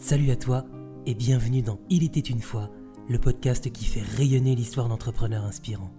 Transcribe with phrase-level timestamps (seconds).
[0.00, 0.64] Salut à toi
[1.06, 2.70] et bienvenue dans Il était une fois,
[3.08, 5.92] le podcast qui fait rayonner l'histoire d'entrepreneurs inspirants.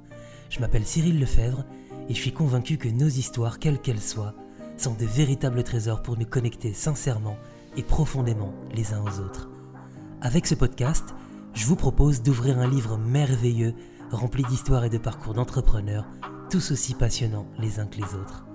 [0.50, 1.66] Je m'appelle Cyril Lefebvre
[2.07, 4.35] et je suis convaincu que nos histoires, quelles qu'elles soient,
[4.77, 7.35] sont de véritables trésors pour nous connecter sincèrement
[7.75, 9.49] et profondément les uns aux autres.
[10.21, 11.13] Avec ce podcast,
[11.54, 13.73] je vous propose d'ouvrir un livre merveilleux
[14.11, 16.07] rempli d'histoires et de parcours d'entrepreneurs,
[16.50, 18.45] tous aussi passionnants les uns que les autres.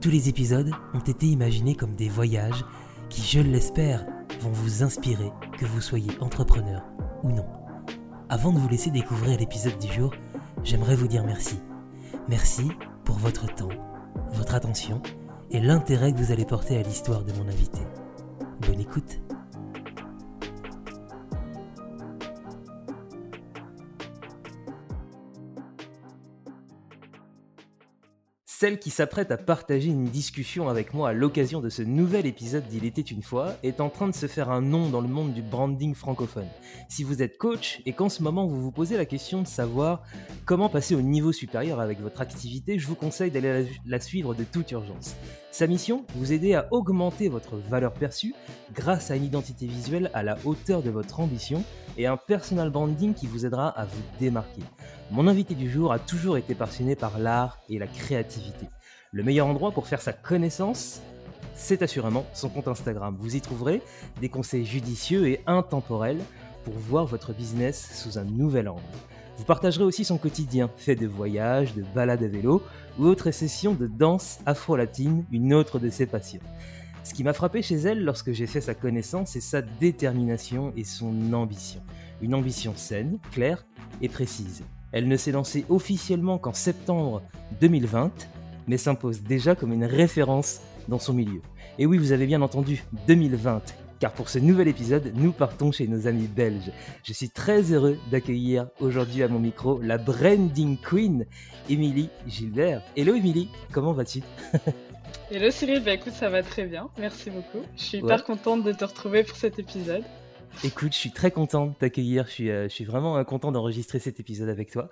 [0.00, 2.64] Tous les épisodes ont été imaginés comme des voyages
[3.08, 4.04] qui, je l'espère,
[4.40, 6.82] vont vous inspirer, que vous soyez entrepreneur
[7.22, 7.46] ou non.
[8.28, 10.14] Avant de vous laisser découvrir l'épisode du jour,
[10.64, 11.58] j'aimerais vous dire merci.
[12.28, 12.70] Merci
[13.04, 13.68] pour votre temps,
[14.32, 15.02] votre attention
[15.50, 17.80] et l'intérêt que vous allez porter à l'histoire de mon invité.
[18.60, 19.20] Bonne écoute
[28.60, 32.68] Celle qui s'apprête à partager une discussion avec moi à l'occasion de ce nouvel épisode
[32.68, 35.32] d'Il était une fois est en train de se faire un nom dans le monde
[35.32, 36.46] du branding francophone.
[36.90, 40.02] Si vous êtes coach et qu'en ce moment vous vous posez la question de savoir
[40.44, 44.44] comment passer au niveau supérieur avec votre activité, je vous conseille d'aller la suivre de
[44.44, 45.16] toute urgence.
[45.50, 48.34] Sa mission, vous aider à augmenter votre valeur perçue
[48.74, 51.64] grâce à une identité visuelle à la hauteur de votre ambition
[51.96, 54.60] et un personal branding qui vous aidera à vous démarquer.
[55.12, 58.66] Mon invité du jour a toujours été passionné par l'art et la créativité.
[59.10, 61.00] Le meilleur endroit pour faire sa connaissance,
[61.54, 63.16] c'est assurément son compte Instagram.
[63.18, 63.82] Vous y trouverez
[64.20, 66.20] des conseils judicieux et intemporels
[66.62, 68.82] pour voir votre business sous un nouvel angle.
[69.36, 72.62] Vous partagerez aussi son quotidien, fait de voyages, de balades à vélo
[72.96, 76.42] ou autres sessions de danse afro-latine, une autre de ses passions.
[77.02, 80.84] Ce qui m'a frappé chez elle lorsque j'ai fait sa connaissance, c'est sa détermination et
[80.84, 81.80] son ambition.
[82.20, 83.66] Une ambition saine, claire
[84.02, 84.62] et précise.
[84.92, 87.22] Elle ne s'est lancée officiellement qu'en septembre
[87.60, 88.10] 2020,
[88.66, 91.42] mais s'impose déjà comme une référence dans son milieu.
[91.78, 93.62] Et oui, vous avez bien entendu, 2020,
[94.00, 96.72] car pour ce nouvel épisode, nous partons chez nos amis belges.
[97.04, 101.24] Je suis très heureux d'accueillir aujourd'hui à mon micro la branding queen,
[101.68, 102.82] Émilie Gilbert.
[102.96, 104.22] Hello Émilie, comment vas-tu?
[105.30, 107.64] Hello Cyril, bah écoute, ça va très bien, merci beaucoup.
[107.76, 110.02] Je suis hyper contente de te retrouver pour cet épisode.
[110.62, 112.26] Écoute, je suis très content de t'accueillir.
[112.26, 114.90] Je suis, euh, vraiment euh, content d'enregistrer cet épisode avec toi.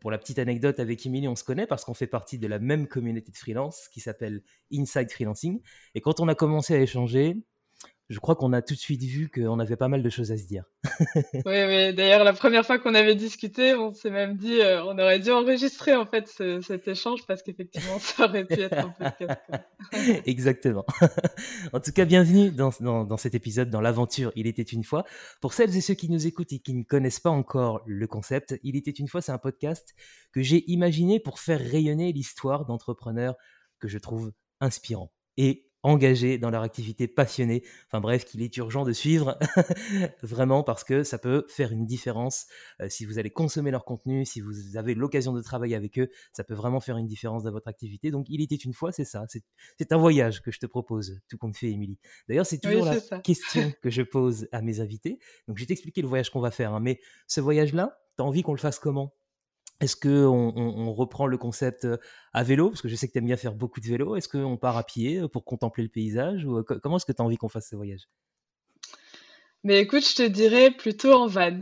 [0.00, 2.58] Pour la petite anecdote, avec Émilie, on se connaît parce qu'on fait partie de la
[2.58, 5.60] même communauté de freelance qui s'appelle Inside Freelancing.
[5.94, 7.36] Et quand on a commencé à échanger,
[8.10, 10.36] je crois qu'on a tout de suite vu qu'on avait pas mal de choses à
[10.36, 10.64] se dire.
[11.14, 11.94] oui, oui.
[11.94, 15.30] D'ailleurs, la première fois qu'on avait discuté, on s'est même dit, euh, on aurait dû
[15.30, 19.26] enregistrer en fait cet échange parce qu'effectivement, ça aurait pu être un peu
[20.26, 20.84] Exactement.
[21.72, 25.04] en tout cas, bienvenue dans, dans, cet épisode, dans l'aventure Il était une fois.
[25.40, 28.58] Pour celles et ceux qui nous écoutent et qui ne connaissent pas encore le concept,
[28.64, 29.94] Il était une fois, c'est un podcast
[30.32, 33.36] que j'ai imaginé pour faire rayonner l'histoire d'entrepreneurs
[33.78, 37.62] que je trouve inspirants et engagés dans leur activité passionnée.
[37.86, 39.38] Enfin bref, qu'il est urgent de suivre
[40.22, 42.46] vraiment parce que ça peut faire une différence.
[42.80, 46.10] Euh, si vous allez consommer leur contenu, si vous avez l'occasion de travailler avec eux,
[46.32, 48.10] ça peut vraiment faire une différence dans votre activité.
[48.10, 49.24] Donc il était une fois, c'est ça.
[49.78, 51.98] C'est un voyage que je te propose, tout compte fait, Émilie.
[52.28, 55.18] D'ailleurs, c'est toujours la question que je pose à mes invités.
[55.48, 56.74] Donc je vais t'expliquer le voyage qu'on va faire.
[56.74, 56.80] Hein.
[56.80, 59.14] mais ce voyage-là, tu as envie qu'on le fasse comment?
[59.80, 61.86] Est-ce qu'on on, reprend le concept
[62.32, 62.68] à vélo?
[62.68, 64.16] Parce que je sais que tu aimes bien faire beaucoup de vélo.
[64.16, 67.24] Est-ce qu'on part à pied pour contempler le paysage ou Comment est-ce que tu as
[67.24, 68.08] envie qu'on fasse ce voyage?
[69.64, 71.60] Mais écoute, je te dirais plutôt en van.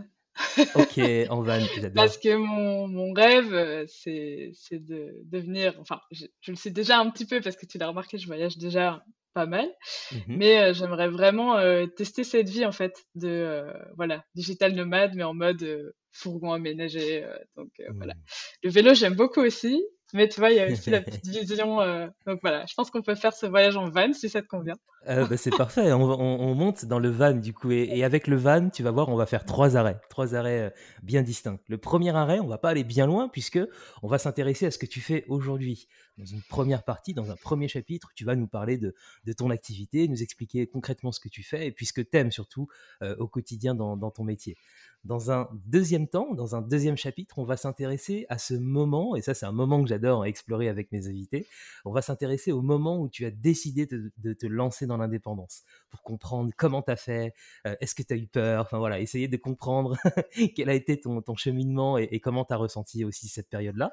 [0.75, 0.99] ok,
[1.31, 1.93] en van, j'adore.
[1.95, 5.75] Parce que mon, mon rêve, c'est de devenir.
[5.81, 8.27] Enfin, je, je, le sais déjà un petit peu parce que tu l'as remarqué, je
[8.27, 9.05] voyage déjà
[9.35, 9.69] pas mal.
[10.13, 11.57] Mmh mais j'aimerais vraiment
[11.97, 13.65] tester cette vie en fait de
[13.97, 17.27] voilà digital nomade mais en mode fourgon aménagé.
[17.57, 18.15] donc voilà.
[18.15, 18.19] Mmh.
[18.65, 19.83] Le vélo j'aime beaucoup aussi.
[20.15, 21.77] Mais tu vois, il y a aussi la petite vision.
[22.27, 24.77] donc voilà, je pense qu'on peut faire ce voyage en van si ça te convient.
[25.07, 25.93] Euh, bah, c'est parfait.
[25.93, 27.71] On, monte dans le van du coup.
[27.71, 30.01] Et, avec le van, tu vas voir, on va faire trois arrêts.
[30.09, 31.59] Trois arrêts bien distincts.
[31.69, 33.61] Le premier arrêt, on va pas aller bien loin puisque
[34.03, 37.37] on va s'intéresser à ce que tu fais aujourd'hui dans une première partie, dans un
[37.37, 38.93] premier chapitre, tu vas nous parler de,
[39.37, 42.33] ton activité, nous expliquer concrètement ce que tu fais et puis ce que tu aimes
[42.33, 42.69] surtout
[43.03, 44.57] euh, au quotidien dans, ton métier.
[45.05, 49.23] Dans un deuxième temps, dans un deuxième chapitre, on va s'intéresser à ce moment, et
[49.23, 51.47] ça c'est un moment que j'adore explorer avec mes invités,
[51.85, 56.03] on va s'intéresser au moment où tu as décidé de, te lancer dans l'indépendance, pour
[56.03, 57.33] comprendre comment tu as fait,
[57.67, 59.97] euh, est-ce que tu as eu peur, enfin voilà, essayer de comprendre
[60.57, 63.93] quel a été ton, cheminement et, comment tu as ressenti aussi cette période-là.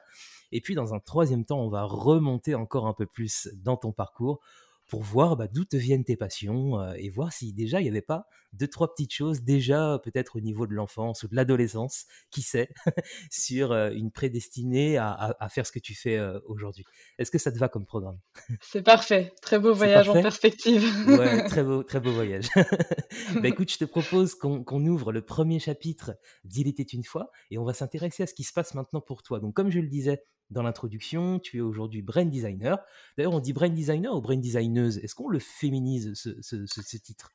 [0.51, 1.83] Et puis dans un troisième temps, on va
[2.15, 4.41] remonter encore un peu plus dans ton parcours
[4.87, 7.89] pour voir bah, d'où te viennent tes passions euh, et voir si déjà il n'y
[7.89, 12.05] avait pas deux, trois petites choses déjà peut-être au niveau de l'enfance ou de l'adolescence,
[12.31, 12.69] qui sait,
[13.29, 16.85] sur une prédestinée à, faire ce que tu fais aujourd'hui.
[17.17, 18.17] Est-ce que ça te va comme programme?
[18.61, 19.33] C'est parfait.
[19.41, 20.83] Très beau voyage en perspective.
[21.07, 22.47] ouais, très beau, très beau voyage.
[23.41, 26.13] bah, écoute, je te propose qu'on ouvre le premier chapitre
[26.43, 29.21] d'Il était une fois et on va s'intéresser à ce qui se passe maintenant pour
[29.21, 29.39] toi.
[29.39, 32.77] Donc, comme je le disais dans l'introduction, tu es aujourd'hui brain designer.
[33.17, 34.97] D'ailleurs, on dit brain designer ou brain designeuse?
[34.99, 37.31] Est-ce qu'on le féminise, ce titre?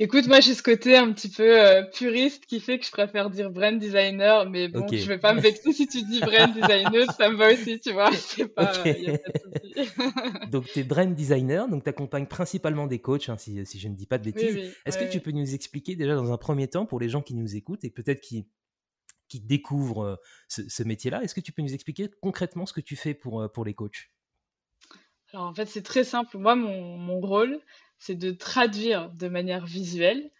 [0.00, 3.30] Écoute, moi j'ai ce côté un petit peu euh, puriste qui fait que je préfère
[3.30, 7.10] dire brand designer, mais bon, je vais pas me vexer si tu dis brand designer,
[7.16, 8.12] ça me va aussi, tu vois.
[8.14, 8.72] C'est pas,
[10.52, 13.88] donc tu es brand designer, donc tu accompagnes principalement des coachs, hein, si, si, je
[13.88, 14.72] ne dis pas de bêtises.
[14.86, 17.34] Est-ce que tu peux nous expliquer déjà dans un premier temps pour les gens qui
[17.34, 18.46] nous écoutent et peut-être qui
[19.28, 20.16] qui découvrent euh,
[20.48, 23.48] ce, métier-là, est-ce que tu peux nous expliquer concrètement ce que tu fais pour, euh,
[23.48, 24.10] pour les coachs?
[25.32, 26.38] Alors en fait, c'est très simple.
[26.38, 27.60] Moi, mon, mon rôle,
[27.98, 30.30] c'est de traduire de manière visuelle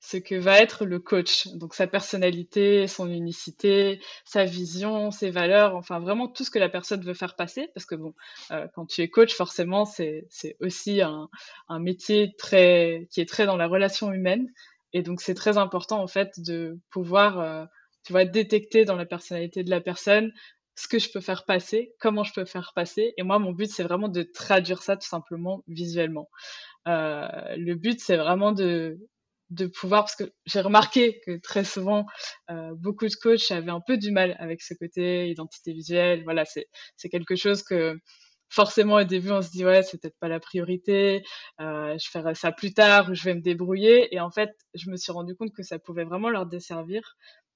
[0.00, 1.48] ce que va être le coach.
[1.48, 6.68] Donc sa personnalité, son unicité, sa vision, ses valeurs, enfin vraiment tout ce que la
[6.68, 7.68] personne veut faire passer.
[7.74, 8.14] Parce que bon,
[8.52, 10.28] euh, quand tu es coach, forcément, c'est
[10.60, 11.28] aussi un,
[11.68, 14.48] un, métier très qui est très dans la relation humaine.
[14.92, 17.68] Et donc c'est très important en fait de pouvoir,
[18.08, 20.32] tu vois, détecter dans la personnalité de la personne
[20.76, 23.12] ce que je peux faire passer, comment je peux faire passer.
[23.18, 26.30] Et moi, mon but, c'est vraiment de traduire ça tout simplement visuellement.
[26.86, 28.96] Euh, le but, c'est vraiment de,
[29.50, 32.06] de pouvoir, parce que j'ai remarqué que très souvent,
[32.50, 36.24] euh, beaucoup de coachs avaient un peu du mal avec ce côté identité visuelle.
[36.24, 36.66] Voilà, c'est,
[36.96, 37.98] c'est quelque chose que
[38.50, 41.22] forcément au début on se dit ouais c'est peut-être pas la priorité,
[41.60, 44.14] euh, je ferai ça plus tard ou je vais me débrouiller.
[44.14, 47.02] Et en fait, je me suis rendu compte que ça pouvait vraiment leur desservir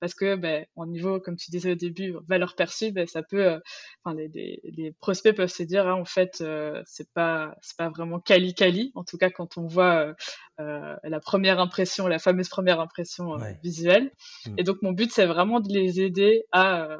[0.02, 3.52] parce que ben, au niveau, comme tu disais au début, valeur perçue, ben, ça peut,
[3.52, 3.60] euh,
[4.02, 7.88] enfin, les, les, prospects peuvent se dire, hein, en fait, euh, c'est pas, c'est pas
[7.88, 8.90] vraiment quali quali.
[8.96, 10.12] En tout cas, quand on voit
[10.58, 14.10] euh, la première impression, la fameuse première impression visuelle.
[14.44, 14.54] Mmh.
[14.58, 16.98] Et donc, mon but, c'est vraiment de les aider à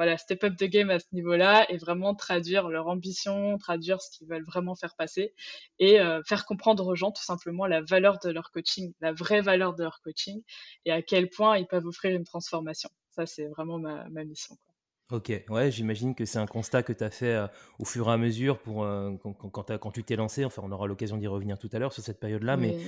[0.00, 4.08] voilà, step up the game à ce niveau-là et vraiment traduire leur ambition, traduire ce
[4.16, 5.34] qu'ils veulent vraiment faire passer
[5.78, 9.42] et euh, faire comprendre aux gens tout simplement la valeur de leur coaching, la vraie
[9.42, 10.40] valeur de leur coaching
[10.86, 12.88] et à quel point ils peuvent offrir une transformation.
[13.10, 14.56] Ça, c'est vraiment ma, mission.
[15.10, 17.46] Ok, ouais, j'imagine que c'est un constat que tu as fait euh,
[17.78, 20.46] au fur et à mesure pour, euh, quand, quand, tu t'es lancé.
[20.46, 22.78] Enfin, on aura l'occasion d'y revenir tout à l'heure sur cette période-là, mais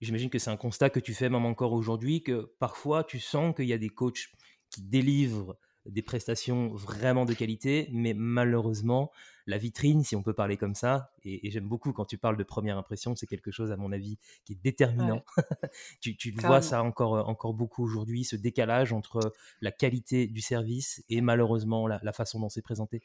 [0.00, 3.54] j'imagine que c'est un constat que tu fais même encore aujourd'hui, que parfois tu sens
[3.54, 4.30] qu'il y a des coachs
[4.70, 9.10] qui délivrent des prestations vraiment de qualité, mais malheureusement,
[9.46, 12.44] la vitrine, si on peut parler comme ça, et, j'aime beaucoup quand tu parles de
[12.44, 15.22] première impression, c'est quelque chose, à mon avis, qui est déterminant.
[16.00, 20.40] tu, tu vois ça encore, euh, encore beaucoup aujourd'hui, ce décalage entre la qualité du
[20.40, 23.02] service et malheureusement la, façon dont c'est présenté.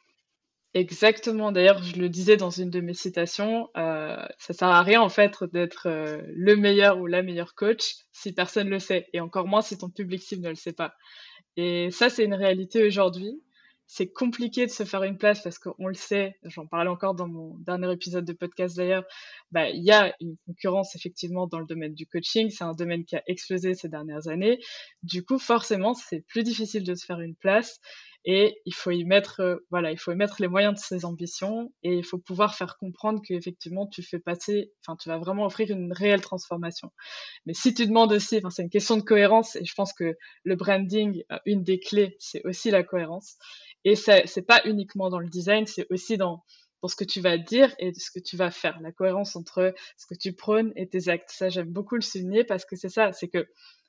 [0.75, 1.51] Exactement.
[1.51, 5.09] D'ailleurs, je le disais dans une de mes citations, euh, ça sert à rien en
[5.09, 9.47] fait d'être euh, le meilleur ou la meilleure coach si personne le sait, et encore
[9.47, 10.93] moins si ton public cible ne le sait pas.
[11.57, 13.41] Et ça, c'est une réalité aujourd'hui.
[13.91, 17.27] C'est compliqué de se faire une place parce qu'on le sait, j'en parlais encore dans
[17.27, 19.03] mon dernier épisode de podcast d'ailleurs,
[19.51, 22.51] bah, il y a une concurrence effectivement dans le domaine du coaching.
[22.51, 24.59] C'est un domaine qui a explosé ces dernières années.
[25.01, 27.79] Du coup, forcément, c'est plus difficile de se faire une place
[28.25, 31.05] et il faut y mettre euh, voilà il faut y mettre les moyens de ses
[31.05, 35.45] ambitions et il faut pouvoir faire comprendre qu'effectivement tu fais passer enfin tu vas vraiment
[35.45, 36.91] offrir une réelle transformation.
[37.45, 40.17] Mais si tu demandes aussi enfin c'est une question de cohérence et je pense que
[40.43, 43.37] le branding euh, une des clés c'est aussi la cohérence.
[43.85, 46.43] Et c'est pas uniquement dans le design c'est aussi dans
[46.81, 48.79] dans ce que tu vas dire et ce que tu vas faire.
[48.81, 51.29] La cohérence entre ce que tu prônes et tes actes.
[51.31, 53.47] Ça j'aime beaucoup le souligner parce que c'est ça c'est que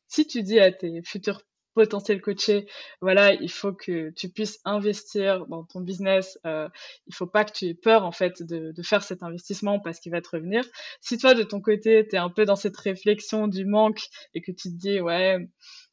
[0.09, 1.43] si tu dis à tes futurs
[1.75, 2.67] potentiel coaché,
[3.01, 6.39] voilà, il faut que tu puisses investir dans ton business.
[6.47, 6.69] Euh,
[7.07, 10.01] il faut pas que tu aies peur en fait de, de faire cet investissement parce
[10.01, 10.65] qu'il va te revenir.
[11.01, 14.01] Si toi de ton côté, tu es un peu dans cette réflexion du manque
[14.35, 15.39] et que tu te dis ouais,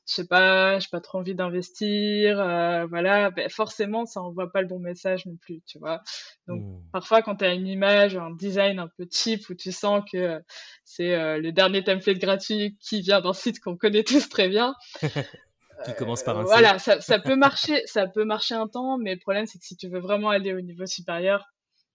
[0.08, 4.62] je sais pas, j'ai pas trop envie d'investir, euh, voilà, ben forcément ça envoie pas
[4.62, 6.02] le bon message non plus, tu vois.
[6.48, 6.82] Donc mmh.
[6.94, 10.42] parfois quand tu as une image, un design un peu cheap où tu sens que
[10.86, 14.76] c'est euh, le dernier template gratuit qui vient d'un site qu'on connaît tous très bien,
[15.88, 19.14] qui commence par un Voilà, ça, ça, peut marcher, ça peut marcher un temps, mais
[19.14, 21.46] le problème c'est que si tu veux vraiment aller au niveau supérieur,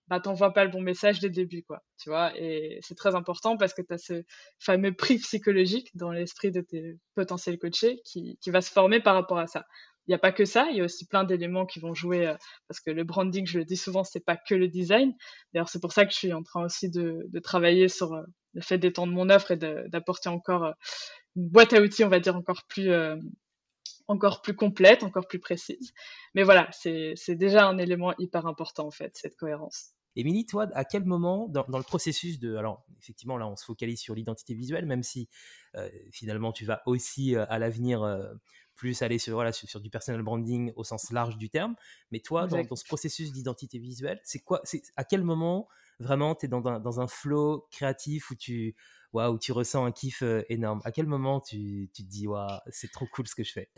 [0.09, 1.83] bah t'envoies pas le bon message dès le début, quoi.
[1.99, 4.25] Tu vois, et c'est très important parce que tu as ce
[4.59, 9.15] fameux prix psychologique dans l'esprit de tes potentiels coachés qui, qui va se former par
[9.15, 9.65] rapport à ça.
[10.07, 12.27] Il n'y a pas que ça, il y a aussi plein d'éléments qui vont jouer
[12.27, 12.35] euh,
[12.69, 15.15] parce que le branding, je le dis souvent, c'est pas que le design.
[15.55, 18.23] D'ailleurs, c'est pour ça que je suis en train aussi de, de travailler sur euh,
[18.55, 20.73] le fait d'étendre mon offre et d'apporter encore euh,
[21.37, 22.91] une boîte à outils, on va dire, encore plus
[24.09, 25.93] encore plus complète, encore plus précise.
[26.35, 29.93] Mais voilà, c'est déjà un élément hyper important en fait, cette cohérence.
[30.15, 32.57] Émilie, toi, à quel moment dans, le processus de...
[32.57, 35.31] Alors, effectivement, là, on se focalise sur l'identité visuelle, même si
[35.75, 38.03] euh, finalement, tu vas aussi à l'avenir
[38.75, 41.77] plus aller sur, voilà, sur, du personal branding au sens large du terme.
[42.11, 45.69] Mais toi, dans, ce processus d'identité visuelle, c'est quoi c'est À quel moment
[45.99, 48.75] vraiment tu es dans un, dans un flow créatif où tu,
[49.13, 52.91] waouh, tu ressens un kiff énorme À quel moment tu, tu te dis, waouh, c'est
[52.91, 53.71] trop cool ce que je fais?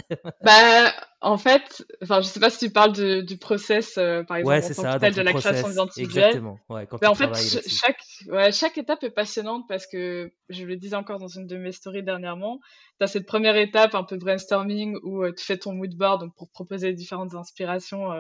[0.43, 0.93] Bah,
[1.25, 4.63] en fait, enfin, je sais pas si tu parles du process, euh, par exemple, ouais,
[4.63, 6.59] ça, de la création d'identité Exactement.
[6.69, 7.31] Ouais, quand bah, en fait,
[7.67, 11.57] chaque, ouais, chaque étape est passionnante parce que, je le disais encore dans une de
[11.57, 12.61] mes stories dernièrement,
[12.99, 16.21] tu as cette première étape un peu brainstorming où euh, tu fais ton mood board
[16.21, 18.11] donc pour proposer différentes inspirations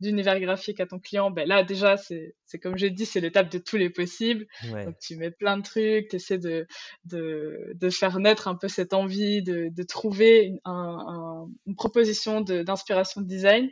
[0.00, 1.30] d'univers graphique à ton client.
[1.30, 4.46] Ben là, déjà, c'est comme j'ai dit, c'est l'étape de tous les possibles.
[4.64, 6.57] Donc, tu mets plein de trucs, tu essaies de,
[7.04, 13.26] de, faire naître un peu cette envie de, trouver une, un, une proposition d'inspiration de,
[13.26, 13.70] design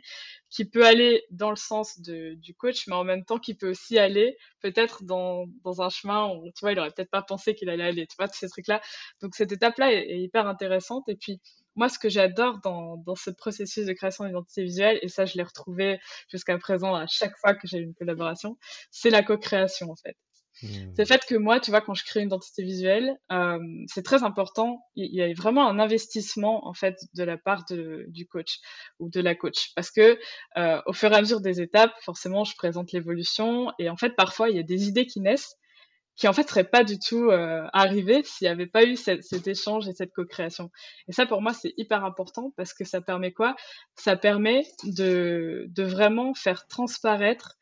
[0.49, 3.97] qui peut aller dans le sens du coach, mais en même temps qui peut aussi
[3.97, 5.45] aller peut-être dans,
[5.79, 8.27] un chemin où tu vois, il aurait peut-être pas pensé qu'il allait aller, tu vois,
[8.27, 8.81] tous ces trucs-là.
[9.21, 11.07] Donc cette étape-là est, est, hyper intéressante.
[11.09, 11.41] Et puis
[11.75, 15.35] moi, ce que j'adore dans, dans ce processus de création d'identité visuelle, et ça, je
[15.37, 18.57] l'ai retrouvé jusqu'à présent à chaque fois que j'ai une collaboration,
[18.91, 20.17] c'est la co-création en fait.
[20.63, 20.67] Mmh.
[20.95, 24.03] C'est le fait que moi, tu vois, quand je crée une identité visuelle, euh, c'est
[24.03, 24.81] très important.
[24.95, 28.59] Il y a vraiment un investissement en fait de la part de, du coach
[28.99, 30.17] ou de la coach, parce que
[30.57, 34.15] euh, au fur et à mesure des étapes, forcément, je présente l'évolution et en fait,
[34.15, 35.57] parfois, il y a des idées qui naissent
[36.17, 39.23] qui en fait seraient pas du tout euh, arrivées s'il n'y avait pas eu cette,
[39.23, 40.71] cet échange et cette co-création.
[41.07, 43.55] Et ça, pour moi, c'est hyper important parce que ça permet quoi?
[43.95, 47.55] Ça permet de, de vraiment faire transparaître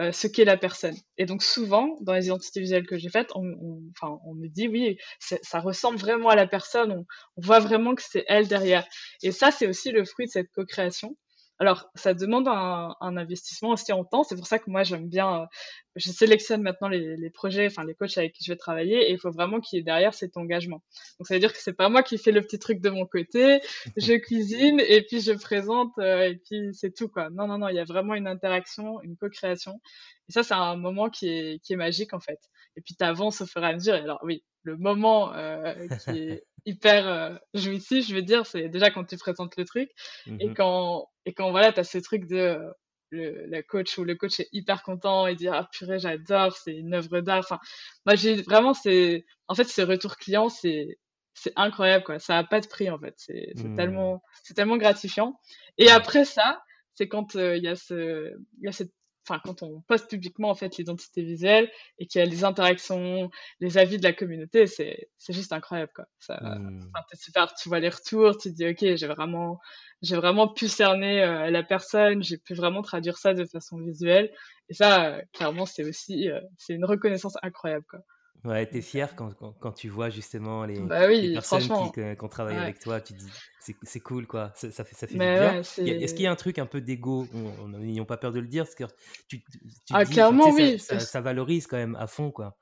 [0.00, 0.96] euh, ce qu'est la personne.
[1.18, 4.68] Et donc souvent, dans les identités visuelles que j'ai faites, on, enfin, on me dit
[4.68, 7.06] oui, ça ressemble vraiment à la personne, on,
[7.36, 8.86] on voit vraiment que c'est elle derrière.
[9.22, 11.16] Et ça, c'est aussi le fruit de cette co-création.
[11.62, 14.24] Alors, ça demande un, un, investissement aussi en temps.
[14.24, 15.46] C'est pour ça que moi, j'aime bien, euh,
[15.94, 19.12] je sélectionne maintenant les, les, projets, enfin les coachs avec qui je vais travailler, et
[19.12, 20.82] il faut vraiment qu'il y ait derrière cet engagement.
[21.20, 23.06] Donc, ça veut dire que c'est pas moi qui fais le petit truc de mon
[23.06, 23.60] côté,
[23.96, 27.30] je cuisine et puis je présente euh, et puis c'est tout quoi.
[27.30, 29.80] Non, non, non, il y a vraiment une interaction, une co-création.
[30.28, 32.40] Et ça, c'est un moment qui est, qui est magique en fait.
[32.76, 33.94] Et puis, tu avances au fur et à mesure.
[33.94, 38.68] Et alors, oui, le moment euh, qui est hyper euh, jouissif, je veux dire, c'est
[38.68, 39.90] déjà quand tu présentes le truc
[40.26, 42.70] et mmh quand et quand voilà, tu as ce truc de euh,
[43.10, 46.74] le, la coach ou le coach est hyper content et dit ah purée j'adore c'est
[46.74, 47.40] une œuvre d'art.
[47.40, 47.58] Enfin
[48.06, 50.98] moi j'ai vraiment c'est en fait ce retour client c'est
[51.34, 52.18] c'est incroyable quoi.
[52.18, 53.14] Ça a pas de prix en fait.
[53.16, 53.76] C'est mmh.
[53.76, 55.38] tellement c'est tellement gratifiant.
[55.78, 56.62] Et après ça
[56.94, 58.92] c'est quand euh, il y a ce il y a cette
[59.26, 63.30] enfin quand on poste publiquement en fait l'identité visuelle et qu'il y a les interactions,
[63.60, 66.06] les avis de la communauté, c'est c'est juste incroyable quoi.
[66.18, 66.90] Ça, mmh.
[67.14, 69.60] super, tu vois les retours, tu te dis ok j'ai vraiment
[70.02, 74.32] j'ai vraiment pu cerner euh, la personne, j'ai pu vraiment traduire ça de façon visuelle
[74.68, 78.00] et ça euh, clairement c'est aussi euh, c'est une reconnaissance incroyable quoi.
[78.44, 82.28] Ouais, t'es fier quand, quand, tu vois justement les, bah oui, personnes qui, qui, ont
[82.28, 83.30] travaillé avec toi, tu dis
[83.60, 85.60] c'est cool quoi, ça, ça fait, ça fait bien.
[85.60, 87.28] Est-ce qu'il y a un truc un peu d'ego
[87.68, 88.84] N'ayons pas peur de le dire, parce que
[89.28, 90.78] tu, tu ah, dis, clairement oui.
[90.80, 92.56] Ça, ça, valorise quand même à fond quoi.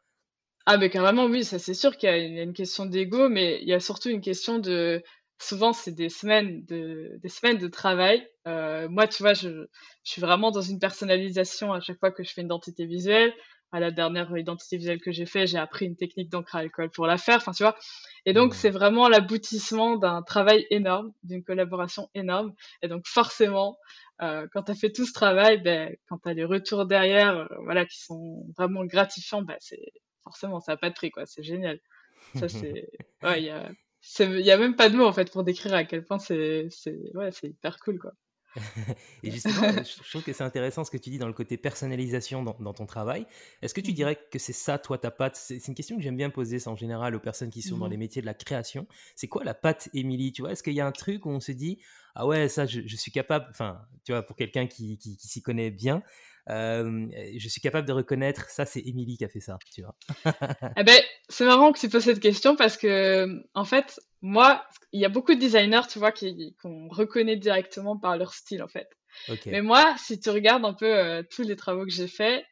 [0.67, 3.69] Ah, mais carrément oui, ça c'est sûr qu'il y, a une question d'ego, mais il
[3.69, 5.03] y a surtout une question de.
[5.43, 8.29] Souvent, c'est des semaines de, des semaines de travail.
[8.47, 9.49] Euh, moi, tu vois, je,
[10.05, 13.33] je suis vraiment dans une personnalisation à chaque fois que je fais une identité visuelle
[13.73, 16.91] à la dernière identité visuelle que j'ai fait, j'ai appris une technique d'encre à alcool
[16.91, 17.37] pour la faire.
[17.37, 17.77] Enfin, tu vois.
[18.27, 22.53] Et donc, c'est vraiment l'aboutissement d'un travail énorme, d'une collaboration énorme.
[22.83, 23.79] Et donc, forcément,
[24.23, 27.37] euh, quand tu as fait tout ce travail, ben, quand tu as les retours derrière,
[27.37, 29.93] euh, voilà, qui sont vraiment gratifiants, ben, c'est
[30.25, 31.27] forcément, ça n'a pas de prix, quoi.
[31.27, 31.79] C'est génial.
[32.37, 32.89] Ça, c'est,
[33.23, 33.71] ouais, il y a,
[34.19, 36.67] il y a même pas de mots, en fait, pour décrire à quel point c'est,
[36.71, 38.12] c'est, ouais, c'est hyper cool, quoi.
[39.23, 39.71] et justement,
[40.04, 42.87] je trouve que c'est intéressant ce que tu dis dans le côté personnalisation dans, ton
[42.87, 43.26] travail.
[43.62, 45.37] Est-ce que tu mmh dirais que c'est ça, toi, ta patte?
[45.37, 47.90] C'est une question que j'aime bien poser en général aux personnes qui sont dans mmh
[47.90, 48.87] les métiers de la création.
[49.16, 50.33] C'est quoi la patte, Émilie?
[50.33, 51.78] Tu vois, est-ce qu'il y a un truc où on se dit,
[52.14, 55.71] ah ouais, ça, je, suis capable, enfin, tu vois, pour quelqu'un qui, qui, s'y connaît
[55.71, 56.02] bien,
[56.50, 59.95] je suis capable de reconnaître, ça, c'est Émilie qui a fait ça, tu vois.
[60.76, 65.00] eh ben, c'est marrant que tu poses cette question parce que, en fait, moi, il
[65.00, 68.88] y a beaucoup de designers, tu vois, qu'on reconnaît directement par leur style, en fait.
[69.47, 72.45] Mais moi, si tu regardes un peu euh, tous les travaux que j'ai faits,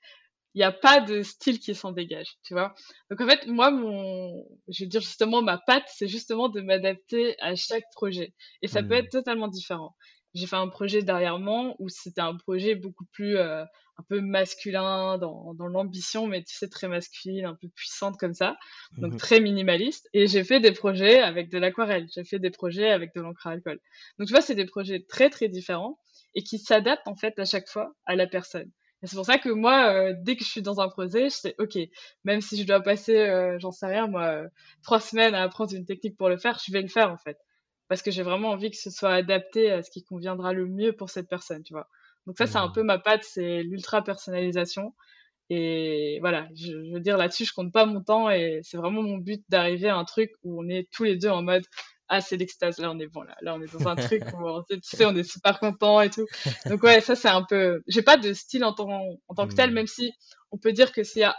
[0.55, 2.75] il n'y a pas de style qui s'en dégage, tu vois.
[3.11, 7.37] Donc en fait, moi, mon, je veux dire justement, ma patte, c'est justement de m'adapter
[7.41, 8.35] à chaque projet.
[8.63, 9.05] Et ça peut mmh.
[9.05, 9.95] être totalement différent.
[10.39, 13.65] J'ai fait un projet dernièrement où c'était un projet beaucoup plus euh,
[13.99, 18.35] un peu masculin dans, dans l'ambition, mais tu sais, très masculine, un peu puissante comme
[18.35, 18.57] ça,
[18.99, 20.09] donc mmh très minimaliste.
[20.15, 23.49] Et j'ai fait des projets avec de l'aquarelle, j'ai fait des projets avec de l'encre
[23.49, 23.81] à alcool.
[24.19, 25.99] Donc tu vois, c'est des projets très très différents
[26.35, 28.71] et qui s'adaptent en fait à chaque fois à la personne.
[29.03, 31.35] Et c'est pour ça que moi, euh, dès que je suis dans un projet, je
[31.35, 31.79] sais, ok,
[32.25, 34.43] même si je dois passer, euh, j'en sais rien, moi,
[34.83, 37.39] trois semaines à apprendre une technique pour le faire, je vais le faire en fait,
[37.89, 40.93] parce que j'ai vraiment envie que ce soit adapté à ce qui conviendra le mieux
[40.93, 41.89] pour cette personne, tu vois.
[42.27, 42.73] Donc ça, c'est un mmh.
[42.73, 44.95] peu ma patte, c'est l'ultra personnalisation.
[45.51, 49.17] Et voilà, je, veux dire là-dessus, je compte pas mon temps et c'est vraiment mon
[49.17, 51.65] but d'arriver à un truc où on est tous les deux en mode
[52.09, 54.49] ah c'est l'extase là on est bon là là on est dans un truc où
[54.49, 56.27] on, tu sais on est super content et tout
[56.67, 58.89] donc ouais ça c'est un peu j'ai pas de style en tant
[59.29, 59.75] en tant que tel hmm.
[59.75, 60.13] même si
[60.51, 61.37] on peut dire que s'il y a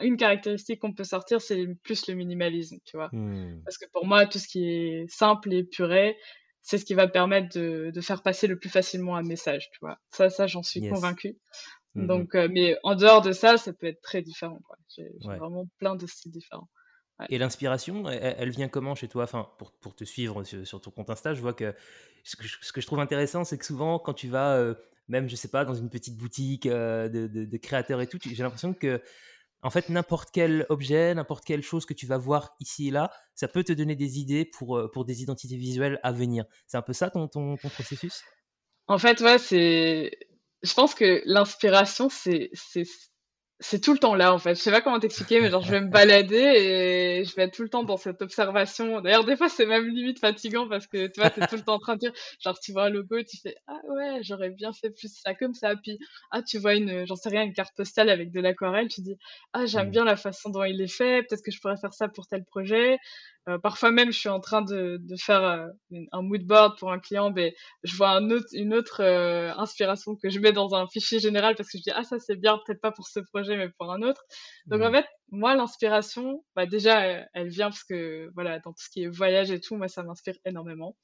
[0.00, 3.62] une caractéristique qu'on peut sortir c'est plus le minimalisme tu vois hmm.
[3.64, 6.16] parce que pour moi tout ce qui est simple et puré
[6.62, 9.78] c'est ce qui va permettre de, de faire passer le plus facilement un message tu
[9.80, 11.36] vois ça ça j'en suis convaincu
[11.96, 12.06] Mm-hmm.
[12.06, 14.60] Donc, euh, mais en dehors de ça, ça peut être très différent.
[14.96, 16.68] J'ai vraiment plein de styles différents.
[17.28, 19.22] Et l'inspiration, elle, vient comment chez toi?
[19.22, 21.72] Enfin, pour, pour, te suivre sur, ton compte Insta, je vois que
[22.24, 24.74] ce que je, ce que je trouve intéressant, c'est que souvent, quand tu vas, euh,
[25.06, 28.42] même, je sais pas, dans une petite boutique euh, de, de, créateurs et tout, j'ai
[28.42, 29.00] l'impression que,
[29.64, 33.10] en fait, n'importe quel objet, n'importe quelle chose que tu vas voir ici et là,
[33.34, 36.44] ça peut te donner des idées pour, pour des identités visuelles à venir.
[36.68, 38.22] C'est un peu ça ton, ton, ton processus?
[38.86, 40.12] En fait, ouais, c'est
[40.64, 42.50] je pense que l'inspiration, c'est,
[43.66, 44.54] c'est, tout le temps là, en fait.
[44.54, 47.54] Je sais pas comment t'expliquer, mais genre, je vais me balader et je vais être
[47.54, 49.00] tout le temps dans cette observation.
[49.00, 51.74] D'ailleurs, des fois, c'est même limite fatigant parce que, tu vois, t'es tout le temps
[51.74, 54.72] en train de dire, genre, tu vois un logo, tu fais, ah ouais, j'aurais bien
[54.72, 55.74] fait plus ça comme ça.
[55.76, 55.98] Puis,
[56.30, 59.16] ah, tu vois une, j'en sais rien, une carte postale avec de l'aquarelle, tu dis,
[59.54, 59.90] ah, j'aime mmh.
[59.90, 62.44] bien la façon dont il est fait, peut-être que je pourrais faire ça pour tel
[62.44, 62.98] projet.
[63.48, 65.68] Euh, parfois même, je suis en train de, de faire euh,
[66.12, 70.16] un mood board pour un client, ben, je vois un autre, une autre euh, inspiration
[70.16, 72.58] que je mets dans un fichier général parce que je dis ah ça c'est bien,
[72.64, 74.24] peut-être pas pour ce projet mais pour un autre.
[74.66, 78.88] Donc en fait, moi l'inspiration, bah, déjà elle, vient parce que voilà dans tout ce
[78.88, 80.96] qui est voyage et tout, moi ça m'inspire énormément.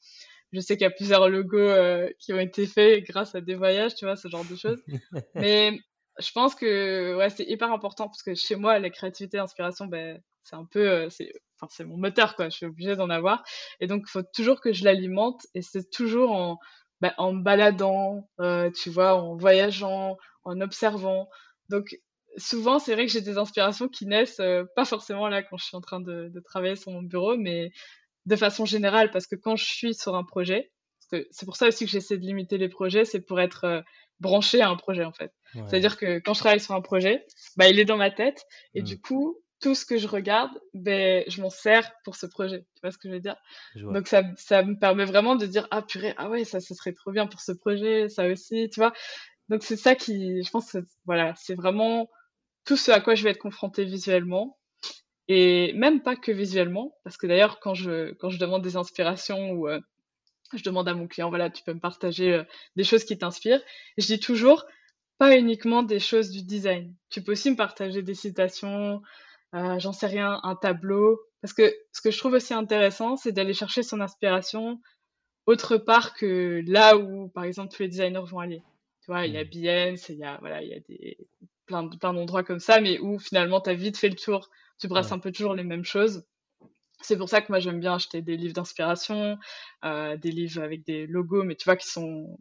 [0.52, 1.74] Je sais qu'il y a plusieurs logos
[2.18, 4.82] qui ont été faits grâce à des voyages, tu vois, ce genre de choses.
[5.34, 5.78] mais
[6.18, 10.20] je pense que ouais, c'est hyper important parce que chez moi, la créativité, l'inspiration, ben,
[10.44, 13.42] c'est un peu, c'est enfin c'est mon moteur quoi, je suis obligée d'en avoir.
[13.80, 15.46] Et donc il faut toujours que je l'alimente.
[15.54, 16.58] Et c'est toujours en
[17.00, 21.28] bah, en baladant, euh, tu vois, en voyageant, en observant.
[21.68, 21.96] Donc
[22.36, 25.64] souvent c'est vrai que j'ai des inspirations qui naissent euh, pas forcément là quand je
[25.64, 27.70] suis en train de, de, travailler sur mon bureau, mais
[28.26, 29.10] de façon générale.
[29.10, 30.70] Parce que quand je suis sur un projet,
[31.10, 33.64] parce que c'est pour ça aussi que j'essaie de limiter les projets, c'est pour être
[33.64, 33.80] euh,
[34.20, 35.32] branché à un projet en fait.
[35.66, 37.26] C'est-à-dire que quand je travaille sur un projet,
[37.56, 38.44] bah il est dans ma tête.
[38.74, 42.60] Et du coup tout ce que je regarde, ben, je m'en sers pour ce projet.
[42.74, 43.36] Tu vois ce que je veux dire?
[43.76, 46.92] Donc ça, ça me permet vraiment de dire ah purée ah ouais ça ce serait
[46.92, 48.92] trop bien pour ce projet ça aussi tu vois?
[49.48, 52.10] Donc c'est ça qui je pense que, voilà c'est vraiment
[52.64, 54.58] tout ce à quoi je vais être confrontée visuellement
[55.28, 59.50] et même pas que visuellement parce que d'ailleurs quand je quand je demande des inspirations
[59.52, 59.80] ou euh,
[60.54, 62.44] je demande à mon client voilà tu peux me partager euh,
[62.76, 63.62] des choses qui t'inspirent
[63.98, 64.64] je dis toujours
[65.20, 66.94] pas uniquement des choses du design.
[67.10, 69.02] Tu peux aussi me partager des citations,
[69.54, 71.20] euh, j'en sais rien, un tableau.
[71.42, 74.80] Parce que ce que je trouve aussi intéressant, c'est d'aller chercher son inspiration
[75.46, 78.62] autre part que là où, par exemple, tous les designers vont aller.
[79.02, 79.48] Tu vois, il y a mmh.
[79.48, 81.18] Behance, il y a, voilà, il y a des,
[81.66, 84.50] plein, plein d'endroits comme ça, mais où finalement, tu as vite fait le tour.
[84.78, 86.24] Tu brasses un peu toujours les mêmes choses.
[87.02, 89.38] C'est pour ça que moi, j'aime bien acheter des livres d'inspiration,
[89.84, 92.38] euh, des livres avec des logos, mais tu vois, qui sont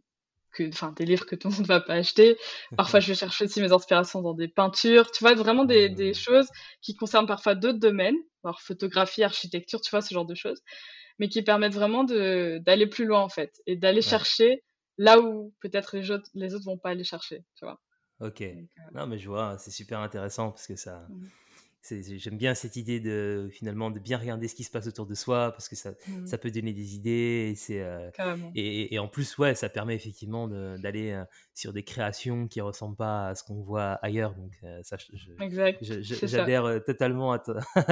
[0.52, 2.38] que, enfin, des livres que tout le monde ne va pas acheter.
[2.78, 5.12] Parfois, je vais chercher aussi mes inspirations dans des peintures.
[5.12, 6.48] Tu vois, vraiment des, des choses
[6.82, 10.62] qui concernent parfois d'autres domaines, alors photographie, architecture, tu vois, ce genre de choses,
[11.20, 14.64] mais qui permettent vraiment de, d'aller plus loin, en fait, et d'aller chercher
[14.98, 17.80] là où peut-être les autres, les autres vont pas aller chercher, tu vois.
[18.20, 18.42] Ok.
[18.42, 18.56] Euh,
[18.94, 21.28] non, mais je vois, c'est super intéressant parce que ça, mmh.
[21.88, 25.16] J'aime bien cette idée de finalement de bien regarder ce qui se passe autour de
[25.16, 26.28] soi parce que ça, mmh.
[26.28, 28.12] ça peut donner des idées et c'est euh,
[28.54, 31.24] et, et, en plus ouais ça permet effectivement d'aller euh,
[31.56, 34.98] sur des créations qui ressemblent pas à ce qu'on voit ailleurs donc euh, ça
[35.82, 37.54] j'adhère totalement à, ton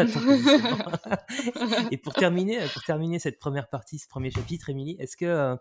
[1.91, 5.55] et pour terminer pour terminer cette première partie ce premier chapitre Émilie est-ce que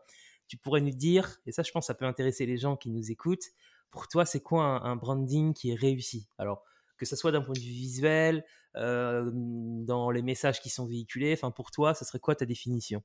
[0.48, 3.12] tu pourrais nous dire et ça je pense ça peut intéresser les gens qui nous
[3.12, 3.52] écoutent
[3.92, 6.26] pour toi c'est quoi un, un branding qui est réussi?
[6.38, 6.64] Alors
[6.96, 11.32] que ce soit d'un point de vue visuel, dans les messages qui sont véhiculés.
[11.32, 13.02] Enfin, pour toi, ce serait quoi ta définition?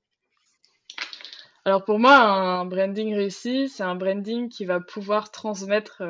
[1.64, 6.02] Alors pour moi, un branding réussi, c'est un branding qui va pouvoir transmettre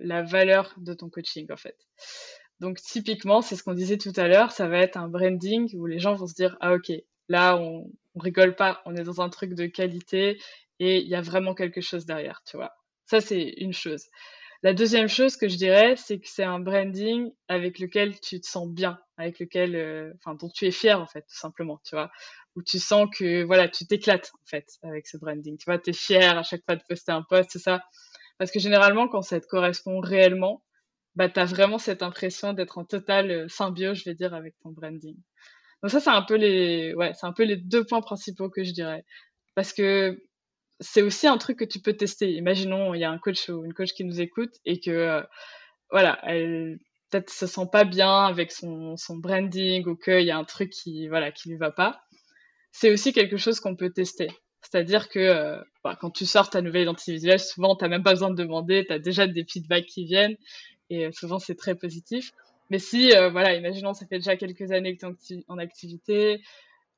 [0.00, 1.76] la valeur de ton coaching en fait.
[2.58, 5.86] Donc typiquement, c'est ce qu'on disait tout à l'heure, ça va être un branding où
[5.86, 6.92] les gens vont se dire ah ok,
[7.28, 10.42] là on, on rigole pas, on est dans un truc de qualité
[10.80, 12.72] et il y a vraiment quelque chose derrière, tu vois.
[13.06, 14.06] Ça c'est une chose.
[14.62, 18.46] La deuxième chose que je dirais, c'est que c'est un branding avec lequel tu te
[18.46, 21.94] sens bien, avec lequel, euh, enfin, dont tu es fier en fait, tout simplement, tu
[21.94, 22.10] vois,
[22.56, 25.56] où tu sens que voilà, tu t'éclates en fait avec ce branding.
[25.56, 27.82] Tu vois, tu es fier à chaque fois de poster un post, c'est ça.
[28.38, 30.62] Parce que généralement, quand ça te correspond réellement,
[31.16, 34.70] bah, tu as vraiment cette impression d'être en totale symbiose, je vais dire, avec ton
[34.70, 35.16] branding.
[35.82, 38.62] Donc ça, c'est un peu les, ouais, c'est un peu les deux points principaux que
[38.64, 39.04] je dirais.
[39.54, 40.22] Parce que
[40.80, 42.32] c'est aussi un truc que tu peux tester.
[42.32, 45.22] Imaginons, il y a un coach ou une coach qui nous écoute et que,
[45.90, 46.78] voilà, elle
[47.10, 50.70] peut-être se sent pas bien avec son, son branding ou qu'il y a un truc
[50.70, 52.02] qui, voilà, qui lui va pas.
[52.72, 54.28] C'est aussi quelque chose qu'on peut tester.
[54.62, 58.02] C'est-à-dire que euh, bah, quand tu sors ta nouvelle identité visuelle, souvent, tu n'as même
[58.02, 60.36] pas besoin de demander, tu as déjà des feedbacks qui viennent
[60.90, 62.32] et euh, souvent, c'est très positif.
[62.68, 66.40] Mais si, euh, voilà, imaginons, ça fait déjà quelques années que tu es en, activité,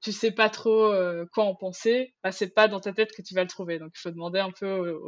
[0.03, 0.93] tu sais pas trop
[1.33, 3.79] quoi en penser, bah, c'est pas dans ta tête que tu vas le trouver.
[3.79, 4.99] Donc, il faut demander un peu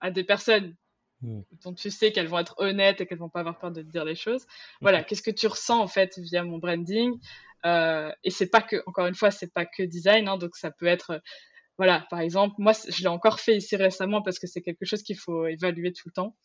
[0.00, 0.74] à des personnes
[1.22, 1.40] mmh.
[1.64, 3.88] dont tu sais qu'elles vont être honnêtes et qu'elles vont pas avoir peur de te
[3.88, 4.46] dire les choses.
[4.80, 7.18] Voilà, qu'est-ce que tu ressens en fait via mon branding
[7.64, 10.86] Et c'est pas que, encore une fois, c'est pas que design, hein, donc ça peut
[10.86, 11.20] être
[11.76, 15.02] voilà, par exemple, moi, je l'ai encore fait ici récemment parce que c'est quelque chose
[15.02, 16.36] qu'il faut évaluer tout le temps.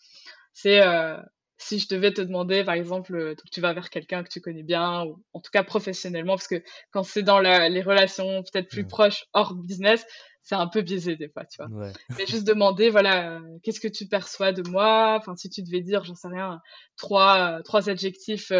[0.54, 1.18] C'est euh,
[1.60, 4.64] si je devais te demander, par exemple, euh, tu vas vers quelqu'un que tu connais
[4.64, 8.88] bien, ou en tout cas professionnellement, parce que quand c'est dans les relations peut-être plus
[8.88, 10.06] proches hors business,
[10.42, 11.70] c'est un peu biaisé des fois, tu vois.
[12.18, 15.18] Mais juste demander, voilà, euh, qu'est-ce que tu perçois de moi?
[15.20, 16.60] Enfin, si tu devais dire, j'en sais rien,
[16.98, 18.52] trois, trois adjectifs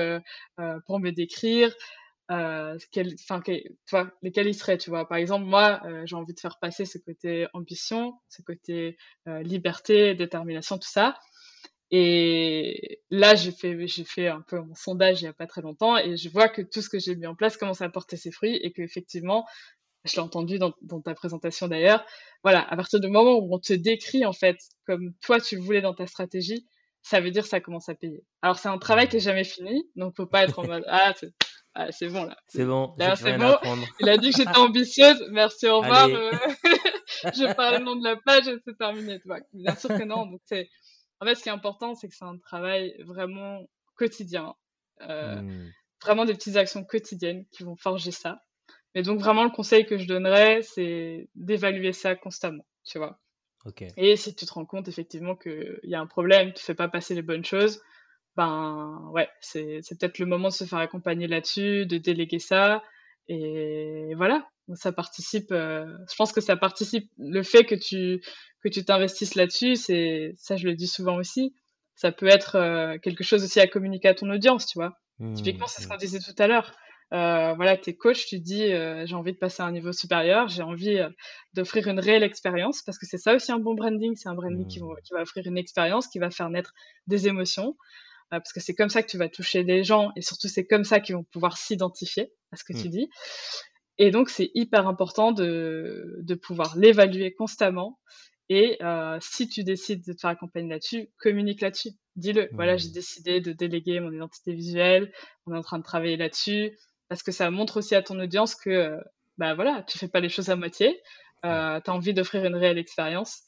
[0.86, 1.74] pour me décrire,
[2.32, 3.16] euh, quel,
[4.22, 5.08] lesquels ils seraient, tu vois?
[5.08, 9.42] Par exemple, moi, euh, j'ai envie de faire passer ce côté ambition, ce côté euh,
[9.42, 11.18] liberté, détermination, tout ça.
[11.92, 15.62] Et là, j'ai fait, j'ai fait un peu mon sondage il y a pas très
[15.62, 18.16] longtemps et je vois que tout ce que j'ai mis en place commence à porter
[18.16, 19.46] ses fruits et qu'effectivement,
[20.06, 22.06] je l'ai entendu dans, dans, ta présentation d'ailleurs,
[22.44, 25.62] voilà, à partir du moment où on te décrit en fait comme toi tu le
[25.62, 26.68] voulais dans ta stratégie,
[27.02, 28.24] ça veut dire que ça commence à payer.
[28.42, 31.14] Alors c'est un travail qui est jamais fini, donc faut pas être en mode ah
[31.76, 32.36] ah, c'est bon là.
[32.48, 32.96] C'est bon.
[33.16, 33.56] c'est bon.
[34.00, 35.24] Il a dit que j'étais ambitieuse.
[35.32, 36.08] Merci, au revoir.
[37.24, 39.22] Je parle le nom de la page et c'est terminé.
[39.54, 40.26] Bien sûr que non.
[40.26, 40.68] Donc c'est,
[41.22, 43.62] en fait, ce qui est important, c'est que c'est un travail vraiment
[43.96, 44.56] quotidien.
[45.02, 45.72] Euh, hmm.
[46.02, 48.42] Vraiment des petites actions quotidiennes qui vont forger ça.
[48.96, 52.66] Mais donc vraiment le conseil que je donnerais, c'est d'évaluer ça constamment.
[52.86, 53.20] Tu vois.
[53.98, 56.88] Et si tu te rends compte effectivement qu'il y a un problème, tu fais pas
[56.88, 57.82] passer les bonnes choses,
[58.36, 62.82] ben ouais, c'est peut-être le moment de se faire accompagner là-dessus, de déléguer ça.
[63.28, 68.24] Et voilà, ça participe, euh, je pense que ça participe, le fait que tu
[68.64, 71.54] que tu t'investisses là-dessus, c'est ça je le dis souvent aussi,
[71.96, 74.98] ça peut être euh, quelque chose aussi à communiquer à ton audience, tu vois.
[75.20, 76.74] Mmh, Typiquement, c'est ce qu'on disait tout à l'heure.
[77.12, 80.62] Euh, voilà, t'es coach, tu dis j'ai envie de passer à un niveau supérieur, j'ai
[80.62, 81.00] envie
[81.54, 84.68] d'offrir une réelle expérience parce que c'est ça aussi un bon branding, c'est un branding
[84.68, 84.96] qui, mmh.
[85.04, 86.74] qui, va offrir une expérience, qui va faire naître
[87.08, 87.76] des émotions.
[88.32, 90.66] Euh, parce que c'est comme ça que tu vas toucher les gens et surtout c'est
[90.66, 93.10] comme ça qu'ils vont pouvoir s'identifier à ce que tu dis.
[93.98, 98.00] Et donc c'est hyper important de, de pouvoir l'évaluer constamment.
[98.50, 101.92] Et euh, si tu décides de te faire accompagner là-dessus, communique là-dessus.
[102.16, 102.50] Dis-le.
[102.54, 102.94] Voilà, j'ai mm.
[102.94, 105.12] décidé de déléguer mon identité visuelle.
[105.46, 108.56] On est en train de travailler là-dessus parce que ça montre aussi à ton audience
[108.56, 108.98] que
[109.38, 111.02] bah voilà, tu fais pas les choses à moitié.
[111.46, 113.44] Euh, tu as envie d'offrir une réelle expérience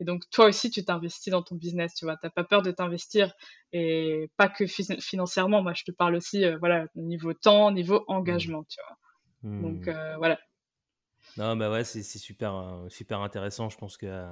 [0.00, 2.16] et donc, toi aussi, tu t'investis dans ton business, tu vois.
[2.20, 3.32] T'as pas peur de t'investir
[3.72, 5.62] et pas que financièrement.
[5.62, 9.60] Moi, je te parle aussi, euh, voilà, niveau temps, niveau engagement, tu vois.
[9.60, 9.90] Donc, mmh.
[9.90, 10.38] euh, voilà.
[11.36, 13.68] Non, bah ouais, c'est super, euh, super intéressant.
[13.68, 14.24] Je pense que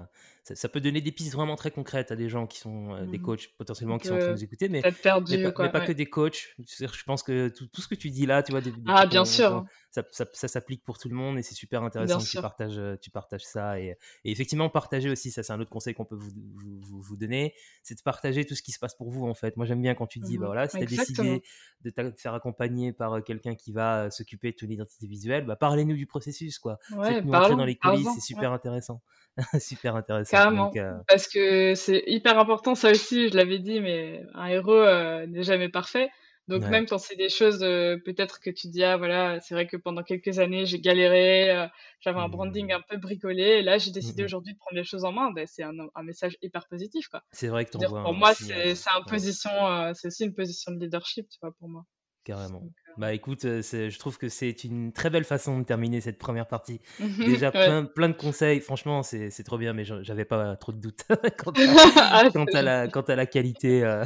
[0.42, 3.22] ça, peut donner des pistes vraiment très concrètes à des gens qui sont des mmh
[3.22, 6.06] coachs potentiellement qui sont en train de nous écouter, mais, perdu, mais, pas, que des
[6.06, 6.54] coachs.
[6.58, 9.66] Je pense que tout, ce que tu dis là, tu vois, ah, bien sûr
[10.02, 13.10] ça, s'applique pour tout le monde et c'est super intéressant que tu partages, euh, tu
[13.10, 13.78] partages ça.
[13.80, 16.32] Et, effectivement, partager aussi, ça c'est un autre conseil qu'on peut vous,
[16.80, 19.56] vous, donner, c'est de partager tout ce qui se passe pour vous en fait.
[19.56, 21.42] Moi j'aime bien quand tu dis, bah mmh voilà, si tu as décidé
[21.82, 25.44] de te faire accompagner par euh, quelqu'un qui va euh, s'occuper de ton identité visuelle,
[25.44, 26.78] bah, parlez-nous du processus quoi.
[27.02, 29.00] Faites-nous entrer dans les coulisses, c'est super intéressant.
[29.58, 30.36] super intéressant.
[30.36, 30.72] Carrément.
[31.08, 34.84] Parce que c'est hyper important, ça aussi, je l'avais dit, mais un héros
[35.26, 36.10] n'est jamais parfait.
[36.46, 39.66] Donc même quand c'est des choses euh, peut-être que tu dis ah voilà c'est vrai
[39.66, 41.66] que pendant quelques années j'ai galéré euh,
[42.00, 42.76] j'avais un branding mmh.
[42.76, 45.30] un peu bricolé et là j'ai décidé mmh aujourd'hui de prendre les choses en main
[45.32, 48.90] ben, c'est un, un, message hyper positif quoi c'est vrai que pour moi c'est c'est
[49.08, 51.84] position euh, c'est aussi une position de leadership tu vois pour moi
[52.24, 52.62] carrément
[52.96, 56.46] bah écoute, euh, je trouve que c'est une très belle façon de terminer cette première
[56.46, 56.80] partie.
[57.18, 61.04] Déjà plein, plein, de conseils, franchement c'est trop bien, mais j'avais pas trop de doutes
[61.38, 64.04] quant, à, quant, à la, quant, à, la, qualité euh,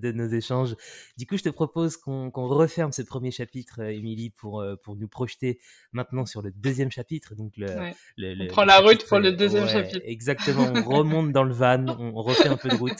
[0.00, 0.74] de, nos échanges.
[1.16, 5.08] Du coup, je te propose qu'on referme ce premier chapitre, euh, Émilie, pour, pour nous
[5.08, 5.60] projeter
[5.92, 7.34] maintenant sur le deuxième chapitre.
[7.34, 7.68] Donc le,
[8.40, 10.00] on prend la route pour le deuxième chapitre.
[10.04, 12.92] Exactement, on remonte dans le van, on, refait un peu de route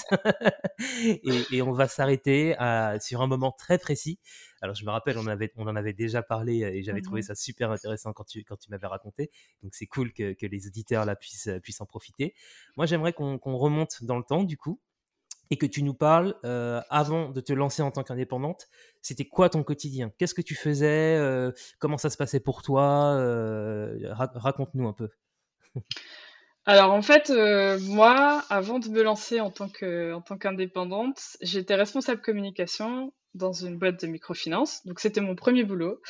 [1.03, 2.55] et, et on va s'arrêter
[3.01, 4.19] sur un moment très précis.
[4.65, 7.25] Alors je me rappelle, on, avait, on en avait déjà parlé et j'avais trouvé mmh
[7.25, 9.31] ça super intéressant quand tu, quand tu m'avais raconté.
[9.63, 12.35] Donc c'est cool que, que, les auditeurs là puissent, puissent en profiter.
[12.77, 14.81] Moi j'aimerais qu'on remonte dans le temps du coup
[15.51, 16.35] et que tu nous parles,
[16.91, 18.69] avant de te lancer en tant qu'indépendante,
[19.03, 20.11] c'était quoi ton quotidien?
[20.19, 21.21] Qu'est-ce que tu faisais
[21.79, 23.15] Comment ça se passait pour toi
[24.15, 25.11] Raconte-nous un peu.
[26.67, 27.31] Alors en fait,
[27.83, 34.01] moi, avant de me lancer en tant tant qu'indépendante, j'étais responsable communication dans une boîte
[34.01, 34.85] de microfinance.
[34.87, 36.01] Donc c'était mon premier boulot.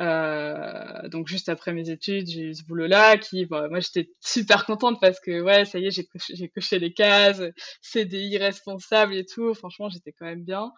[0.00, 4.98] Euh, donc juste après mes études, j'ai eu ce boulot-là qui, moi j'étais super contente
[5.00, 7.42] parce que ouais, ça y est, j'ai coché, j'ai coché les cases,
[7.82, 9.54] CDI responsable et tout.
[9.54, 10.72] Franchement, j'étais quand même bien.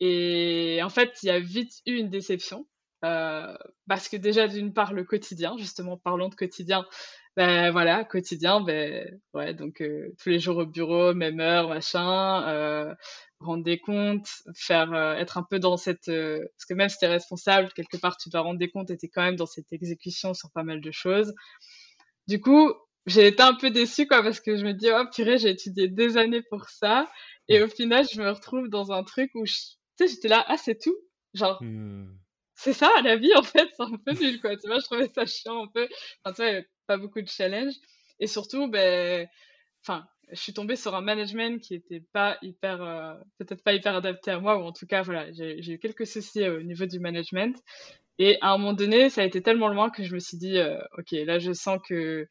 [0.00, 2.66] Et en fait, il y a vite eu une déception.
[3.04, 3.56] Euh,
[3.88, 6.86] parce que déjà d'une part le quotidien, justement parlons de quotidien,
[7.36, 12.46] ben voilà, quotidien, ben ouais, donc euh, tous les jours au bureau, même heure, machin,
[12.48, 12.94] euh,
[13.40, 17.06] rendre des comptes, faire euh, être un peu dans cette parce que même si tu
[17.06, 20.34] es responsable, quelque part tu dois rendre des comptes et quand même dans cette exécution
[20.34, 21.34] sur pas mal de choses.
[22.28, 22.72] Du coup,
[23.06, 25.88] j'ai été un peu déçue quoi parce que je me dis oh purée, j'ai étudié
[25.88, 27.10] des années pour ça
[27.48, 29.54] et au final, je me retrouve dans un truc où tu
[29.98, 30.96] sais, j'étais là ah c'est tout.
[31.34, 32.14] Genre mmh.
[32.56, 34.54] c'est ça la vie en fait, c'est un peu nul quoi.
[34.56, 35.88] Tu vois, je trouvais ça chiant un peu.
[36.24, 36.62] Enfin, tu vois,
[36.98, 37.74] beaucoup de challenge
[38.20, 39.28] et surtout ben
[39.82, 43.94] enfin je suis tombée sur un management qui était pas hyper, euh, peut-être pas hyper
[43.94, 46.86] adapté à moi, ou en tout cas, voilà, j'ai eu quelques soucis euh, au niveau
[46.86, 47.56] du management.
[48.18, 50.58] Et à un moment donné, ça a été tellement loin que je me suis dit,
[50.58, 52.26] euh, ok, là, je sens que,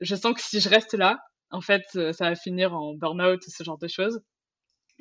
[0.00, 1.18] je sens que si je reste là,
[1.50, 4.20] en fait, ça va finir en burn-out, ce genre de choses.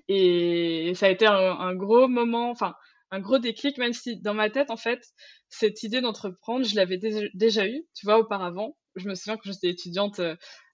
[0.08, 2.74] Et ça a été un, gros moment, enfin,
[3.12, 5.00] un gros déclic, même si dans ma tête, en fait,
[5.50, 8.76] cette idée d'entreprendre, je l'avais déjà eue, tu vois, auparavant.
[8.96, 10.22] Je me souviens que j'étais étudiante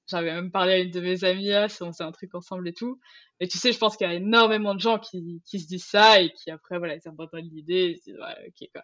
[0.07, 1.51] j'avais même parlé à une de mes amies,
[1.81, 2.99] on faisait un truc ensemble et tout.
[3.39, 5.85] Et tu sais, je pense qu'il y a énormément de gens qui, qui se disent
[5.85, 8.83] ça et qui après, voilà, ils abandonnent l'idée, ils se disent, ouais, ok, quoi.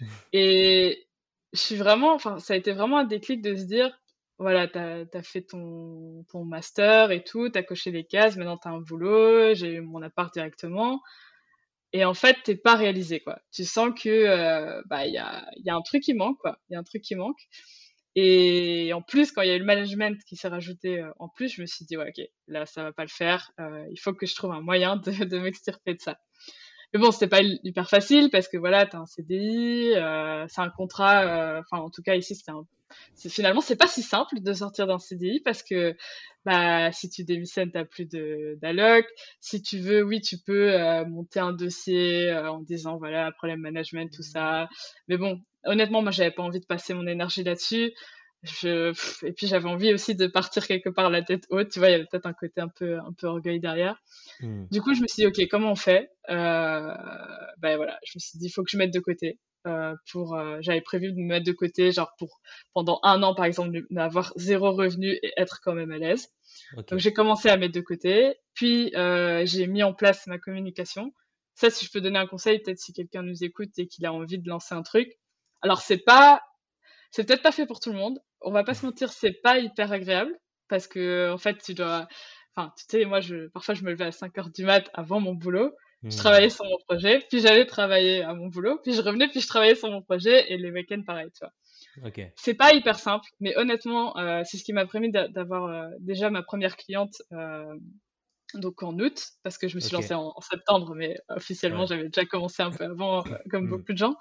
[0.32, 1.06] et
[1.52, 3.90] je suis vraiment, enfin, ça a été vraiment un déclic de se dire,
[4.38, 8.70] voilà, t'as as fait ton, ton master et tout, t'as coché les cases, maintenant t'as
[8.70, 11.00] un boulot, j'ai eu mon appart directement.
[11.92, 13.40] Et en fait, t'es pas réalisé, quoi.
[13.50, 16.58] Tu sens que, euh, bah, il y a, y a un truc qui manque, quoi.
[16.68, 17.40] Il y a un truc qui manque.
[18.20, 21.28] Et en plus, quand il y a eu le management qui s'est rajouté euh, en
[21.28, 23.52] plus, je me suis dit, ouais, ok, là, ça va pas le faire.
[23.60, 26.18] Euh, il faut que je trouve un moyen de, de m'extirper de ça.
[26.92, 30.70] Mais bon, c'était pas hyper facile parce que voilà, t'as un CDI, euh, c'est un
[30.70, 31.60] contrat.
[31.60, 32.64] Enfin, en tout cas ici, c'est un.
[33.28, 35.94] Finalement, c'est pas si simple de sortir d'un CDI parce que
[36.46, 39.06] bah si tu démissionnes, t'as plus de d'alloc.
[39.40, 40.72] Si tu veux, oui, tu peux
[41.04, 44.68] monter un dossier en disant voilà problème management, tout ça.
[45.08, 47.92] Mais bon, honnêtement, moi, j'avais pas envie de passer mon énergie là-dessus.
[48.44, 48.92] Je,
[49.26, 51.92] et puis j'avais envie aussi de partir quelque part la tête haute, tu vois, il
[51.92, 54.00] y avait peut-être un côté un peu, un peu orgueil derrière.
[54.40, 54.66] Hmm.
[54.70, 56.10] Du coup, je me suis dit, ok, comment on fait?
[56.30, 56.94] Euh,
[57.58, 59.40] Ben voilà, je me suis dit, il faut que je mette de côté.
[59.66, 62.40] Euh, pour, euh, j'avais prévu de me mettre de côté, genre pour
[62.74, 66.28] pendant un an par exemple, d'avoir zéro revenu et être quand même à l'aise.
[66.88, 71.12] Donc j'ai commencé à mettre de côté, puis euh, j'ai mis en place ma communication.
[71.54, 74.12] Ça, si je peux donner un conseil, peut-être si quelqu'un nous écoute et qu'il a
[74.12, 75.18] envie de lancer un truc.
[75.62, 76.42] Alors c'est pas,
[77.10, 78.18] c'est peut-être pas fait pour tout le monde.
[78.40, 80.32] On va pas se mentir, c'est pas hyper agréable
[80.68, 82.06] parce que en fait tu dois,
[82.54, 85.20] enfin tu sais, moi je, parfois je me levais à 5 heures du mat avant
[85.20, 85.72] mon boulot.
[86.04, 86.18] Je hmm.
[86.18, 89.48] travaillais sur mon projet, puis j'allais travailler à mon boulot, puis je revenais, puis je
[89.48, 91.52] travaillais sur mon projet et les week-ends pareil, tu vois.
[92.08, 92.32] Okay.
[92.36, 96.30] C'est pas hyper simple, mais honnêtement, euh, c'est ce qui m'a permis d'avoir euh, déjà
[96.30, 97.74] ma première cliente euh,
[98.54, 102.24] donc en août, parce que je me suis lancée en, septembre, mais officiellement j'avais déjà
[102.24, 103.70] commencé un peu avant, euh, comme mm.
[103.70, 104.16] beaucoup de gens.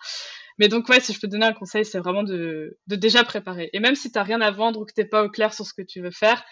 [0.57, 3.69] Mais donc ouais, si je peux donner un conseil, c'est vraiment de, de, déjà préparer.
[3.73, 5.53] Et même si tu n'as rien à vendre ou que tu n'es pas au clair
[5.53, 6.43] sur ce que tu veux faire,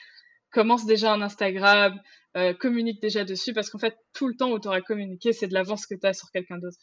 [0.51, 1.99] commence déjà un Instagram,
[2.37, 5.47] euh, communique déjà dessus, parce qu'en fait, tout le temps où tu auras communiqué, c'est
[5.47, 6.77] de l'avance que tu as sur quelqu'un d'autre.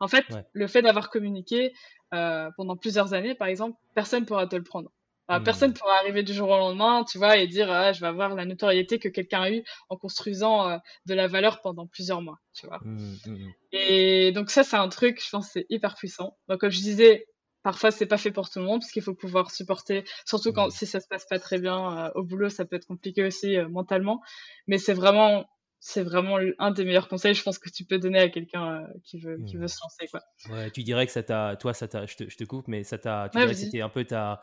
[0.00, 1.72] En fait, le fait d'avoir communiqué
[2.12, 4.90] euh, pendant plusieurs années, par exemple, personne ne pourra te le prendre.
[5.26, 5.44] Personne mmh.
[5.44, 8.34] Personne pourra arriver du jour au lendemain, tu vois, et dire ah, je vais avoir
[8.34, 12.38] la notoriété que quelqu'un a eu en construisant euh, de la valeur pendant plusieurs mois,
[12.52, 12.80] tu vois.
[12.84, 16.36] Mmh, mmh, et donc ça, c'est un truc, je pense, c'est hyper puissant.
[16.48, 17.26] Donc comme je disais,
[17.62, 20.68] parfois c'est pas fait pour tout le monde parce qu'il faut pouvoir supporter, surtout quand
[20.68, 23.56] si ça se passe pas très bien euh, au boulot, ça peut être compliqué aussi
[23.56, 24.20] euh, mentalement.
[24.66, 25.46] Mais c'est vraiment
[25.80, 29.18] c'est vraiment un des meilleurs conseils, je pense, que tu peux donner à quelqu'un qui,
[29.18, 30.06] veut, qui veut se lancer.
[30.10, 30.22] Quoi.
[30.48, 32.84] Ouais, tu dirais que ça t'a, toi, ça t'a, je te, je te coupe, mais
[32.84, 34.40] ça t'a, tu dirais que c'était un peu ta,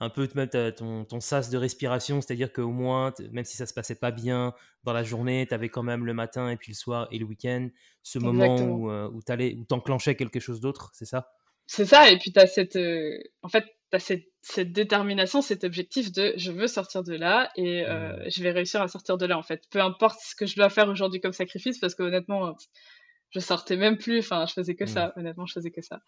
[0.00, 3.66] un peu te mettre ton, ton sas de respiration, c'est-à-dire qu'au moins, même si ça
[3.66, 6.72] se passait pas bien dans la journée, tu avais quand même le matin et puis
[6.72, 7.68] le soir et le week-end
[8.02, 11.30] ce moment où, euh, où tu enclenchais quelque chose d'autre, c'est ça?
[11.66, 12.76] C'est ça, et puis tu as cette.
[12.76, 17.50] Euh, en fait, as cette, cette, détermination, cet objectif de je veux sortir de là
[17.56, 18.30] et euh, mmh.
[18.30, 19.62] je vais réussir à sortir de là, en fait.
[19.70, 22.54] Peu importe ce que je dois faire aujourd'hui comme sacrifice, parce que honnêtement
[23.34, 25.20] je sortais même plus, enfin, je faisais que ça, mmh.
[25.20, 26.00] honnêtement, je faisais que ça.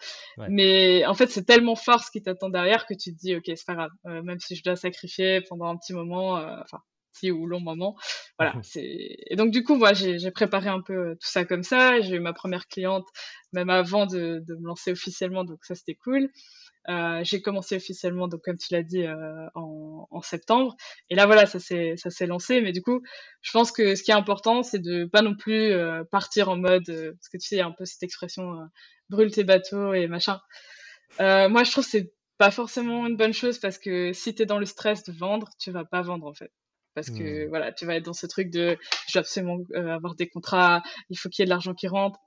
[0.49, 3.45] Mais en fait, c'est tellement fort ce qui t'attend derrière que tu te dis, ok,
[3.47, 6.79] c'est pas grave, euh, même si je dois sacrifier pendant un petit moment, euh, enfin,
[7.13, 7.97] petit ou long moment.
[8.39, 8.55] Voilà.
[8.63, 12.01] c'est Et donc, du coup, moi, j'ai préparé un peu tout ça comme ça.
[12.01, 13.07] J'ai eu ma première cliente
[13.53, 16.31] même avant de, de me lancer officiellement, donc ça, c'était cool.
[16.89, 20.77] Euh, j'ai commencé officiellement, donc comme tu l'as dit, euh, en, en, septembre.
[21.11, 22.61] Et là, voilà, ça s'est ça s'est lancé.
[22.61, 23.03] Mais du coup,
[23.43, 26.57] je pense que ce qui est important, c'est de pas non plus euh, partir en
[26.57, 28.53] mode, parce que tu sais, il y a un peu cette expression
[29.09, 30.41] brûle tes bateaux et machin.
[31.19, 34.47] moi, je trouve que c'est pas forcément une bonne chose parce que si tu es
[34.47, 36.51] dans le stress de vendre, tu vas pas vendre en fait.
[36.95, 37.49] Parce que mmh.
[37.49, 41.19] voilà, tu vas être dans ce truc de je dois absolument avoir des contrats, il
[41.19, 42.19] faut qu'il y ait de l'argent qui rentre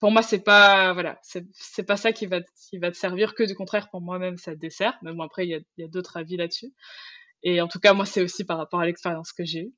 [0.00, 3.42] pour moi c'est pas voilà c'est pas ça qui va qui va te servir que
[3.42, 4.98] du contraire pour moi-même ça te dessert.
[5.02, 6.72] Mais bon après il y a, y a d'autres avis là-dessus.
[7.42, 9.72] Et en tout cas moi c'est aussi par rapport à l'expérience que j'ai eue.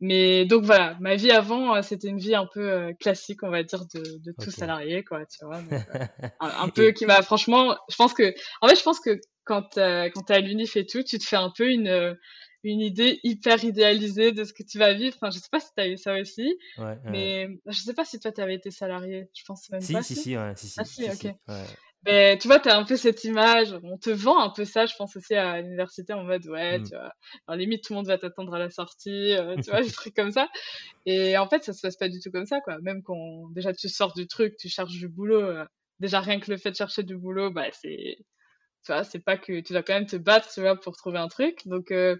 [0.00, 3.50] Mais donc voilà ma vie avant euh, c'était une vie un peu euh, classique on
[3.50, 7.76] va dire de, de tout salarié quoi tu vois euh, un, peu qui m'a franchement
[7.88, 11.02] je pense que en fait je pense que quand quand t'es à l'unif et tout
[11.04, 12.16] tu te fais un peu une
[12.70, 15.16] une idée hyper idéalisée de ce que tu vas vivre.
[15.20, 16.58] Enfin, je sais pas si tu as eu ça aussi,
[17.04, 19.28] mais je sais pas si toi tu avais été salarié.
[19.34, 20.02] Je pense même pas.
[20.02, 20.80] Si, si, si, ouais, si, si.
[20.80, 21.34] Ah, si, ok.
[22.06, 24.84] Mais tu vois, tu as un peu cette image, on te vend un peu ça,
[24.84, 26.88] je pense aussi à l'université en mode, ouais, mm.
[26.88, 27.12] tu vois,
[27.46, 30.14] en limite, tout le monde va t'attendre à la sortie, euh, tu vois, des trucs
[30.14, 30.48] comme ça.
[31.06, 32.78] Et en fait, ça se passe pas du tout comme ça, quoi.
[32.82, 35.64] Même quand déjà tu sors du truc, tu cherches du boulot, euh,
[35.98, 38.18] déjà rien que le fait de chercher du boulot, bah, c'est,
[38.84, 41.18] tu vois, c'est pas que tu dois quand même te battre, tu vois, pour trouver
[41.18, 41.66] un truc.
[41.66, 42.16] Donc, euh,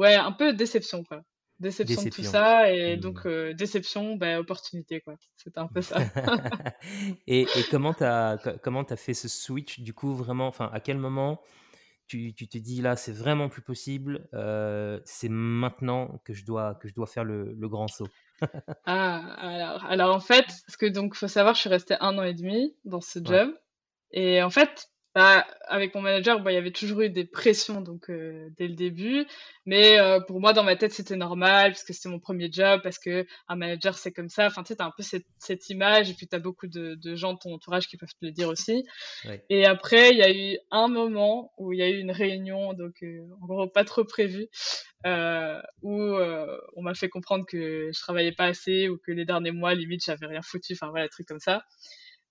[0.00, 1.22] ouais, un peu déception, quoi.
[1.58, 3.00] Déception, de tout ça, et mmh.
[3.00, 5.16] donc euh, déception, bah, opportunité, quoi.
[5.36, 5.98] C'est un peu ça.
[7.26, 10.80] et, et, comment tu as, comment as fait ce switch, du coup, vraiment, enfin, à
[10.80, 11.42] quel moment
[12.06, 16.74] tu, tu te dis là, c'est vraiment plus possible, euh, c'est maintenant que je dois,
[16.76, 18.08] que je dois faire le, le grand saut?
[18.86, 22.22] Ah, alors, alors en fait, ce que donc faut savoir, je suis restée un an
[22.22, 23.50] et demi dans ce job.
[24.12, 27.80] Et en fait, bah, avec mon manager, bah, il y avait toujours eu des pressions
[27.80, 29.26] donc euh, dès le début,
[29.66, 32.80] mais euh, pour moi dans ma tête c'était normal parce que c'était mon premier job,
[32.84, 34.46] parce que un manager c'est comme ça.
[34.46, 37.14] Enfin tu sais t'as un peu cette, cette image et puis t'as beaucoup de, de,
[37.16, 38.84] gens de ton entourage qui peuvent te le dire aussi.
[39.48, 42.72] Et après il y a eu un moment où il y a eu une réunion
[42.74, 44.46] donc euh, en gros pas trop prévue
[45.82, 49.74] où on m'a fait comprendre que je travaillais pas assez ou que les derniers mois
[49.74, 50.74] limite j'avais rien foutu.
[50.74, 51.64] Enfin voilà trucs comme ça.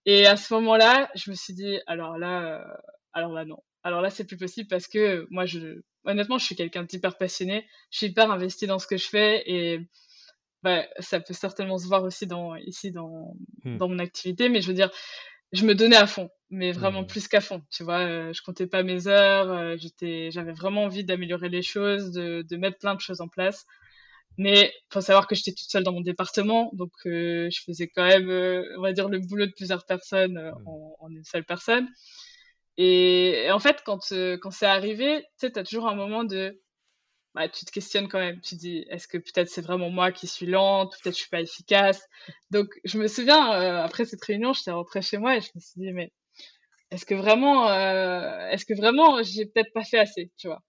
[0.05, 2.77] Et à ce moment-là, je me suis dit, alors là, euh,
[3.13, 3.61] alors là, non.
[3.83, 7.65] Alors là, c'est plus possible parce que moi, je, honnêtement, je suis quelqu'un d'hyper passionné.
[7.91, 9.79] Je suis hyper investi dans ce que je fais et
[10.63, 13.77] bah, ça peut certainement se voir aussi dans, ici dans, hmm.
[13.77, 14.49] dans mon activité.
[14.49, 14.91] Mais je veux dire,
[15.51, 17.07] je me donnais à fond, mais vraiment hmm.
[17.07, 17.63] plus qu'à fond.
[17.71, 19.51] Tu vois, euh, je comptais pas mes heures.
[19.51, 23.27] Euh, j'étais, j'avais vraiment envie d'améliorer les choses, de, de mettre plein de choses en
[23.27, 23.65] place.
[24.39, 28.07] Mais faut savoir que j'étais toute seule dans mon département, donc euh, je faisais quand
[28.07, 31.43] même, euh, on va dire, le boulot de plusieurs personnes euh, en, en, une seule
[31.43, 31.89] personne.
[32.77, 33.99] Et, en fait, quand,
[34.41, 36.57] quand c'est arrivé, tu sais, tu as toujours un moment de...
[37.35, 38.39] Bah, tu te questionnes quand même.
[38.41, 41.29] Tu te dis, est-ce que peut-être c'est vraiment moi qui suis lente, peut-être je suis
[41.29, 42.01] pas efficace.
[42.51, 43.51] Donc, je me souviens,
[43.83, 46.11] après cette réunion, j'étais rentrée chez moi et je me suis dit, mais
[46.91, 47.69] est-ce que vraiment,
[48.51, 50.61] est-ce que vraiment j'ai peut-être pas fait assez, tu vois?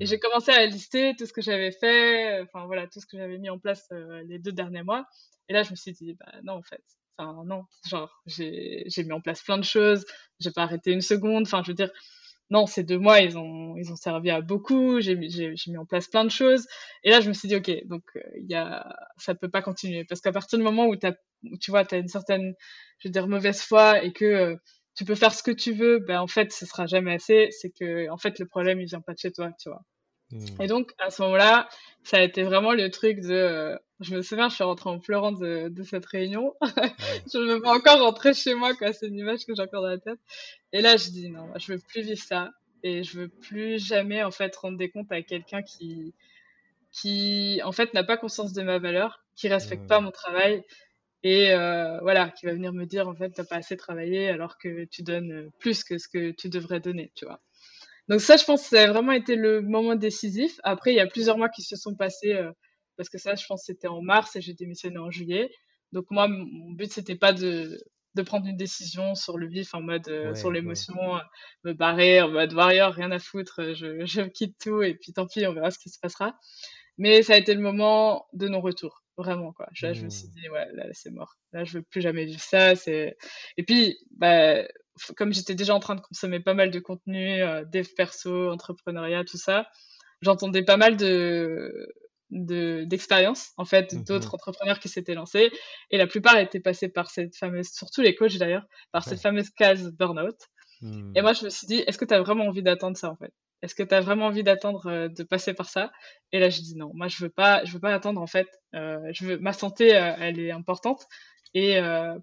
[0.00, 3.16] Et j'ai commencé à lister tout ce que j'avais fait, enfin voilà, tout ce que
[3.16, 5.06] j'avais mis en place euh, les deux derniers mois.
[5.48, 6.82] Et là, je me suis dit, bah non, en fait,
[7.16, 10.04] enfin non, genre, j'ai mis en place plein de choses,
[10.40, 11.90] j'ai pas arrêté une seconde, enfin, je veux dire,
[12.50, 16.06] non, ces deux mois, ils ont, ils ont servi à beaucoup, j'ai mis, en place
[16.08, 16.66] plein de choses.
[17.02, 20.04] Et là, je me suis dit, ok, donc, euh, y a, ça peut pas continuer.
[20.04, 21.14] Parce qu'à partir du moment où, as,
[21.60, 22.54] tu vois, tu as une certaine,
[22.98, 24.56] je veux dire, mauvaise foi et que euh,
[24.94, 27.48] tu peux faire ce que tu veux, ben en fait, ce sera jamais assez.
[27.50, 29.82] C'est que, en fait, le problème, il vient pas de chez toi, tu vois.
[30.30, 30.62] Hmm.
[30.62, 31.68] Et donc, à ce moment-là,
[32.02, 33.32] ça a été vraiment le truc de.
[33.32, 36.54] Euh, je me souviens, je suis rentrée en pleurant de, de cette réunion.
[37.32, 38.92] je me vois encore rentrer chez moi, quoi.
[38.92, 40.18] C'est une image que j'ai encore dans la tête.
[40.72, 42.50] Et là, je dis non, je veux plus vivre ça.
[42.82, 46.12] Et je veux plus jamais, en fait, rendre des comptes à quelqu'un qui,
[46.90, 49.88] qui, en fait, n'a pas conscience de ma valeur, qui respecte hmm.
[49.88, 50.64] pas mon travail
[51.24, 54.58] et euh, voilà, qui va venir me dire en fait t'as pas assez travaillé alors
[54.58, 57.40] que tu donnes plus que ce que tu devrais donner, tu vois.
[58.08, 60.58] Donc ça, je pense, ça a vraiment été le moment décisif.
[60.64, 62.50] Après, il y a plusieurs mois qui se sont passés euh,
[62.96, 65.50] parce que ça, je pense, c'était en mars et j'ai démissionné en juillet.
[65.92, 67.78] Donc moi, mon but c'était pas de
[68.14, 70.94] de prendre une décision sur le vif en mode euh, sur l'émotion,
[71.64, 75.26] me barrer en mode warrior, rien à foutre, je, je quitte tout et puis tant
[75.26, 76.36] pis, on verra ce qui se passera.
[76.98, 79.68] Mais ça a été le moment de non-retour vraiment quoi.
[79.80, 80.30] Là je me suis mmh.
[80.30, 81.36] dit ouais là c'est mort.
[81.52, 83.16] Là je veux plus jamais vivre ça c'est
[83.56, 84.62] et puis bah
[85.16, 89.24] comme j'étais déjà en train de consommer pas mal de contenu euh, dev perso entrepreneuriat
[89.24, 89.66] tout ça
[90.20, 91.88] j'entendais pas mal de
[92.30, 95.50] d'expériences en fait mmh d'autres entrepreneurs qui s'étaient lancés
[95.90, 99.50] et la plupart étaient passés par cette fameuse surtout les coachs d'ailleurs par cette fameuse
[99.50, 100.36] case burnout.
[100.82, 101.22] Et mmh.
[101.22, 103.32] moi je me suis dit est-ce que tu as vraiment envie d'attendre ça en fait?
[103.62, 105.92] Est-ce que tu as vraiment envie d'attendre de passer par ça?
[106.32, 108.48] Et là, je dis non, moi, je veux pas, je veux pas attendre en fait.
[108.72, 111.06] je veux, ma santé, elle est importante.
[111.54, 111.78] Et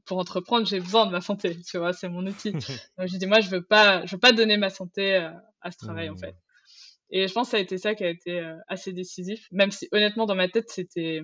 [0.06, 2.52] pour entreprendre, j'ai besoin de ma santé, tu vois, c'est mon outil.
[2.98, 5.16] Donc je dis moi, je veux pas, je veux pas donner ma santé
[5.62, 6.32] à ce travail en fait.
[6.32, 7.12] Mmh.
[7.12, 9.88] Et je pense que ça a été ça qui a été assez décisif, même si
[9.92, 11.22] honnêtement dans ma tête c'était,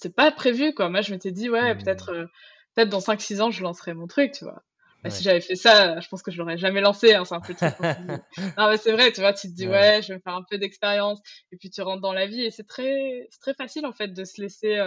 [0.00, 0.90] c'est pas prévu quoi.
[0.90, 1.78] Moi je m'étais dit ouais mmh.
[1.78, 2.28] peut-être,
[2.74, 4.62] peut-être dans 5-6 ans je lancerai mon truc, tu vois.
[5.02, 7.14] Bah, si j'avais fait ça, je pense que je l'aurais jamais lancé.
[7.14, 7.74] Hein, c'est un peu truc.
[8.58, 10.00] non, mais c'est vrai, tu vois, tu te dis ouais.
[10.02, 12.66] je vais faire un peu d'expérience, et puis tu rentres dans la vie, et c'est
[12.66, 14.80] très, très facile en fait de se laisser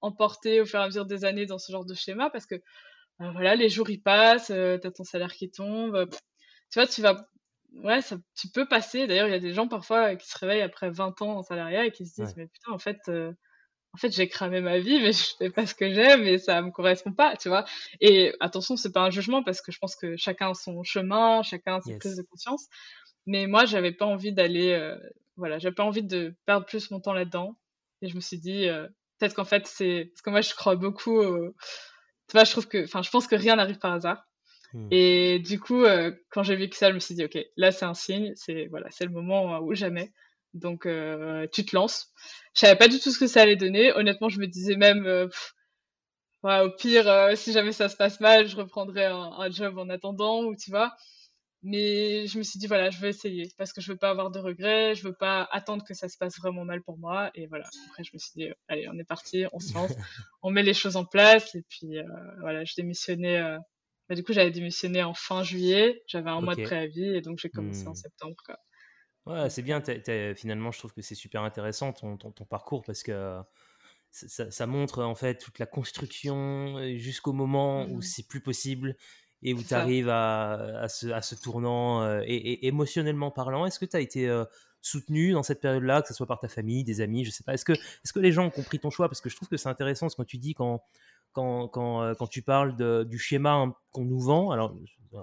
[0.00, 2.56] emporter au fur et à mesure des années dans ce genre de schéma parce que
[3.18, 5.94] bah, voilà, les jours ils passent, euh, tu as ton salaire qui tombe.
[5.96, 6.06] Euh,
[6.70, 7.28] tu vois, tu vas
[7.82, 9.06] ouais, ça, tu peux passer.
[9.06, 11.86] D'ailleurs, il y a des gens parfois qui se réveillent après 20 ans en salariat
[11.86, 13.32] et qui se disent mais putain, en fait euh,
[13.94, 16.60] en fait, j'ai cramé ma vie, mais je fais pas ce que j'aime et ça
[16.62, 17.64] me correspond pas, tu vois.
[18.00, 21.42] Et attention, c'est pas un jugement parce que je pense que chacun a son chemin,
[21.42, 22.66] chacun a ses prises de conscience.
[23.26, 24.94] Mais moi, j'avais pas envie d'aller,
[25.36, 27.56] voilà, j'avais pas envie de perdre plus mon temps là-dedans.
[28.02, 28.68] Et je me suis dit,
[29.18, 31.22] peut-être qu'en fait, c'est parce que moi, je crois beaucoup.
[32.28, 34.28] Tu vois, je trouve que, enfin, je pense que rien n'arrive par hasard.
[34.74, 34.88] Hmm.
[34.90, 37.72] Et du coup, euh, quand j'ai vu que ça, je me suis dit, ok, là,
[37.72, 38.32] c'est un signe.
[38.36, 40.12] C'est voilà, c'est le moment où jamais.
[40.54, 42.12] Donc, euh, tu te lances.
[42.54, 43.92] Je savais pas du tout ce que ça allait donner.
[43.92, 45.28] Honnêtement, je me disais même, euh,
[46.42, 50.44] au pire, si jamais ça se passe mal, je reprendrai un, un, job en attendant,
[50.44, 50.94] ou tu vois.
[51.62, 54.30] Mais je me suis dit, voilà, je vais essayer parce que je veux pas avoir
[54.30, 57.30] de regrets, je veux pas attendre que ça se passe vraiment mal pour moi.
[57.34, 59.90] Et voilà, après, je me suis dit, allez, on est parti, on se lance,
[60.42, 61.54] on met les choses en place.
[61.56, 62.04] Et puis, euh,
[62.40, 63.38] voilà, je démissionnais.
[63.40, 63.58] Euh...
[64.08, 67.38] Bah, du coup, j'avais démissionné en fin juillet, j'avais un mois de préavis et donc
[67.38, 67.96] j'ai commencé en hmm.
[67.96, 68.36] septembre.
[68.46, 68.56] Quoi.
[69.28, 69.82] Ouais, c'est bien.
[70.34, 73.38] finalement, je trouve que c'est super intéressant ton, ton, ton, parcours parce que
[74.10, 78.02] ça, ça, montre en fait toute la construction jusqu'au moment où mmh.
[78.02, 78.96] c'est plus possible
[79.42, 83.66] et où tu arrives à, à, ce, à, ce, tournant euh, et, émotionnellement parlant.
[83.66, 84.44] Est-ce que tu as été euh,
[84.80, 87.54] soutenu dans cette période-là, que ce soit par ta famille, des amis, je sais pas.
[87.54, 89.08] Est-ce que, est-ce que les gens ont compris ton choix?
[89.08, 90.82] Parce que je trouve que c'est intéressant ce que tu dis quand,
[91.38, 94.50] quand, quand, euh, quand tu parles de, du schéma qu'on nous vend.
[94.50, 94.76] Alors,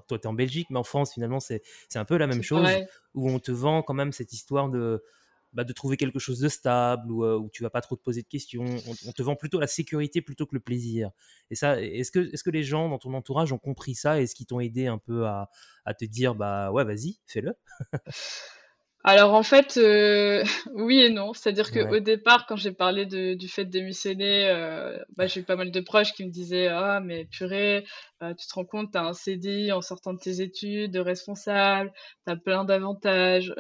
[0.07, 1.61] toi, tu es en Belgique, mais en France, finalement, c'est,
[1.93, 2.65] un peu la même chose,
[3.13, 5.03] où on te vend quand même cette histoire de
[5.51, 8.01] bah, de trouver quelque chose de stable ou euh, où tu vas pas trop te
[8.01, 8.65] poser de questions.
[9.07, 11.11] On, te vend plutôt la sécurité plutôt que le plaisir.
[11.49, 14.59] Et ça, est-ce que, les gens dans ton entourage ont compris ça Est-ce qu'ils t'ont
[14.59, 15.49] aidé un peu à,
[15.85, 17.53] à, te dire bah ouais, vas-y, fais-le?
[19.07, 20.43] Alors en fait, euh,
[20.73, 21.33] oui et non.
[21.33, 25.43] C'est-à-dire qu'au départ, quand j'ai parlé de, du fait de démissionner, euh, bah, j'ai eu
[25.43, 27.85] pas mal de proches qui me disaient Ah, mais purée,
[28.21, 31.93] tu te rends compte, tu as un CDI en sortant de tes études, de responsable,
[32.25, 33.53] tu as plein d'avantages.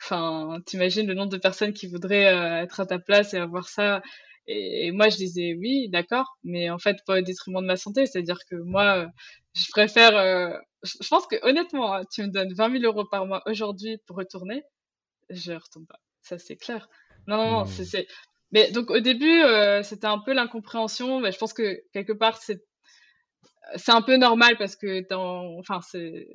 [0.00, 3.68] Enfin, t'imagines le nombre de personnes qui voudraient euh, être à ta place et avoir
[3.68, 4.00] ça.
[4.46, 8.06] Et, moi, je disais oui, d'accord, mais en fait, pas au détriment de ma santé.
[8.06, 9.06] C'est-à-dire que moi, euh,
[9.54, 10.60] je préfère.
[10.84, 13.98] Euh, je pense que honnêtement, hein, tu me donnes 20 000 euros par mois aujourd'hui
[14.06, 14.62] pour retourner,
[15.30, 16.00] je retourne pas.
[16.22, 16.88] Ça, c'est clair.
[17.26, 17.84] Non, non, non, mmh.
[17.84, 18.06] c'est.
[18.50, 19.42] Mais donc au début,
[19.82, 21.20] c'était un peu l'incompréhension.
[21.20, 22.64] Mais je pense que quelque part, c'est
[23.76, 26.28] c'est un peu normal parce que dans, enfin, c'est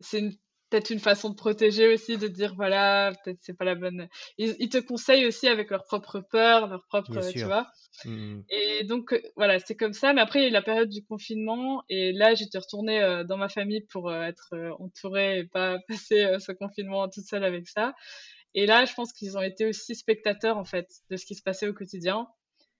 [0.00, 0.32] c'est une
[0.70, 4.08] peut-être une façon de protéger aussi, de dire voilà, peut-être c'est pas la bonne.
[4.38, 7.66] Ils, te conseillent aussi avec leur propre peur, leur propre, tu vois?
[8.04, 8.42] Mmh.
[8.48, 10.12] Et donc euh, voilà, c'est comme ça.
[10.12, 13.24] Mais après, il y a eu la période du confinement et là, j'étais retournée euh,
[13.24, 17.68] dans ma famille pour euh, être entourée et pas passer ce confinement toute seule avec
[17.68, 17.94] ça.
[18.54, 21.42] Et là, je pense qu'ils ont été aussi spectateurs en fait de ce qui se
[21.42, 22.26] passait au quotidien.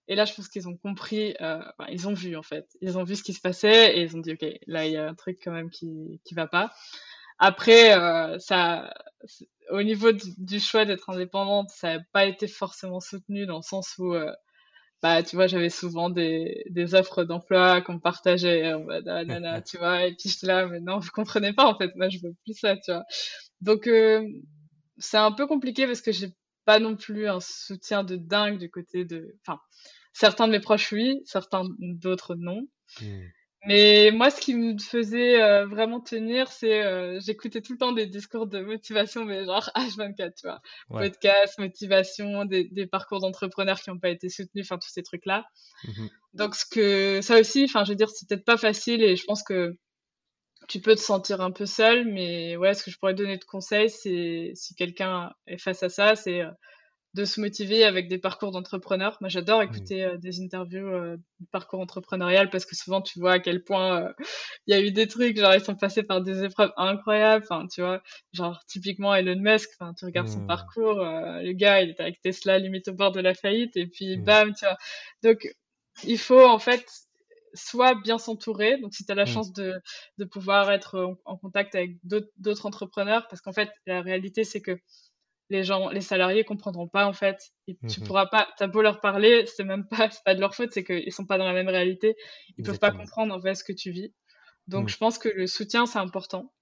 [0.08, 1.36] Et là, je pense qu'ils ont compris,
[1.88, 4.20] ils ont vu en fait, ils ont vu ce qui se passait et ils ont
[4.20, 6.72] dit ok, là il y a un truc quand même qui qui va pas.
[7.40, 8.92] Après, euh, ça,
[9.70, 13.94] au niveau du, choix d'être indépendante, ça n'a pas été forcément soutenu dans le sens
[13.98, 14.30] où, euh,
[15.02, 19.24] bah, tu vois, j'avais souvent des, des offres d'emploi qu'on partageait, en mode, ah,
[19.66, 22.18] tu vois, et puis j'étais là, mais non, vous comprenez pas, en fait, moi, je
[22.18, 23.04] veux plus ça, tu vois.
[23.62, 24.22] Donc, euh,
[24.98, 26.34] c'est un peu compliqué parce que j'ai
[26.66, 29.58] pas non plus un soutien de dingue du côté de, enfin,
[30.12, 32.66] certains de mes proches, oui, certains d'autres, non.
[33.00, 33.06] Mmh.
[33.66, 37.92] Mais moi, ce qui me faisait euh, vraiment tenir, c'est euh, j'écoutais tout le temps
[37.92, 40.60] des discours de motivation, mais genre H24, tu vois.
[40.88, 45.44] Podcast, motivation, des, des parcours d'entrepreneurs qui n'ont pas été soutenus, enfin tous ces trucs-là.
[45.84, 49.16] Mmh Donc ce que ça aussi, enfin je veux dire, c'est peut-être pas facile et
[49.16, 49.76] je pense que
[50.68, 53.44] tu peux te sentir un peu seul, mais ouais, ce que je pourrais donner de
[53.44, 56.50] conseils, c'est si quelqu'un est face à ça, c'est euh,
[57.14, 59.16] de se motiver avec des parcours d'entrepreneurs.
[59.20, 63.32] Moi, j'adore écouter euh, des interviews euh, de parcours entrepreneurial parce que souvent, tu vois
[63.32, 64.12] à quel point euh,
[64.66, 67.44] il y a eu des trucs, genre ils sont passés par des épreuves incroyables.
[67.48, 68.00] Enfin, tu vois,
[68.32, 69.70] genre typiquement Elon Musk.
[69.78, 70.46] Enfin, tu regardes son mmh.
[70.46, 74.16] parcours, le gars, il était avec Tesla limite au bord de la faillite et puis
[74.16, 74.24] mmh.
[74.24, 74.76] bam, tu vois.
[75.24, 75.48] Donc,
[76.04, 76.84] il faut en fait
[77.54, 78.78] soit bien s'entourer.
[78.78, 79.26] Donc, si tu as la mmh.
[79.26, 79.74] chance de,
[80.18, 84.78] de pouvoir être en, contact avec d'autres entrepreneurs, parce qu'en fait, la réalité, c'est que
[85.50, 87.52] les gens, les salariés comprendront pas en fait.
[87.66, 90.40] Et tu mmh pourras pas, t'as beau leur parler, c'est même pas, c'est pas de
[90.40, 92.16] leur faute, c'est qu'ils sont pas dans la même réalité.
[92.56, 94.12] Ils peuvent pas comprendre en fait ce que tu vis.
[94.68, 96.52] Donc, je pense que le soutien, c'est important.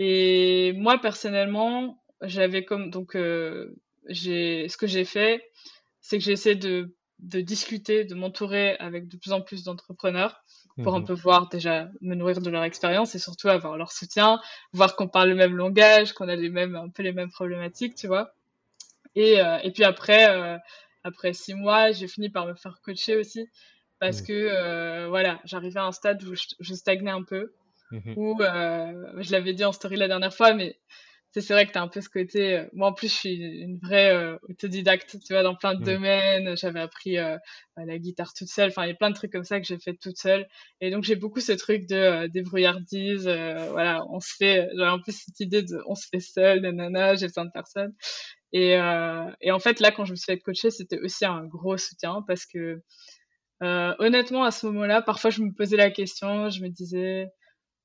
[0.00, 3.76] Et moi, personnellement, j'avais comme, donc, euh,
[4.08, 5.44] j'ai, ce que j'ai fait,
[6.00, 10.42] c'est que j'ai essayé de, de discuter, de m'entourer avec de plus en plus d'entrepreneurs
[10.82, 13.92] pour un mmh peu voir déjà me nourrir de leur expérience et surtout avoir leur
[13.92, 14.40] soutien,
[14.72, 17.94] voir qu'on parle le même langage, qu'on a les mêmes, un peu les mêmes problématiques,
[17.94, 18.32] tu vois.
[19.14, 20.56] Et, euh, et puis après, euh,
[21.04, 23.48] après six mois, j'ai fini par me faire coacher aussi
[23.98, 24.26] parce mmh.
[24.26, 27.52] que euh, voilà, j'arrivais à un stade où je, stagnais un peu,
[27.90, 30.76] mmh où je l'avais dit en story la dernière fois, mais
[31.34, 32.58] c'est vrai que tu as un peu ce côté.
[32.58, 35.84] Euh, moi, en plus, je suis une vraie euh, autodidacte, tu vois, dans plein de
[35.84, 36.56] domaines.
[36.56, 37.36] J'avais appris euh,
[37.76, 38.70] la guitare toute seule.
[38.70, 40.46] Enfin, il y a plein de trucs comme ça que j'ai fait toute seule.
[40.80, 43.28] Et donc, j'ai beaucoup ce truc de débrouillardise.
[43.70, 44.68] voilà, on se fait.
[44.76, 47.92] J'avais un peu cette idée de on se fait seul, nanana, j'ai besoin de personne.
[48.52, 48.72] Et,
[49.40, 52.22] et en fait, là, quand je me suis fait coacher, c'était aussi un gros soutien
[52.26, 52.80] parce que,
[53.60, 57.28] honnêtement, à ce moment-là, parfois, je me posais la question, je me disais,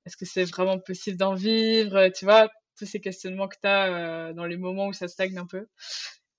[0.05, 4.29] est-ce que c'est vraiment possible d'en vivre Tu vois, tous ces questionnements que tu as
[4.29, 5.67] euh, dans les moments où ça stagne un peu.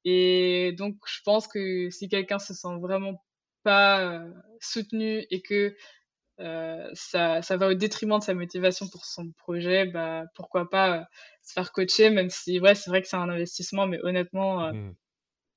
[0.04, 3.22] Et donc, je pense que si quelqu'un se sent vraiment
[3.62, 4.30] pas euh,
[4.60, 5.74] soutenu et que
[6.40, 11.06] euh, ça, ça va au détriment de sa motivation pour son projet, bah, pourquoi pas
[11.42, 14.94] se faire coacher, même si, ouais, c'est vrai que c'est un investissement, mais honnêtement, mmh.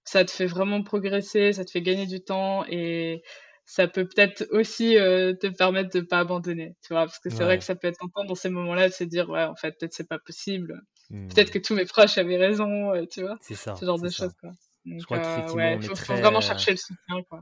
[0.06, 3.24] ça te fait vraiment progresser, ça te fait gagner du temps et
[3.70, 7.44] ça peut peut-être aussi euh, te permettre de pas abandonner, tu vois, parce que c'est
[7.44, 9.76] vrai que ça peut être tentant dans ces moments-là de se dire ouais en fait
[9.78, 11.28] peut-être c'est pas possible, mmh.
[11.28, 14.34] peut-être que tous mes proches avaient raison, euh, tu vois, ça, ce genre de choses
[14.40, 14.52] quoi.
[14.86, 17.42] Donc, Je crois qu'effectivement euh, ouais, on est faut vraiment chercher le soutien quoi.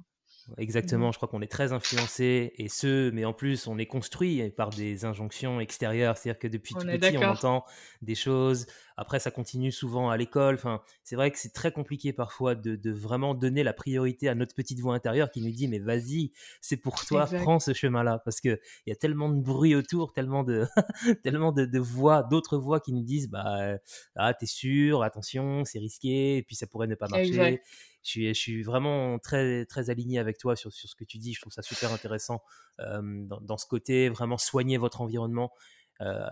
[0.57, 1.13] Exactement, mmh.
[1.13, 4.69] je crois qu'on est très influencé et ce, mais en plus on est construit par
[4.69, 7.65] des injonctions extérieures, c'est-à-dire que depuis tout petit on entend
[8.03, 12.13] des choses, après ça continue souvent à l'école, enfin, c'est vrai que c'est très compliqué
[12.13, 15.79] parfois de, vraiment donner la priorité à notre petite voix intérieure qui nous dit mais
[15.79, 16.31] vas-y,
[16.61, 20.43] c'est pour toi, prends ce chemin-là, parce qu'il y a tellement de bruit autour, tellement
[20.43, 20.67] de,
[21.23, 23.77] tellement de, voix, d'autres voix qui nous disent bah
[24.15, 27.61] ah, t'es sûr, attention, c'est risqué, et puis ça pourrait ne pas marcher
[28.05, 31.17] je suis, je suis vraiment très, très aligné avec toi sur, sur ce que tu
[31.17, 31.33] dis.
[31.33, 32.41] Je trouve ça super intéressant
[32.77, 35.51] dans, dans, ce côté, vraiment soigner votre environnement.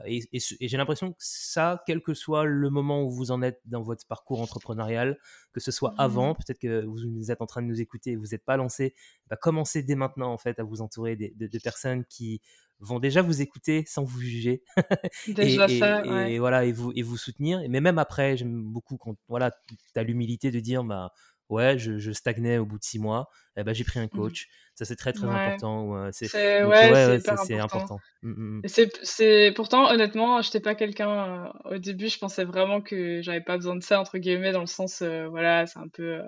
[0.06, 3.60] et, et, j'ai l'impression que ça, quel que soit le moment où vous en êtes
[3.66, 5.18] dans votre parcours entrepreneurial,
[5.52, 6.36] que ce soit avant, mmh.
[6.36, 8.94] peut-être que vous êtes en train de nous écouter et vous n'êtes pas lancé,
[9.30, 12.42] bah commencez dès maintenant en fait à vous entourer de, de, personnes qui
[12.80, 14.64] vont déjà vous écouter sans vous juger
[15.28, 18.98] déjà et, ça, et, voilà et vous et vous soutenir mais même après j'aime beaucoup
[18.98, 21.12] quand voilà tu as l'humilité de dire bah
[21.50, 24.48] ouais, je, stagnais au bout de six mois, eh ben, j'ai pris un mmh coach.
[24.76, 26.10] Ça, c'est très, très important.
[26.12, 26.34] c'est
[26.64, 28.00] ouais, important.
[28.24, 28.62] Mmh, mmh,
[29.04, 31.46] c'est pourtant, honnêtement, je n'étais pas quelqu'un.
[31.46, 34.62] Euh, au début, je pensais vraiment que j'avais pas besoin de ça, entre guillemets, dans
[34.62, 36.16] le sens, euh, voilà, c'est un peu.
[36.16, 36.24] Euh,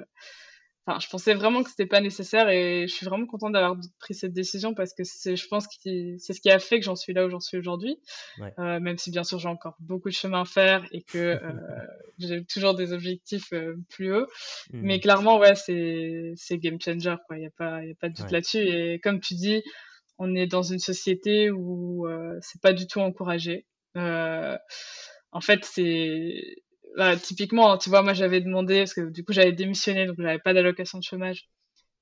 [0.88, 4.14] Enfin, je pensais vraiment que c'était pas nécessaire et je suis vraiment contente d'avoir pris
[4.14, 5.74] cette décision parce que c'est, je pense que
[6.18, 8.00] c'est ce qui a fait que j'en suis là où j'en suis aujourd'hui.
[8.60, 11.52] Euh, même si bien sûr j'ai encore beaucoup de chemin à faire et que euh,
[12.20, 14.28] j'ai toujours des objectifs euh, plus hauts.
[14.72, 14.82] Mmh.
[14.84, 17.38] Mais clairement, ouais, c'est, c'est game changer, quoi.
[17.38, 18.60] Il n'y a pas, y a pas de doute là-dessus.
[18.60, 19.64] Et comme tu dis,
[20.18, 23.66] on est dans une société où euh, c'est pas du tout encouragé.
[23.98, 24.58] Euh,
[25.32, 26.64] en fait, c'est
[26.98, 30.40] bah, typiquement, tu vois, moi j'avais demandé, parce que du coup j'avais démissionné, donc j'avais
[30.40, 31.50] pas d'allocation de chômage.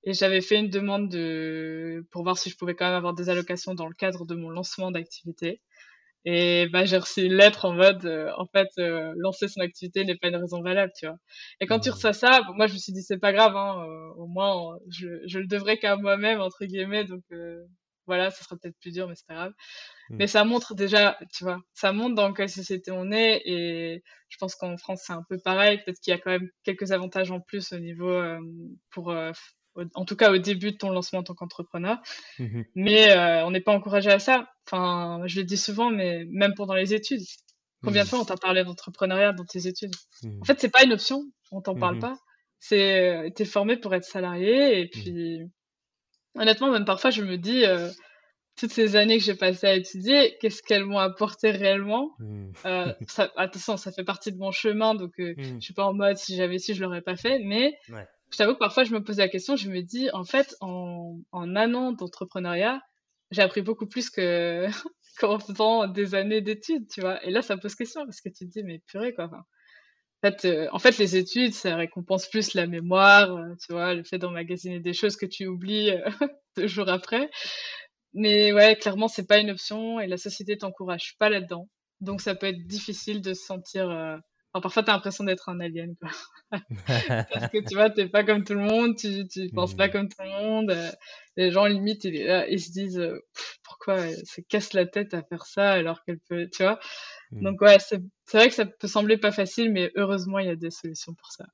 [0.05, 3.29] Et j'avais fait une demande de, pour voir si je pouvais quand même avoir des
[3.29, 5.61] allocations dans le cadre de mon lancement d'activité.
[6.25, 10.05] Et bah, j'ai reçu une lettre en mode, euh, en fait, euh, lancer son activité
[10.05, 11.17] n'est pas une raison valable, tu vois.
[11.59, 11.93] Et quand tu mmh.
[11.93, 15.07] reçois ça, moi je me suis dit c'est pas grave, hein, euh, au moins je,
[15.27, 17.23] je le devrais qu'à moi-même entre guillemets, donc
[18.07, 19.53] voilà, ça sera peut-être plus dur, mais c'est pas grave.
[20.13, 20.17] Mmh.
[20.19, 24.37] Mais ça montre déjà, tu vois, ça montre dans quelle société on est et je
[24.37, 25.79] pense qu'en France c'est un peu pareil.
[25.83, 28.39] Peut-être qu'il y a quand même quelques avantages en plus au niveau euh,
[28.91, 29.31] pour, euh,
[29.95, 31.97] en tout cas au début de ton lancement en tant qu'entrepreneur.
[32.37, 34.47] Mmh mais euh, on n'est pas encouragé à ça.
[34.67, 37.23] Enfin, je le dis souvent, mais même pendant les études.
[37.83, 38.09] Combien de mmh.
[38.09, 39.95] fois on t'a parlé d'entrepreneuriat dans tes études?
[40.41, 42.15] En fait, c'est pas une option, on t'en parle pas.
[42.59, 45.41] C'est, t'es formé pour être salarié et puis
[46.35, 47.89] honnêtement, même parfois, je me dis, euh,
[48.55, 52.51] toutes ces années que j'ai passées à étudier, qu'est-ce qu'elles m'ont apporté réellement mmh.
[52.65, 55.55] euh, ça, Attention, ça fait partie de mon chemin, donc euh, mmh.
[55.55, 58.53] je suis pas en mode si j'avais su, je l'aurais pas fait, mais je t'avoue
[58.53, 61.73] que parfois, je me pose la question, je me dis, en fait, en, en un
[61.73, 62.81] an d'entrepreneuriat,
[63.31, 64.67] j'ai appris beaucoup plus que
[65.19, 67.23] qu'en faisant des années d'études, tu vois.
[67.25, 69.25] Et là, ça pose question, parce que tu te dis, mais purée, quoi.
[69.25, 69.43] Enfin,
[70.23, 74.03] fait, euh, en fait, les études, ça récompense plus la mémoire, euh, tu vois, le
[74.03, 76.01] fait d'emmagasiner des choses que tu oublies euh,
[76.57, 77.29] deux jours après.
[78.13, 81.69] Mais ouais, clairement, c'est pas une option et la société t'encourage pas là-dedans.
[82.01, 83.89] Donc, ça peut être difficile de se sentir.
[83.89, 84.17] Euh...
[84.53, 86.11] Enfin, parfois, t'as l'impression d'être un alien, quoi.
[87.31, 89.91] Parce que tu vois, t'es pas comme tout le monde, tu, tu penses pas mmh.
[89.91, 90.71] comme tout le monde.
[90.71, 90.91] Euh,
[91.37, 93.19] les gens, limite, ils, ils se disent euh,
[93.63, 96.79] pourquoi elle se casse la tête à faire ça alors qu'elle peut, tu vois?
[97.31, 97.43] Mmh.
[97.43, 98.01] Donc, ouais, c'est
[98.33, 101.31] vrai que ça peut sembler pas facile, mais heureusement, il y a des solutions pour
[101.31, 101.45] ça.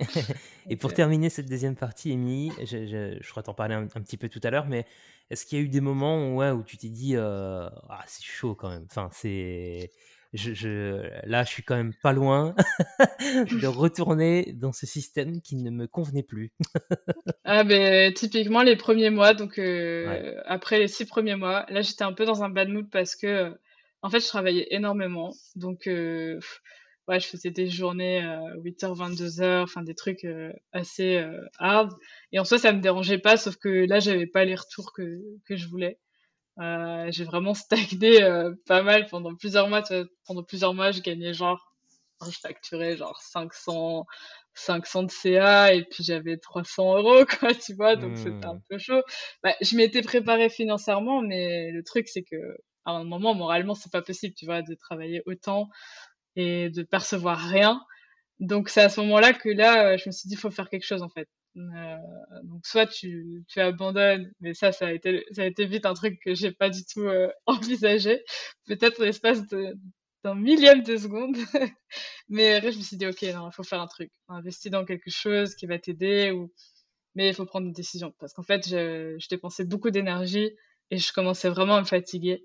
[0.70, 4.16] et pour terminer cette deuxième partie, Amy, je, je, je crois t'en parler un, petit
[4.16, 4.86] peu tout à l'heure, mais
[5.30, 8.02] est-ce qu'il y a eu des moments où, ouais, où tu t'es dit euh, ah
[8.06, 8.86] c'est chaud quand même.
[8.90, 9.90] Enfin c'est
[10.32, 12.56] je, je, là je suis quand même pas loin
[13.20, 16.52] de retourner dans ce système qui ne me convenait plus.
[17.44, 22.02] ah ben typiquement les premiers mois, donc euh, après les six premiers mois, là j'étais
[22.02, 23.56] un peu dans un bad mood parce que
[24.02, 26.40] en fait je travaillais énormément, donc euh,
[27.08, 31.92] ouais, je faisais des journées 8h, euh, 22h, enfin des trucs euh, assez euh, hard.
[32.32, 35.20] Et en soi, ça me dérangeait pas, sauf que là, j'avais pas les retours que,
[35.46, 35.98] que je voulais.
[36.60, 37.54] Euh, j'ai vraiment
[38.00, 38.20] stagné
[38.66, 39.82] pas mal pendant plusieurs mois.
[40.26, 41.60] pendant plusieurs mois, je gagnais genre,
[42.24, 44.06] je facturais genre 500,
[44.54, 48.62] 500 de CA et puis j'avais 300 euros, quoi, tu vois, donc c'était un mmh.
[48.68, 49.02] peu chaud.
[49.42, 52.36] Bah, je m'étais préparé financièrement, mais le truc, c'est que
[52.86, 55.68] à un moment, moralement, c'est pas possible, tu vois, de travailler autant
[56.36, 57.80] et de percevoir rien.
[58.40, 60.68] Donc c'est à ce moment-là que là, euh, je me suis dit, il faut faire
[60.68, 61.28] quelque chose en fait.
[61.56, 61.96] Euh,
[62.42, 65.94] donc soit tu, tu abandonnes, mais ça, ça a été, ça a été vite un
[65.94, 68.22] truc que j'ai pas du tout euh, envisagé.
[68.66, 71.36] Peut-être l'espace d'un millième de seconde.
[72.28, 74.10] mais après, je me suis dit, ok, non, il faut faire un truc.
[74.28, 76.52] Investir dans quelque chose qui va t'aider ou,
[77.14, 78.12] mais il faut prendre une décision.
[78.18, 80.50] Parce qu'en fait, je dépensais beaucoup d'énergie
[80.90, 82.44] et je commençais vraiment à me fatiguer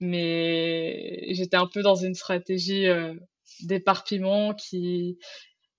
[0.00, 3.14] mais j'étais un peu dans une stratégie euh,
[3.62, 5.18] d'éparpillement qui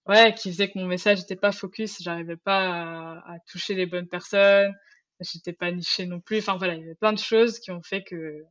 [0.07, 2.01] ouais qui faisait que mon message n'était pas focus.
[2.01, 4.74] J'arrivais pas à, toucher les bonnes personnes.
[5.22, 6.39] J'étais pas nichée non plus.
[6.39, 8.43] Enfin voilà il y avait plein de choses qui ont fait que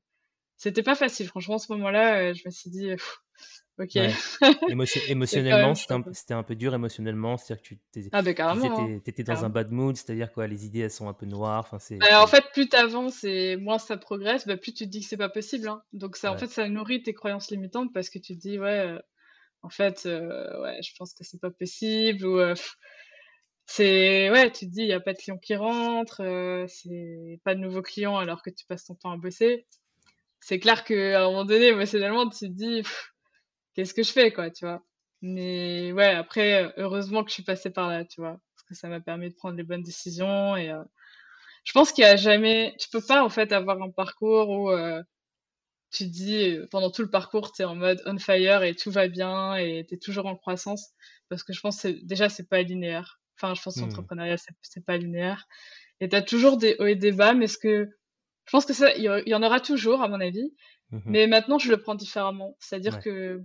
[0.56, 1.28] c'était pas facile.
[1.28, 2.90] Franchement à ce moment-là euh, je me suis dit
[3.78, 3.96] Ok.
[5.08, 9.44] émotionnellement, c'était un, peu dur émotionnellement, c'est-à-dire que tu étais, ah ben carrément, étais dans
[9.44, 11.64] un bad mood, c'est-à-dire quoi, les idées elles sont un peu noires.
[11.66, 11.96] Enfin, c'est.
[11.96, 15.06] Bah, en fait, plus t'avances et moins ça progresse, bah, plus tu te dis que
[15.06, 15.66] c'est pas possible.
[15.66, 15.82] Hein.
[15.92, 18.78] Donc ça, en fait, ça nourrit tes croyances limitantes parce que tu te dis ouais,
[18.78, 18.98] euh,
[19.62, 22.54] en fait, euh, ouais, je pense que c'est pas possible ou euh,
[23.66, 26.22] c'est ouais, tu te dis il y a pas de clients qui rentrent,
[26.68, 29.66] c'est pas de nouveaux clients alors que tu passes ton temps à bosser.
[30.38, 32.82] C'est clair qu'à un moment donné, émotionnellement, tu te dis
[33.74, 34.82] qu'est-ce que je fais, quoi, tu vois.
[35.22, 38.88] Mais ouais, après, heureusement que je suis passée par là, tu vois, parce que ça
[38.88, 40.82] m'a permis de prendre les bonnes décisions et euh,
[41.64, 44.70] je pense qu'il y a jamais, tu peux pas en fait avoir un parcours où
[44.70, 45.02] euh,
[45.90, 49.08] tu dis pendant tout le parcours tu es en mode on fire et tout va
[49.08, 50.90] bien et tu es toujours en croissance
[51.28, 53.20] parce que je pense que déjà c'est pas linéaire.
[53.36, 53.84] Enfin, je pense que mmh.
[53.84, 55.46] l'entrepreneuriat c'est pas linéaire
[56.00, 57.88] et tu as toujours des hauts et des bas, mais ce que
[58.44, 60.52] je pense que ça il y, en aura toujours à mon avis.
[60.90, 63.42] Mmh mais maintenant je le prends différemment, c'est-à-dire que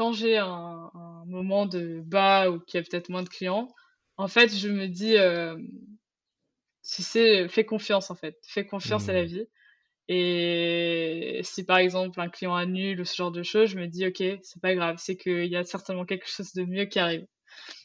[0.00, 0.90] quand j'ai un,
[1.26, 3.68] moment de bas ou qu'il y a peut-être moins de clients,
[4.16, 5.58] en fait, je me dis, euh,
[6.82, 9.26] tu sais, fais confiance en fait, fais confiance à la mmh.
[9.26, 9.46] vie.
[10.08, 14.06] Et si par exemple un client annule ou ce genre de choses, je me dis,
[14.06, 17.26] ok, c'est pas grave, c'est qu'il y a certainement quelque chose de mieux qui arrive.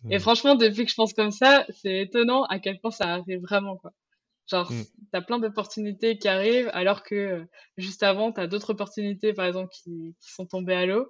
[0.10, 0.20] Et mmh.
[0.22, 3.76] franchement, depuis que je pense comme ça, c'est étonnant à quel point ça arrive vraiment,
[3.76, 3.92] quoi.
[4.50, 4.84] Genre, mmh.
[5.12, 7.46] t'as plein d'opportunités qui arrivent, alors que euh,
[7.76, 11.10] juste avant, t'as d'autres opportunités, par exemple, qui, qui sont tombées à l'eau.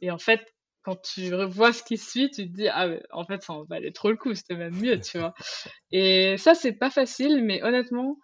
[0.00, 3.42] Et en fait, quand tu revois ce qui suit, tu te dis, ah, en fait,
[3.42, 5.34] ça en valait trop le coup, c'était même mieux, tu vois.
[5.90, 8.18] Et ça, c'est pas facile, mais honnêtement,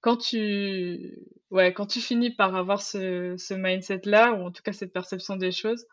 [0.00, 1.18] quand tu,
[1.50, 5.36] ouais, quand tu finis par avoir ce, ce mindset-là, ou en tout cas cette perception
[5.36, 5.84] des choses,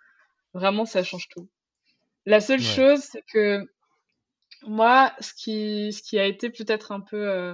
[0.53, 1.49] vraiment, ça change tout.
[2.25, 3.65] La seule chose, c'est que
[4.63, 7.53] moi, ce qui, ce qui a été peut-être un peu, euh,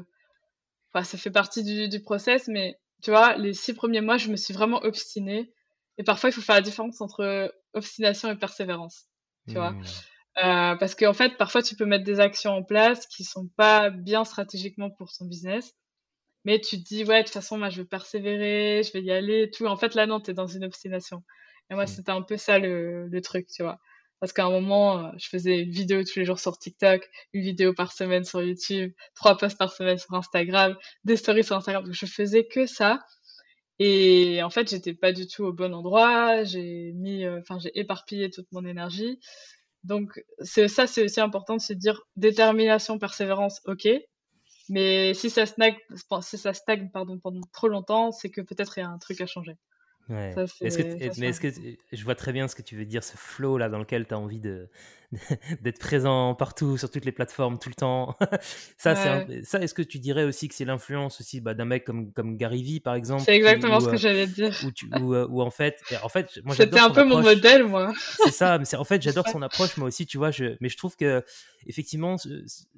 [0.94, 4.30] enfin, ça fait partie du, du process, mais tu vois, les six premiers mois, je
[4.30, 5.52] me suis vraiment obstinée
[5.98, 9.06] et parfois, il faut faire la différence entre obstination et persévérance.
[9.48, 9.72] Tu vois?
[9.72, 9.84] Mmh.
[10.44, 13.90] euh, Parce qu'en fait, parfois, tu peux mettre des actions en place qui sont pas
[13.90, 15.74] bien stratégiquement pour ton business.
[16.46, 19.12] Mais tu te dis, ouais, de toute façon, moi, je vais persévérer, je vais y
[19.12, 19.66] aller, tout.
[19.66, 21.24] En fait, là, non, tu es dans une obstination.
[21.70, 21.88] Et moi, mmh.
[21.88, 23.80] c'était un peu ça le, le truc, tu vois?
[24.20, 27.44] Parce qu'à un moment, euh, je faisais une vidéo tous les jours sur TikTok, une
[27.44, 31.84] vidéo par semaine sur YouTube, trois posts par semaine sur Instagram, des stories sur Instagram.
[31.84, 33.04] Donc, je faisais que ça.
[33.80, 36.44] Et en fait, j'étais pas du tout au bon endroit.
[36.44, 39.20] J'ai mis, euh, enfin, j'ai éparpillé toute mon énergie.
[39.84, 43.88] Donc, ça, c'est aussi important de se dire détermination, persévérance, ok.
[44.70, 45.76] Mais si ça stagne,
[46.22, 49.20] si ça stagne, pardon, pendant trop longtemps, c'est que peut-être il y a un truc
[49.22, 49.58] à changer.
[50.10, 50.36] Ouais.
[50.62, 51.48] est-ce que, mais est-ce que
[51.92, 54.14] je vois très bien ce que tu veux dire, ce flow là dans lequel tu
[54.14, 54.68] as envie de,
[55.62, 58.16] d'être présent partout, sur toutes les plateformes, tout le temps.
[58.78, 61.86] ça, c'est ça est-ce que tu dirais aussi que c'est l'influence aussi bah, d'un mec
[61.86, 64.54] comme, comme Gary Vee, par exemple C'est exactement ce que euh, j'allais dire.
[65.00, 67.94] Où, euh, en fait, en fait moi C'était un peu mon modèle, moi.
[68.24, 70.32] c'est ça, mais en fait, j'adore son approche, moi aussi, tu vois.
[70.32, 71.24] Je, mais je trouve que,
[71.68, 72.16] effectivement,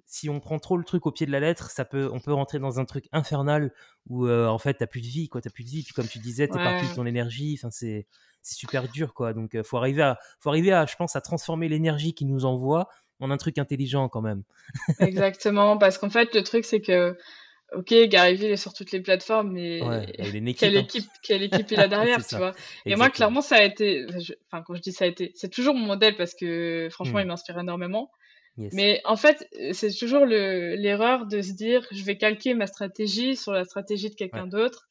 [0.06, 2.34] si on prend trop le truc au pied de la lettre, ça peut, on peut
[2.34, 3.72] rentrer dans un truc infernal
[4.08, 5.42] où, euh, en fait, t'as plus de vie, quoi.
[5.42, 5.84] T'as plus de vie.
[5.84, 6.96] Puis, comme tu disais, t'éparpilles ouais.
[6.96, 7.58] ton énergie.
[7.60, 8.08] Enfin, c'est
[8.42, 9.34] c'est super dur, quoi.
[9.34, 12.90] Donc, faut arriver à, faut arriver à, je pense, à transformer l'énergie qui nous envoie
[13.20, 14.44] en un truc intelligent quand même.
[15.00, 17.18] Exactement, parce qu'en fait, le truc, c'est que,
[17.74, 19.80] ok, Gary Vee est sur toutes les plateformes, mais
[20.58, 20.82] quelle, hein.
[20.82, 22.54] équipe, quelle équipe il a derrière, tu vois?
[22.86, 24.06] Et moi, clairement, ça a été,
[24.52, 27.26] enfin, quand je dis ça a été, c'est toujours mon modèle parce que, franchement, il
[27.26, 27.30] hmm.
[27.30, 28.12] m'inspire énormément.
[28.58, 33.52] Mais en fait, c'est toujours l'erreur de se dire, je vais calquer ma stratégie sur
[33.52, 34.88] la stratégie de quelqu'un d'autre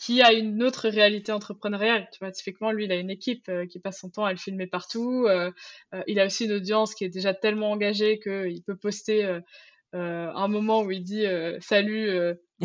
[0.00, 2.08] qui a une autre réalité entrepreneuriale.
[2.10, 4.38] Tu vois, typiquement, lui, il a une équipe euh, qui passe son temps à le
[4.38, 5.26] filmer partout.
[5.28, 5.52] Euh,
[5.94, 9.40] euh, il a aussi une audience qui est déjà tellement engagée qu'il peut poster
[9.92, 11.26] un moment où il dit
[11.60, 12.10] Salut,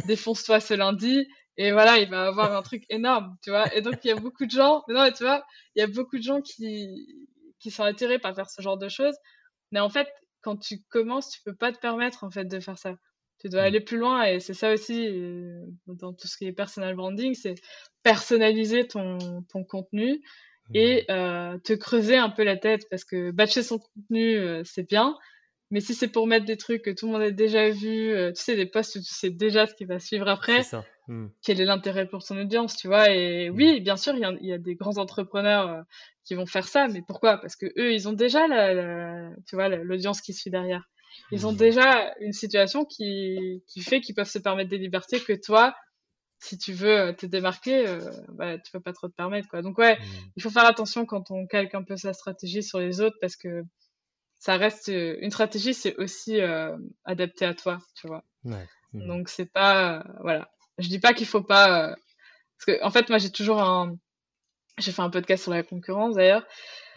[0.07, 1.28] défonce-toi ce lundi.
[1.57, 3.74] Et voilà, il va avoir un truc énorme, tu vois.
[3.76, 5.43] Et donc, il y a beaucoup de gens, non, tu vois,
[5.76, 7.07] il y a beaucoup de gens qui,
[7.59, 9.16] qui sont attirés par faire ce genre de choses.
[9.72, 10.07] Mais en fait,
[10.41, 12.95] quand tu commences, tu peux pas te permettre, en fait, de faire ça
[13.39, 13.66] tu dois mm.
[13.66, 17.34] aller plus loin et c'est ça aussi euh, dans tout ce qui est personal branding,
[17.34, 17.55] c'est
[18.03, 19.18] personnaliser ton,
[19.49, 20.22] ton contenu
[20.74, 21.11] et mm.
[21.11, 25.18] euh, te creuser un peu la tête parce que batcher son contenu, euh, c'est bien,
[25.72, 28.41] mais si c'est pour mettre des trucs que tout le monde a déjà vu, tu
[28.41, 30.61] sais, des posts où tu sais déjà ce qui va suivre après,
[31.07, 31.27] mm.
[31.41, 34.33] quel est l'intérêt pour ton audience, tu vois Et oui, bien sûr, il y, a,
[34.41, 35.83] y a des grands entrepreneurs
[36.23, 37.37] qui vont faire ça, mais pourquoi?
[37.37, 40.89] Parce que eux, ils ont déjà la tu vois, l'audience qui suit derrière.
[41.31, 41.57] Ils ont mmh.
[41.57, 45.75] déjà une situation qui, qui fait qu'ils peuvent se permettre des libertés que toi,
[46.39, 47.99] si tu veux te démarquer, euh,
[48.29, 49.47] bah, tu peux pas trop te permettre.
[49.47, 49.61] Quoi.
[49.61, 50.03] Donc ouais, mmh.
[50.35, 53.35] il faut faire attention quand on calque un peu sa stratégie sur les autres parce
[53.35, 53.63] que
[54.37, 58.23] ça reste une stratégie, c'est aussi euh, adapté à toi, tu vois.
[58.43, 58.67] Ouais.
[58.93, 59.07] Mmh.
[59.07, 61.95] Donc c'est pas voilà, je dis pas qu'il faut pas euh,
[62.57, 63.95] parce que en fait moi j'ai toujours un
[64.78, 66.45] j'ai fait un podcast sur la concurrence d'ailleurs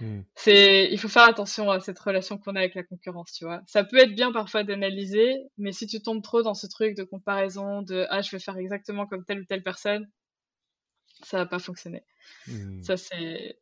[0.00, 0.20] Hmm.
[0.36, 3.62] C'est, il faut faire attention à cette relation qu'on a avec la concurrence, tu vois.
[3.66, 7.02] Ça peut être bien parfois d'analyser, mais si tu tombes trop dans ce truc de
[7.02, 10.08] comparaison, de ah je vais faire exactement comme telle ou telle personne,
[11.22, 12.04] ça va pas fonctionner.
[12.46, 12.82] Hmm.
[12.82, 13.58] Ça c'est,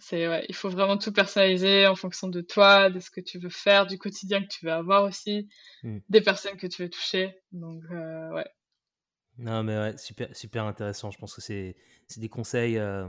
[0.00, 3.38] c'est ouais, il faut vraiment tout personnaliser en fonction de toi, de ce que tu
[3.38, 5.48] veux faire, du quotidien que tu veux avoir aussi,
[5.84, 5.98] hmm.
[6.08, 7.38] des personnes que tu veux toucher.
[7.52, 8.48] Donc euh, ouais.
[9.38, 11.10] Non mais ouais, super super intéressant.
[11.10, 11.76] Je pense que c'est
[12.08, 12.78] c'est des conseils.
[12.78, 13.08] Euh,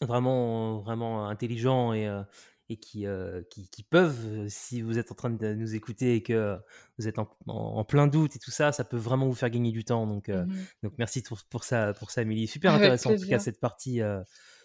[0.00, 2.22] vraiment, vraiment intelligents et, euh,
[2.68, 6.22] et qui, euh, qui, qui, peuvent, si vous êtes en train de nous écouter et
[6.22, 6.58] que
[6.98, 9.84] vous êtes en, plein doute et tout ça, ça peut vraiment vous faire gagner du
[9.84, 10.06] temps.
[10.06, 10.46] Donc, mmh
[10.82, 12.46] donc merci pour, pour, ça, pour ça, Amélie.
[12.46, 14.00] Super intéressant en tout cas cette partie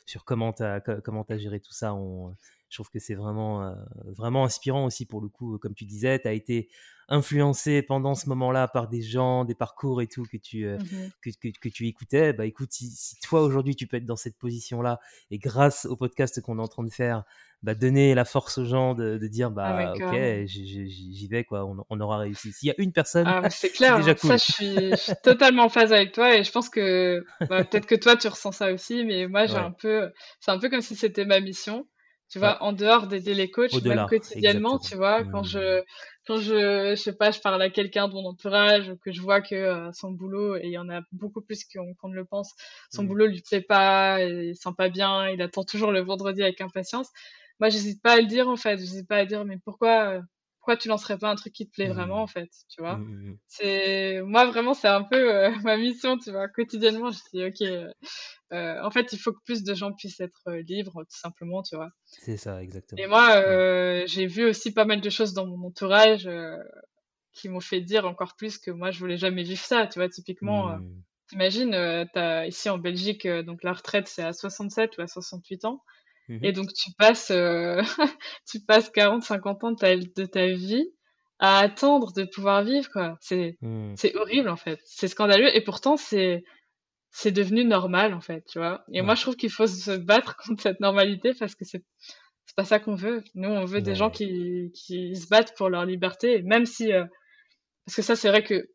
[0.06, 1.94] sur comment tu as, géré tout ça.
[1.94, 2.36] On,
[2.70, 6.28] je trouve que c'est vraiment, vraiment inspirant aussi pour le coup, comme tu disais, tu
[6.28, 6.70] as été
[7.10, 11.10] influencé pendant ce moment-là par des gens, des parcours et tout que tu, euh, mmh
[11.22, 15.00] que, que, tu écoutais, bah écoute, si, toi aujourd'hui tu peux être dans cette position-là
[15.32, 17.24] et grâce au podcast qu'on est en train de faire,
[17.64, 21.70] bah, donner la force aux gens de, de dire bah ah ok j'y vais quoi
[21.90, 22.54] on, aura réussi.
[22.54, 24.30] S'il y a une personne ah, c'est clair déjà cool.
[24.30, 27.64] ça je suis, je suis, totalement en phase avec toi et je pense que bah,
[27.66, 30.10] peut-être que toi tu ressens ça aussi mais moi j'ai un peu
[30.40, 31.86] c'est un peu comme si c'était ma mission
[32.30, 35.82] tu vois, en dehors d'aider les coachs, même quotidiennement, tu vois, quand je,
[36.28, 39.42] quand je, je sais pas, je parle à quelqu'un de mon entourage, que je vois
[39.42, 42.54] que euh, son boulot, et il y en a beaucoup plus qu'on ne le pense,
[42.92, 43.08] son mmh.
[43.08, 47.10] boulot lui plaît pas, il sent pas bien, il attend toujours le vendredi avec impatience.
[47.60, 50.22] Moi, j'hésite pas à le dire, en fait, j'hésite pas à dire, mais pourquoi, euh,
[50.70, 52.22] pourquoi tu lancerais pas un truc qui te plaît vraiment, mmh.
[52.22, 53.00] en fait, tu vois?
[53.48, 57.68] C'est, moi, vraiment, c'est un peu euh, ma mission, tu vois, quotidiennement, je dis, ok,
[58.54, 61.64] euh, en fait, il faut que plus de gens puissent être euh, libres, tout simplement,
[61.64, 61.90] tu vois?
[62.06, 63.02] C'est ça, exactement.
[63.02, 66.30] Et moi, euh, j'ai vu aussi pas mal de choses dans mon entourage
[67.34, 70.08] qui m'ont fait dire encore plus que moi, je voulais jamais vivre ça, tu vois.
[70.08, 71.04] Typiquement, mmh.
[71.30, 72.08] t'imagines,
[72.46, 75.82] ici en Belgique, donc la retraite, c'est à 67 ou à 68 ans.
[76.30, 77.32] Mmh Et donc, tu passes,
[78.50, 80.88] tu passes 40, 50 ans de ta, de ta vie
[81.40, 83.18] à attendre de pouvoir vivre, quoi.
[83.22, 83.94] C'est, mmh.
[83.98, 84.80] c'est horrible, en fait.
[84.86, 85.56] C'est scandaleux.
[85.56, 86.44] Et pourtant, c'est,
[87.12, 88.84] c'est devenu normal en fait, tu vois.
[88.94, 91.84] Et moi je trouve qu'il faut se battre contre cette normalité parce que c'est
[92.46, 93.24] c'est pas ça qu'on veut.
[93.36, 97.06] Nous on veut des gens qui qui se battent pour leur liberté, même si euh,
[97.86, 98.70] parce que ça c'est vrai que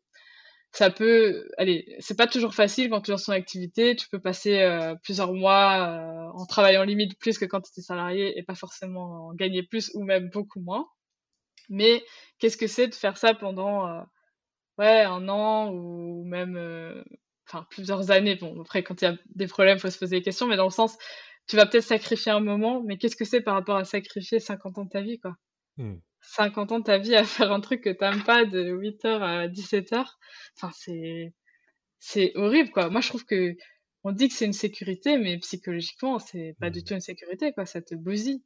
[0.77, 4.61] ça peut allez, c'est pas toujours facile quand tu lances ton activité, tu peux passer
[4.61, 8.55] euh, plusieurs mois euh, en travaillant limite plus que quand tu étais salarié et pas
[8.55, 10.87] forcément en gagner plus ou même beaucoup moins.
[11.69, 12.03] Mais
[12.39, 13.87] qu'est-ce que c'est de faire ça pendant
[14.77, 17.03] ouais, un an ou même
[17.47, 18.35] enfin, plusieurs années?
[18.35, 20.65] Bon, après, quand il y a des problèmes, faut se poser des questions, mais dans
[20.65, 20.97] le sens,
[21.47, 24.77] tu vas peut-être sacrifier un moment, mais qu'est-ce que c'est par rapport à sacrifier 50
[24.77, 25.35] ans de ta vie, quoi?
[26.29, 26.73] 50 mmh.
[26.73, 30.05] ans de ta vie à faire un truc que t'aimes pas de 8h à 17h.
[30.57, 31.33] Enfin, c'est,
[31.99, 32.89] c'est horrible, quoi.
[32.89, 33.55] Moi, je trouve que
[34.03, 36.83] on dit que c'est une sécurité, mais psychologiquement, c'est pas du mmh.
[36.83, 37.65] tout une sécurité, quoi.
[37.65, 38.43] Ça te bousille.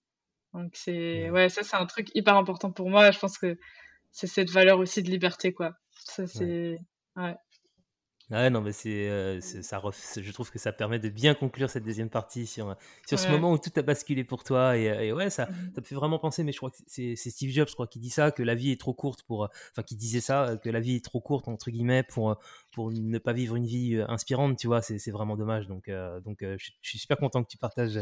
[0.54, 3.12] Donc, c'est, ouais, ça, c'est un truc hyper important pour moi.
[3.12, 3.58] Je pense que
[4.12, 5.74] c'est cette valeur aussi de liberté, quoi.
[6.06, 6.78] Ça, c'est,
[7.16, 7.24] ouais.
[7.24, 7.36] Ouais,
[8.30, 9.82] non, mais c'est, euh, ça,
[10.18, 12.76] je trouve que ça permet de bien conclure cette deuxième partie sur,
[13.08, 14.78] sur ce moment où tout a basculé pour toi.
[14.78, 17.16] Et, et ouais, ça, mmh ça me fait vraiment penser, mais je crois que c'est,
[17.16, 19.84] Steve Jobs, je crois, qui dit ça, que la vie est trop courte pour, enfin,
[19.84, 22.38] qui disait ça, que la vie est trop courte, entre guillemets, pour,
[22.72, 25.68] pour ne pas vivre une vie euh, inspirante, tu vois, c'est, vraiment dommage.
[25.68, 28.00] Donc, euh, donc je, je, suis super content que tu partages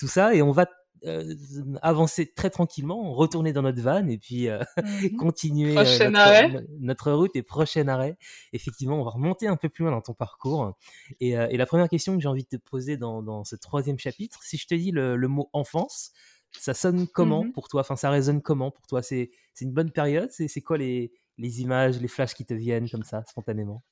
[0.00, 0.34] tout ça.
[0.34, 0.66] Et on va
[1.04, 1.34] euh,
[1.82, 7.12] avancer très tranquillement, retourner dans notre van et puis euh, mmh continuer euh, notre, notre,
[7.12, 8.16] route et prochain arrêt.
[8.52, 10.76] Effectivement, on va remonter un peu plus loin dans ton parcours.
[11.20, 13.98] Et, et la première question que j'ai envie de te poser dans, dans, ce troisième
[13.98, 16.12] chapitre, si je te dis le, le mot enfance,
[16.52, 17.82] ça sonne comment mmh pour toi?
[17.82, 19.02] Enfin, ça résonne comment pour toi?
[19.02, 19.30] C'est
[19.60, 20.30] une bonne période?
[20.30, 23.82] C'est quoi les, les images, les flashs qui te viennent comme ça, spontanément?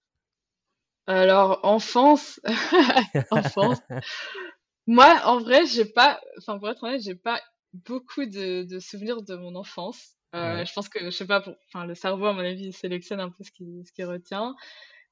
[1.09, 2.41] Alors, enfance,
[3.31, 3.79] enfance,
[4.87, 7.41] moi, en vrai, j'ai pas, enfin, pour être honnête, j'ai pas
[7.73, 10.17] beaucoup de, de souvenirs de mon enfance.
[10.35, 13.21] Euh, Je pense que, je sais pas, pour, enfin, le cerveau, à mon avis, sélectionne
[13.21, 14.55] un peu ce qui, ce qui retient.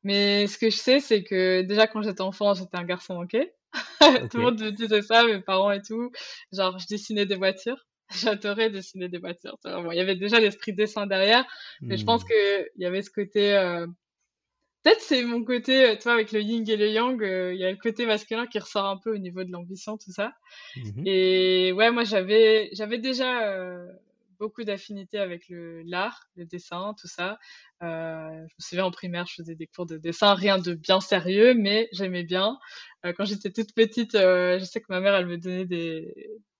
[0.02, 3.52] Mais ce que je sais, c'est que déjà quand j'étais enfant, j'étais un garçon manqué.
[4.30, 6.12] tout le monde me disait ça, mes parents et tout.
[6.52, 7.86] Genre, je dessinais des voitures.
[8.14, 9.56] J'adorais dessiner des voitures.
[9.64, 11.44] Bon, il y avait déjà l'esprit dessin derrière,
[11.80, 12.28] mais je pense mmh.
[12.28, 13.86] que il y avait ce côté euh,
[14.84, 17.58] Peut-être c'est mon côté, euh, tu vois, avec le yin et le yang, euh, il
[17.58, 20.34] y a le côté masculin qui ressort un peu au niveau de l'ambition, tout ça.
[20.76, 23.86] Mmh et ouais, moi j'avais j'avais déjà euh,
[24.38, 27.38] beaucoup d'affinités avec le l'art, le dessin, tout ça.
[27.80, 31.54] je me souviens en primaire, je faisais des cours de dessin, rien de bien sérieux,
[31.54, 32.58] mais j'aimais bien.
[33.16, 36.14] quand j'étais toute petite, je sais que ma mère, elle me donnait des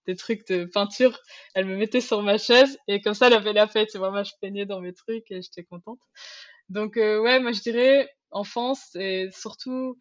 [0.07, 1.19] des trucs de peinture,
[1.55, 3.95] elle me mettait sur ma chaise et comme ça elle avait la fête.
[3.97, 5.99] Moi, je peignais dans mes trucs et j'étais contente.
[6.69, 9.99] Donc euh, ouais, moi je dirais enfance et surtout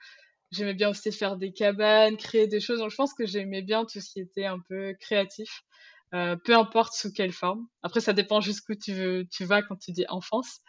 [0.51, 2.79] j'aimais bien aussi faire des cabanes, créer des choses.
[2.79, 5.63] Donc je pense que j'aimais bien tout ce qui était un peu créatif,
[6.13, 7.67] euh, peu importe sous quelle forme.
[7.81, 10.61] Après ça dépend jusqu'où tu veux, tu vas quand tu dis enfance.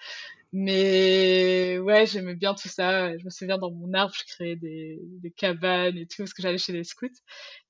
[0.57, 3.19] Mais ouais, j'aimais bien tout ça.
[3.19, 6.43] Je me souviens dans mon arbre, je créais des, des cabanes et tout, parce que
[6.43, 7.09] j'allais chez les scouts.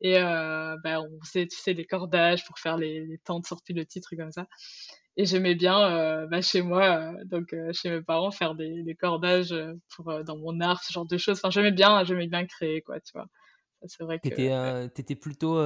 [0.02, 3.62] Et euh, ben, on faisait, tu sais, des cordages pour faire les, les tentes sur
[3.62, 4.46] pilotis, trucs comme ça
[5.16, 8.82] et j'aimais bien euh, bah, chez moi euh, donc euh, chez mes parents faire des,
[8.82, 9.54] des cordages
[9.94, 13.00] pour dans mon art ce genre de choses enfin j'aimais bien j'aimais bien créer quoi
[13.00, 13.26] tu vois
[13.86, 15.60] c'est vrai que t'étais plutôt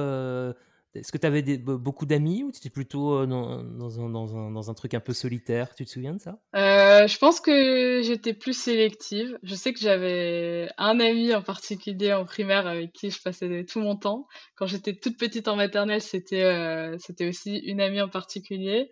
[0.95, 4.51] est-ce que tu avais beaucoup d'amis ou tu étais plutôt dans, dans, un, dans, un,
[4.51, 5.75] dans, un, truc un peu solitaire?
[5.75, 6.39] Tu te souviens de ça?
[6.55, 9.37] Je pense que j'étais plus sélective.
[9.43, 13.79] Je sais que j'avais un ami en particulier en primaire avec qui je passais tout
[13.79, 14.27] mon temps.
[14.55, 18.89] Quand j'étais toute petite en maternelle, c'était c'était aussi une amie en particulier.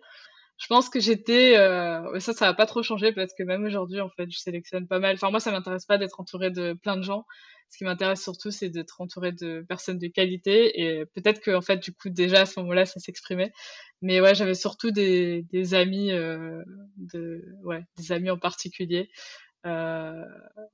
[0.58, 4.00] Je pense que j'étais, euh, ça, ça va pas trop changer parce que même aujourd'hui,
[4.00, 5.14] en fait, je sélectionne pas mal.
[5.14, 7.26] Enfin, moi, ça m'intéresse pas d'être entouré de plein de gens.
[7.70, 10.80] Ce qui m'intéresse surtout, c'est d'être entouré de personnes de qualité.
[10.80, 13.52] Et peut-être que, en fait, du coup, déjà à ce moment-là, ça s'exprimait.
[14.02, 15.44] Mais ouais, j'avais surtout des,
[15.74, 16.64] amis, euh,
[16.96, 19.10] des amis en particulier.
[19.66, 20.24] Euh,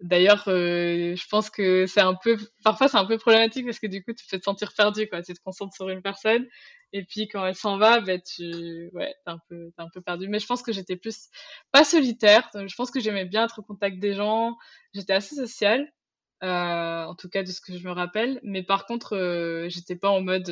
[0.00, 3.86] D'ailleurs, euh, je pense que c'est un peu, parfois c'est un peu problématique parce que
[3.86, 5.22] du coup, tu fais te sentir perdu, quoi.
[5.22, 6.46] Tu te concentres sur une personne
[6.92, 10.00] et puis quand elle s'en va, ben tu, ouais, t'es un peu, t'es un peu
[10.02, 10.28] perdu.
[10.28, 11.28] Mais je pense que j'étais plus
[11.72, 12.48] pas solitaire.
[12.54, 14.56] Je pense que j'aimais bien être au contact des gens.
[14.94, 15.90] J'étais assez sociale,
[16.44, 18.40] euh, en tout cas de ce que je me rappelle.
[18.44, 20.46] Mais par contre, euh, j'étais pas en mode,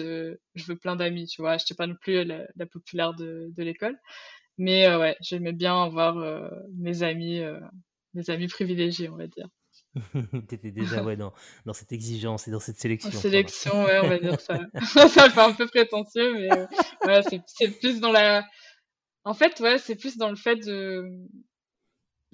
[0.54, 1.58] je veux plein d'amis, tu vois.
[1.58, 3.98] J'étais pas non plus la, la populaire de, de l'école.
[4.58, 6.16] Mais ouais, j'aimais bien avoir
[6.78, 7.42] mes amis
[8.14, 9.48] des amis privilégiés, on va dire.
[10.48, 11.32] tu étais déjà ouais, dans,
[11.66, 13.10] dans cette exigence et dans cette sélection.
[13.10, 14.58] sélection, ouais, on va dire ça.
[15.08, 16.66] ça fait un peu prétentieux, mais euh,
[17.06, 18.46] ouais, c'est plus dans la.
[19.24, 21.04] En fait, ouais, c'est plus dans le fait de.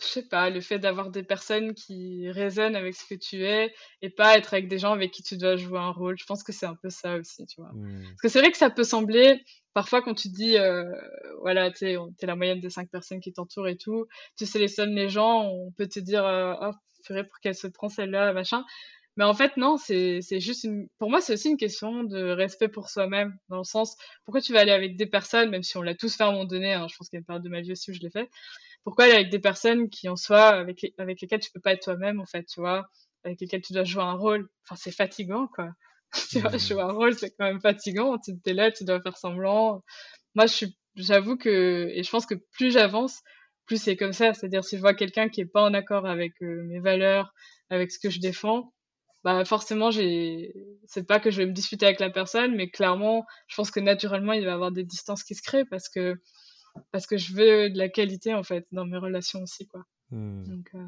[0.01, 3.75] Je sais pas, le fait d'avoir des personnes qui résonnent avec ce que tu es
[4.01, 6.17] et pas être avec des gens avec qui tu dois jouer un rôle.
[6.19, 7.73] Je pense que c'est un peu ça aussi, tu vois.
[7.73, 8.03] Mmh.
[8.05, 9.43] Parce que c'est vrai que ça peut sembler
[9.75, 10.85] parfois quand tu dis euh,
[11.41, 15.09] voilà tu es la moyenne des cinq personnes qui t'entourent et tout tu sélectionnes les
[15.09, 16.73] gens on peut te dire euh, oh
[17.07, 18.65] pour qu'elle se prend celle-là machin
[19.19, 22.69] mais en fait non c'est juste une pour moi c'est aussi une question de respect
[22.69, 25.83] pour soi-même dans le sens pourquoi tu vas aller avec des personnes même si on
[25.83, 27.45] l'a tous fait à un moment donné hein, je pense qu'il y a une période
[27.45, 28.31] de ma vie aussi où je l'ai fait
[28.85, 31.83] pourquoi aller avec des personnes qui en soi avec avec lesquelles tu peux pas être
[31.83, 32.89] toi-même en fait tu vois
[33.25, 34.49] avec lesquelles tu dois jouer un rôle?
[34.65, 35.71] Enfin c'est fatigant quoi
[36.31, 38.19] tu vois, jouer un rôle, c'est quand même fatigant.
[38.19, 39.85] Tu es là, tu dois faire semblant.
[40.35, 43.21] Moi, je suis, j'avoue que, et je pense que plus j'avance,
[43.67, 44.35] plus c'est comme ça.
[44.35, 47.33] C'est-à-dire si je vois quelqu'un qui est pas en accord avec mes valeurs,
[47.71, 48.73] avec ce que je défends,
[49.25, 50.55] bah forcément j'ai
[50.87, 53.81] c'est pas que je vais me disputer avec la personne mais clairement je pense que
[53.81, 56.15] naturellement il va y avoir des distances qui se créent parce que
[56.93, 59.83] parce que je veux de la qualité en fait dans mes relations aussi quoi.
[60.11, 60.63] Mmh.
[60.75, 60.79] euh,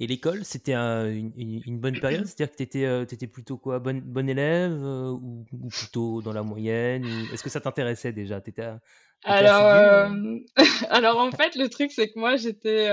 [0.00, 2.26] et l'école c'était une, une, bonne période?
[2.26, 3.78] C'est à dire que tu étais, euh, étais, plutôt quoi?
[3.78, 8.42] Bonne, bonne élève euh, ou, plutôt dans la moyenne est-ce que ça t'intéressait déjà?
[8.44, 8.62] Étais,
[9.22, 10.10] alors
[10.90, 12.88] alors en fait le truc c'est que moi j'étais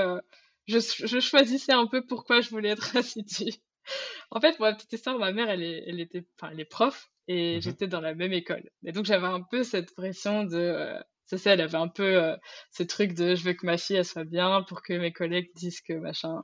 [0.67, 3.59] je, je choisissais un peu pourquoi je voulais être assidue
[4.31, 6.65] en fait, pour la petite histoire, ma mère, elle, est, elle était, enfin, elle est
[6.65, 8.69] prof et mmh j'étais dans la même école.
[8.85, 12.23] Et donc, j'avais un peu cette pression de, euh, c'est ça, elle avait un peu
[12.23, 12.35] euh,
[12.71, 15.49] ce truc de je veux que ma fille, elle soit bien pour que mes collègues
[15.55, 16.43] disent que machin.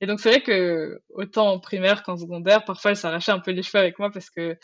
[0.00, 3.52] Et donc, c'est vrai que autant en primaire qu'en secondaire, parfois, elle s'arrachait un peu
[3.52, 4.56] les cheveux avec moi parce que,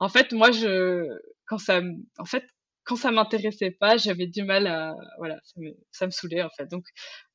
[0.00, 1.06] en fait, moi, je,
[1.46, 1.80] quand ça,
[2.18, 2.44] en fait,
[2.84, 6.50] quand ça m'intéressait pas, j'avais du mal à, voilà, ça me, ça me saoulait en
[6.50, 6.66] fait.
[6.66, 6.84] Donc,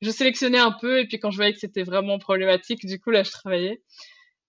[0.01, 3.11] je sélectionnais un peu et puis quand je voyais que c'était vraiment problématique, du coup
[3.11, 3.81] là, je travaillais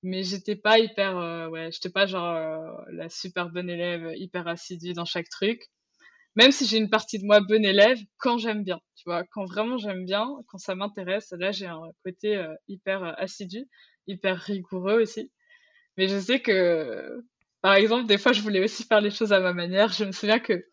[0.02, 4.46] mais j'étais pas hyper euh, ouais j'étais pas genre euh, la super bonne élève hyper
[4.48, 5.60] assidue dans chaque truc.
[6.36, 9.44] Même si j'ai une partie de moi bonne élève quand j'aime bien tu vois quand
[9.46, 13.66] vraiment j'aime bien quand ça m'intéresse là j'ai un côté euh, hyper assidu
[14.06, 15.32] hyper rigoureux aussi.
[15.98, 17.20] Mais je sais que
[17.62, 19.92] par exemple des fois je voulais aussi faire les choses à ma manière.
[19.92, 20.64] Je me souviens que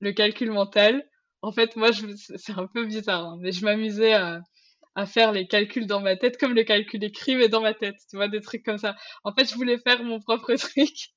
[0.00, 1.04] le calcul mental
[1.42, 2.06] en fait moi je
[2.36, 4.40] c'est un peu bizarre hein, mais je m'amusais à
[4.94, 7.96] à faire les calculs dans ma tête, comme le calcul écrit, mais dans ma tête,
[8.08, 8.96] tu vois, des trucs comme ça.
[9.24, 11.14] En fait, je voulais faire mon propre truc.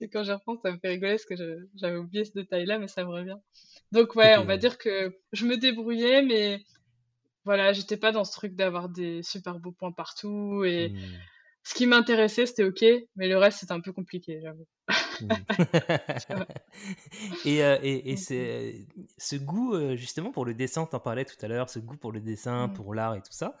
[0.00, 1.34] Et quand j'y repense, ça me fait rigoler parce que
[1.76, 3.36] j'avais oublié ce détail-là, mais ça me revient.
[3.90, 6.62] Donc ouais, on va dire que je me débrouillais, mais
[7.44, 10.64] voilà, j'étais pas dans ce truc d'avoir des super beaux points partout.
[10.64, 10.98] Et hmm.
[11.62, 12.84] ce qui m'intéressait, c'était ok,
[13.16, 14.66] mais le reste, c'était un peu compliqué, j'avoue.
[17.44, 18.86] et, euh, et, et c'est
[19.18, 22.12] ce goût, euh, justement, pour le dessin, t'en parlais tout à l'heure, ce goût pour
[22.12, 22.72] le dessin, mmh.
[22.74, 23.56] pour l'art et tout ça,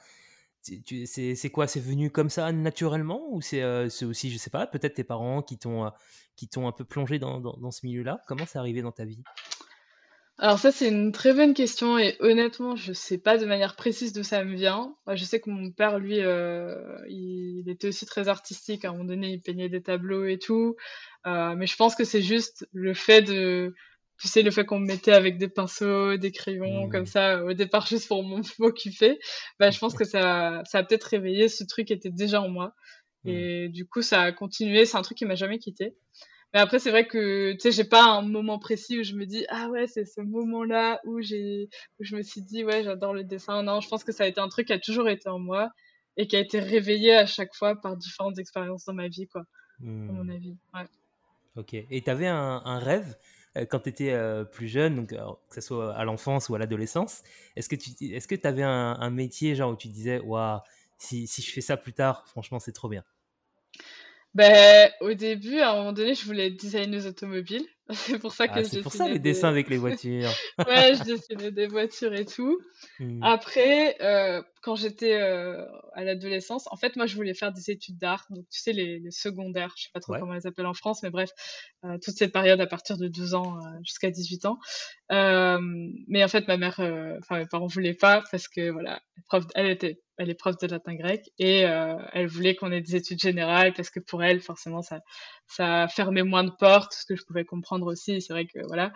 [0.62, 1.66] c'est quoi?
[1.66, 3.22] C'est venu comme ça naturellement?
[3.30, 5.90] Ou euh, c'est aussi, je sais pas, peut-être tes parents qui t'ont
[6.36, 8.22] qui t'ont un peu plongé dans, dans, dans ce milieu-là?
[8.26, 9.22] Comment c'est arrivé dans ta vie?
[10.38, 14.12] Alors ça, c'est une très bonne question et honnêtement, je sais pas de manière précise
[14.12, 14.96] d'où ça me vient.
[15.12, 16.74] Je sais que mon père, lui, euh,
[17.08, 18.84] il était aussi très artistique.
[18.84, 20.74] À un moment donné, il peignait des tableaux et tout.
[21.26, 23.74] Euh, mais je pense que c'est juste le fait de,
[24.18, 27.06] tu sais, le fait qu'on me mettait avec des pinceaux, des crayons, comme mmh.
[27.06, 28.24] ça, au départ, juste pour
[28.58, 29.18] m'occuper.
[29.58, 32.48] Bah, je pense que ça, ça a peut-être réveillé ce truc qui était déjà en
[32.48, 32.74] moi.
[33.24, 33.28] Mmh.
[33.28, 34.84] Et du coup, ça a continué.
[34.84, 35.96] C'est un truc qui m'a jamais quitté.
[36.54, 39.24] Mais après, c'est vrai que, tu sais, j'ai pas un moment précis où je me
[39.24, 43.14] dis, ah ouais, c'est ce moment-là où j'ai, où je me suis dit, ouais, j'adore
[43.14, 43.62] le dessin.
[43.62, 45.70] Non, je pense que ça a été un truc qui a toujours été en moi
[46.18, 49.42] et qui a été réveillé à chaque fois par différentes expériences dans ma vie, quoi.
[49.80, 50.30] À mon hmm.
[50.30, 50.86] avis, ouais.
[51.56, 51.74] Ok.
[51.74, 53.16] Et tu avais un, rêve
[53.56, 56.58] euh, quand tu étais euh, plus jeune, donc, que ce soit à l'enfance ou à
[56.58, 57.22] l'adolescence.
[57.56, 60.60] Est-ce que tu est-ce que avais un, métier genre où tu disais, waouh,
[60.98, 63.04] si, si je fais ça plus tard, franchement, c'est trop bien?
[64.34, 67.66] Ben, au début, à un moment donné, je voulais être designeuse automobile.
[67.94, 70.30] C'est pour ça que ah, c'est pour ça les dessins avec les voitures.
[70.66, 72.58] ouais, je dessinais des voitures et tout.
[72.98, 73.22] Mmh.
[73.22, 75.64] Après, euh, quand j'étais euh,
[75.94, 78.26] à l'adolescence, en fait, moi, je voulais faire des études d'art.
[78.30, 81.02] Donc, tu sais, les, les secondaires, je sais pas trop comment elles s'appellent en France,
[81.02, 81.30] mais bref,
[81.84, 84.58] euh, toute cette période à partir de 12 ans jusqu'à 18 ans.
[85.10, 86.80] Mais en fait, ma mère,
[87.20, 90.66] enfin, mes parents voulaient pas parce que, voilà, prof, elle était elle est prof de
[90.66, 94.40] latin grec et euh, elle voulait qu'on ait des études générales parce que pour elle
[94.40, 95.00] forcément ça
[95.48, 98.92] ça fermait moins de portes ce que je pouvais comprendre aussi c'est vrai que voilà.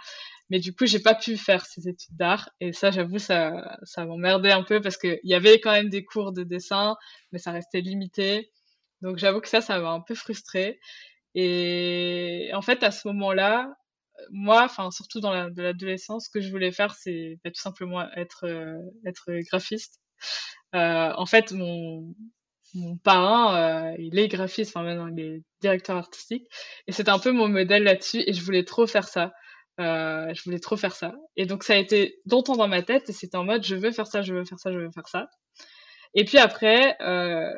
[0.50, 4.04] Mais du coup j'ai pas pu faire ces études d'art et ça j'avoue ça ça
[4.06, 6.96] m'emmerdait un peu parce que il y avait quand même des cours de dessin
[7.32, 8.50] mais ça restait limité.
[9.02, 10.80] Donc j'avoue que ça ça m'a un peu frustrée.
[11.34, 13.76] Et en fait à ce moment-là
[14.30, 18.44] moi, enfin surtout dans l'adolescence, ce que je voulais faire, c'est bah, tout simplement être
[18.44, 20.00] euh, être graphiste.
[20.74, 22.14] Euh, en fait, mon,
[22.76, 26.46] mon parrain, euh, il est graphiste, enfin maintenant il est directeur artistique,
[26.86, 29.32] et c'était un peu mon modèle là-dessus, et je voulais trop faire ça.
[29.80, 31.14] Euh, je voulais trop faire ça.
[31.36, 33.92] Et donc ça a été longtemps dans ma tête, et c'était en mode je veux
[33.92, 35.28] faire ça, je veux faire ça, je veux faire ça.
[36.14, 37.52] Et puis après, euh,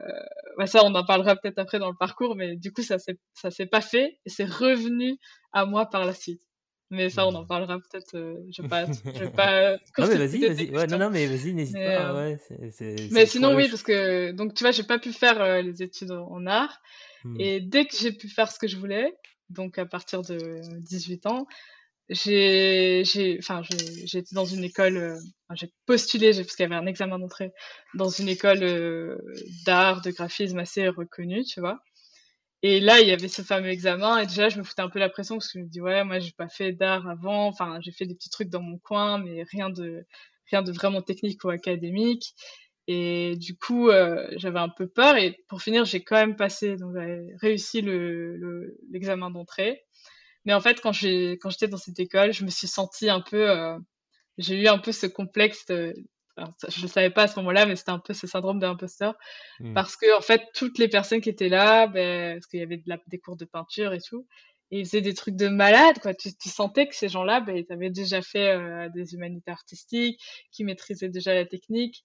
[0.58, 3.18] bah ça on en parlera peut-être après dans le parcours, mais du coup ça s'est
[3.50, 5.18] s'est pas fait, et c'est revenu
[5.52, 6.42] à moi par la suite.
[6.90, 8.14] Mais ça, on en parlera peut-être.
[8.16, 8.86] Euh, je vais pas.
[8.86, 10.70] Je vais pas non, mais vas-y, vas-y.
[10.70, 12.12] Ouais, non, non, mais vas-y, n'hésite pas.
[12.12, 14.32] Euh, ouais, mais sinon, oui, parce que.
[14.32, 16.80] Donc, tu vois, j'ai pas pu faire euh, les études en art.
[17.24, 17.36] Hmm.
[17.38, 19.12] Et dès que j'ai pu faire ce que je voulais,
[19.50, 21.46] donc à partir de 18 ans,
[22.08, 23.02] j'ai.
[23.38, 23.60] Enfin,
[24.04, 25.18] j'ai été dans une école.
[25.54, 27.52] j'ai postulé, parce qu'il y avait un examen d'entrée,
[27.94, 29.18] dans une école
[29.66, 31.80] d'art, de graphisme assez reconnue, tu vois.
[32.62, 34.98] Et là, il y avait ce fameux examen, et déjà, je me foutais un peu
[34.98, 37.78] la pression parce que je me dis, ouais, moi, j'ai pas fait d'art avant, enfin,
[37.82, 40.04] j'ai fait des petits trucs dans mon coin, mais rien de,
[40.50, 42.34] rien de vraiment technique ou académique.
[42.88, 45.16] Et du coup, euh, j'avais un peu peur.
[45.18, 49.84] Et pour finir, j'ai quand même passé, donc j'avais réussi le, l'examen d'entrée.
[50.44, 53.78] Mais en fait, quand j'étais dans cette école, je me suis sentie un peu, euh,
[54.38, 55.66] j'ai eu un peu ce complexe.
[56.68, 59.14] Je ne savais pas à ce moment-là, mais c'était un peu ce syndrome d'imposteur.
[59.60, 59.74] Mmh.
[59.74, 62.78] Parce que, en fait, toutes les personnes qui étaient là, ben, parce qu'il y avait
[62.78, 64.26] de la, des cours de peinture et tout,
[64.70, 66.14] et ils faisaient des trucs de malade, quoi.
[66.14, 70.20] Tu, tu sentais que ces gens-là, ben, ils avaient déjà fait euh, des humanités artistiques,
[70.52, 72.04] qui maîtrisaient déjà la technique.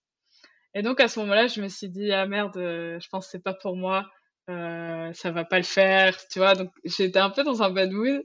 [0.75, 3.31] Et donc à ce moment-là, je me suis dit ah merde, euh, je pense que
[3.31, 4.09] c'est pas pour moi,
[4.49, 6.55] euh, ça va pas le faire, tu vois.
[6.55, 8.23] Donc j'étais un peu dans un bad mood.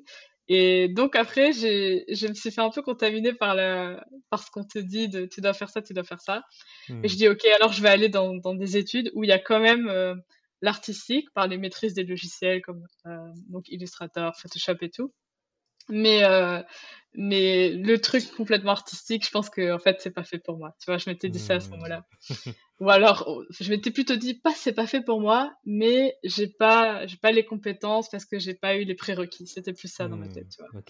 [0.49, 4.65] Et donc après, je me suis fait un peu contaminer par la, par ce qu'on
[4.65, 6.43] te dit de tu dois faire ça, tu dois faire ça.
[6.89, 7.05] Hmm.
[7.05, 9.33] Et je dis ok, alors je vais aller dans, dans des études où il y
[9.33, 10.15] a quand même euh,
[10.63, 15.13] l'artistique par les maîtrises des logiciels comme euh, donc Illustrator, Photoshop et tout.
[15.91, 16.63] Mais euh,
[17.15, 20.75] mais le truc complètement artistique, je pense que en fait c'est pas fait pour moi.
[20.81, 22.07] Tu vois, je m'étais dit ça à ce moment-là.
[22.81, 26.47] Ou alors, oh, je m'étais plutôt dit pas c'est pas fait pour moi, mais j'ai
[26.47, 29.49] pas j'ai pas les compétences parce que j'ai pas eu les prérequis.
[29.49, 30.83] C'était plus ça dans ma tête, tu vois.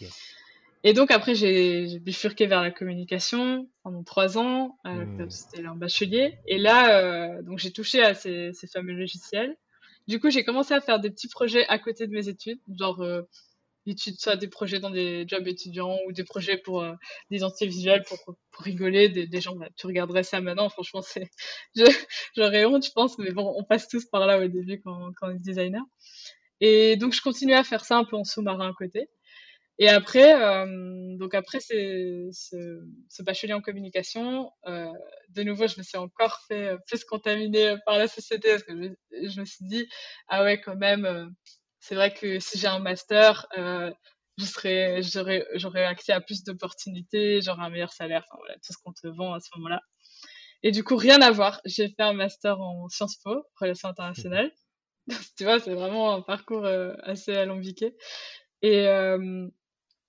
[0.85, 5.31] Et donc après j'ai bifurqué vers la communication pendant trois ans, euh, mmh.
[5.31, 6.39] c'était un bachelier.
[6.47, 9.57] Et là euh, donc j'ai touché à ces, ces fameux logiciels.
[10.07, 13.03] Du coup j'ai commencé à faire des petits projets à côté de mes études, genre
[13.03, 13.23] euh,
[13.97, 16.93] soit des projets dans des jobs étudiants ou des projets pour euh,
[17.31, 19.09] des identités visuelles pour, rigoler.
[19.09, 21.31] Des, gens, bah, tu regarderais ça maintenant, franchement, c'est,
[22.37, 25.29] j'aurais honte, je pense, mais bon, on passe tous par là au début quand, quand
[25.29, 25.83] on est designer.
[26.61, 29.09] Et donc, je continuais à faire ça un peu en sous-marin à côté.
[29.81, 34.89] Et après, euh, donc après ce, ce, bachelier en communication, euh,
[35.29, 39.41] de nouveau, je me suis encore fait plus contaminer par la société parce que je
[39.41, 39.89] me suis dit,
[40.27, 41.33] ah ouais, quand même,
[41.89, 43.91] c'est vrai que si j'ai un master, euh,
[44.37, 48.75] je serais, j'aurais, j'aurais accès à plus d'opportunités, j'aurais un meilleur salaire, enfin voilà, tout
[48.75, 49.81] ce qu'on te vend à ce moment-là.
[50.63, 51.63] Et du coup, rien à voir.
[51.65, 54.53] J'ai fait un master en Sciences Po, Relations internationales.
[55.39, 57.97] tu vois, c'est vraiment un parcours euh, assez alambiqué.
[58.61, 59.49] Et euh,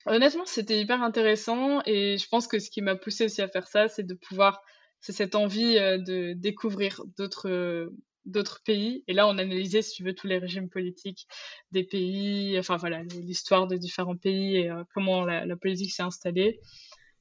[0.05, 1.82] honnêtement, c'était hyper intéressant.
[1.86, 4.61] Et je pense que ce qui m'a poussé aussi à faire ça, c'est de pouvoir,
[4.99, 7.89] c'est cette envie de découvrir d'autres
[8.30, 9.03] d'autres pays.
[9.07, 11.27] Et là, on analysait, si tu veux, tous les régimes politiques
[11.71, 16.59] des pays, enfin voilà, l'histoire de différents pays et euh, comment la, politique s'est installée.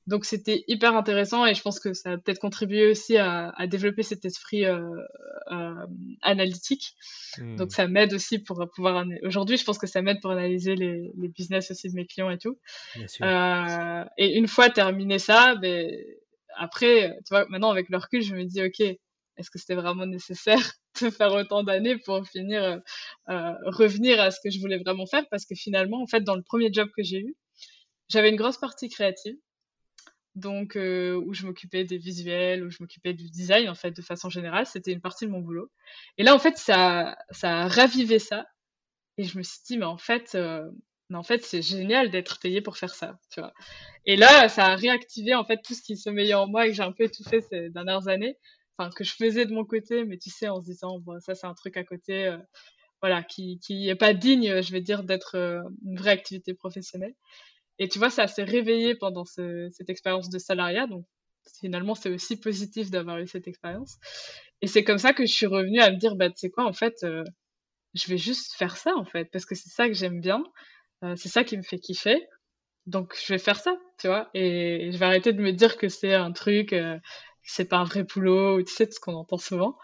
[0.07, 4.03] Donc c'était hyper intéressant et je pense que ça a peut-être contribué aussi à, développer
[4.03, 4.81] cet esprit euh,
[5.51, 5.87] euh,
[6.23, 6.95] analytique.
[7.37, 7.57] Hmm.
[7.57, 9.05] Donc ça m'aide aussi pour pouvoir...
[9.23, 12.39] Aujourd'hui, je pense que ça m'aide pour analyser les, business aussi de mes clients et
[12.39, 12.59] tout.
[14.17, 15.91] et une fois terminé ça, ben,
[16.57, 18.83] après, tu vois, maintenant avec le recul, je me dis, OK,
[19.39, 22.79] est-ce que c'était vraiment nécessaire de faire autant d'années pour finir euh,
[23.31, 25.25] euh, revenir à ce que je voulais vraiment faire?
[25.31, 27.37] Parce que finalement en fait dans le premier job que j'ai eu
[28.09, 29.37] j'avais une grosse partie créative.
[30.35, 34.03] Donc euh, où je m'occupais des visuels où je m'occupais du design en fait de
[34.03, 34.67] façon générale.
[34.67, 35.71] C'était une partie de mon boulot.
[36.17, 38.47] Et là en fait ça ça a ravivé ça.
[39.19, 40.37] Et je me suis dit mais en fait
[41.11, 43.19] mais en fait c'est génial d'être payé pour faire ça
[44.05, 46.77] et là ça a réactivé en fait tout ce qui sommeillait en moi et que
[46.77, 48.37] j'ai un peu étouffé ces dernières années
[48.95, 51.47] que je faisais de mon côté, mais tu sais, en se disant, bon, ça c'est
[51.47, 52.39] un truc à côté, euh,
[53.03, 57.15] voilà, qui qui est pas digne, je vais dire, d'être euh, une vraie activité professionnelle.
[57.79, 61.05] Et tu vois, ça s'est réveillé pendant ce, cette expérience de salariat, donc
[61.61, 63.97] finalement c'est aussi positif d'avoir eu cette expérience.
[64.63, 66.65] Et c'est comme ça que je suis revenue à me dire, bah tu sais quoi,
[66.67, 67.25] en fait, euh,
[67.95, 70.43] je vais juste faire ça en fait, parce que c'est ça que j'aime bien,
[71.17, 72.27] c'est ça qui me fait kiffer.
[72.87, 75.89] Donc je vais faire ça, tu vois, et je vais arrêter de me dire que
[75.89, 76.75] c'est un truc
[77.49, 79.79] c'est pas un vrai boulot, tu sais, ce qu'on entend souvent.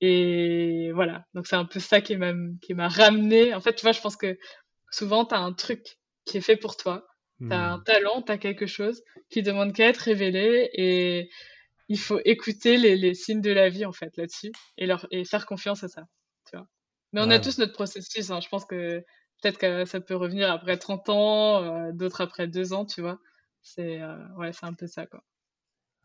[0.00, 3.54] Et voilà, donc c'est un peu ça qui m'a qui m'a ramené.
[3.54, 4.38] En fait, tu vois, je pense que
[4.90, 7.06] souvent tu as un truc qui est fait pour toi,
[7.40, 7.84] tu as un hmm.
[7.84, 11.30] talent, tu as quelque chose qui demande qu'à être révélé et
[11.88, 15.24] il faut écouter les, les signes de la vie en fait là-dessus et leur et
[15.24, 16.02] faire confiance à ça,
[16.50, 16.66] tu vois.
[17.12, 18.40] Mais on a tous notre processus, hein.
[18.40, 18.98] je pense que
[19.40, 23.18] peut-être que ça peut revenir après 30 ans, euh, d'autres après 2 ans, tu vois.
[23.62, 25.22] C'est euh, ouais, c'est un peu ça quoi.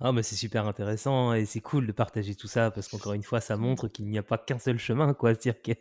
[0.03, 3.21] Ah, mais c'est super intéressant et c'est cool de partager tout ça parce qu'encore une
[3.21, 5.35] fois, ça montre qu'il n'y a pas qu'un seul chemin, quoi.
[5.39, 5.71] C'est-à-dire que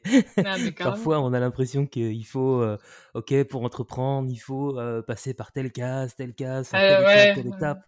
[0.44, 2.76] ah, parfois, on a l'impression qu'il faut, euh,
[3.14, 7.82] ok, pour entreprendre, il faut euh, passer par telle case, telle case, telle, telle, étape.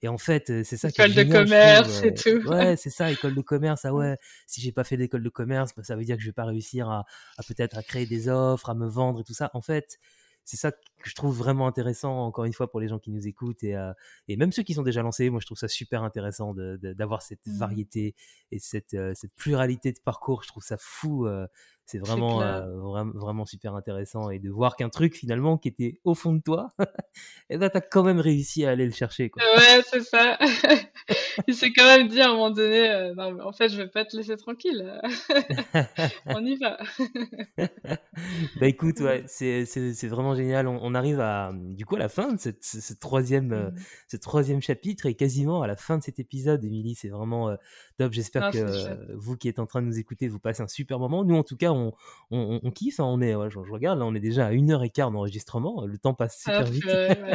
[0.00, 2.48] Et en fait, euh, c'est ça école qui est de commerce et tout.
[2.48, 3.84] Ouais, c'est ça, école de commerce.
[3.84, 6.28] Ah ouais, si j'ai pas fait d'école de commerce, bah, ça veut dire que je
[6.28, 7.04] vais pas réussir à,
[7.36, 9.50] à peut-être à créer des offres, à me vendre et tout ça.
[9.52, 9.98] En fait,
[10.44, 13.26] c'est ça que je trouve vraiment intéressant, encore une fois, pour les gens qui nous
[13.26, 13.92] écoutent et, euh,
[14.28, 15.30] et même ceux qui sont déjà lancés.
[15.30, 17.56] Moi, je trouve ça super intéressant d'avoir cette mmh.
[17.56, 18.14] variété
[18.52, 20.42] et cette, euh, cette, pluralité de parcours.
[20.42, 21.26] Je trouve ça fou.
[21.26, 21.46] Euh,
[21.86, 26.14] c'est vraiment, vraiment, vraiment super intéressant et de voir qu'un truc finalement qui était au
[26.14, 26.84] fond de toi, et
[27.50, 29.30] eh ben, tu as quand même réussi à aller le chercher.
[29.30, 29.42] Quoi.
[29.56, 30.38] Ouais, c'est ça.
[31.46, 33.76] il s'est quand même dit à un moment donné, euh, non, mais en fait, je
[33.76, 34.92] vais pas te laisser tranquille.
[36.26, 36.78] on y va.
[38.56, 39.64] bah écoute, ouais, c'est,
[40.08, 40.66] vraiment génial.
[40.68, 43.76] On, arrive à, du coup, à la fin de cette, ce, troisième, euh, mmh.
[44.08, 46.94] ce troisième chapitre et quasiment à la fin de cet épisode, Émilie.
[46.94, 47.56] C'est vraiment euh,
[47.98, 48.12] top.
[48.12, 51.24] J'espère que vous qui êtes en train de nous écouter, vous passez un super moment.
[51.24, 53.00] Nous, en tout cas, on, on, kiffe.
[53.00, 53.04] Hein.
[53.04, 55.84] on est, je, regarde, là, on est déjà à une heure et quart d'enregistrement.
[55.86, 56.84] Le temps passe super vite.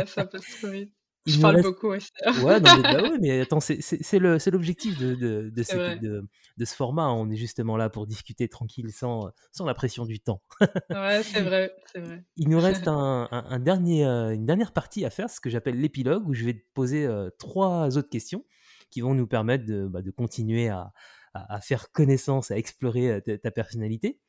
[0.07, 0.93] ça passe trop vite.
[1.25, 2.09] Je parle beaucoup aussi.
[2.43, 6.75] Ouais, non, mais, bah ouais, mais attends, c'est l'objectif de, de, de, de, de, ce
[6.75, 7.03] format.
[7.03, 7.13] Hein.
[7.13, 10.41] On est justement là pour discuter tranquille, sans, sans la pression du temps.
[10.89, 15.09] ouais, c'est vrai, vrai, Il nous reste un, un, dernier, euh, une dernière partie à
[15.09, 18.45] faire, ce que j'appelle l'épilogue, où je vais te poser euh, trois autres questions
[18.89, 20.91] qui vont nous permettre de, bah, continuer à,
[21.33, 24.19] à, faire connaissance, à explorer euh, ta, ta personnalité.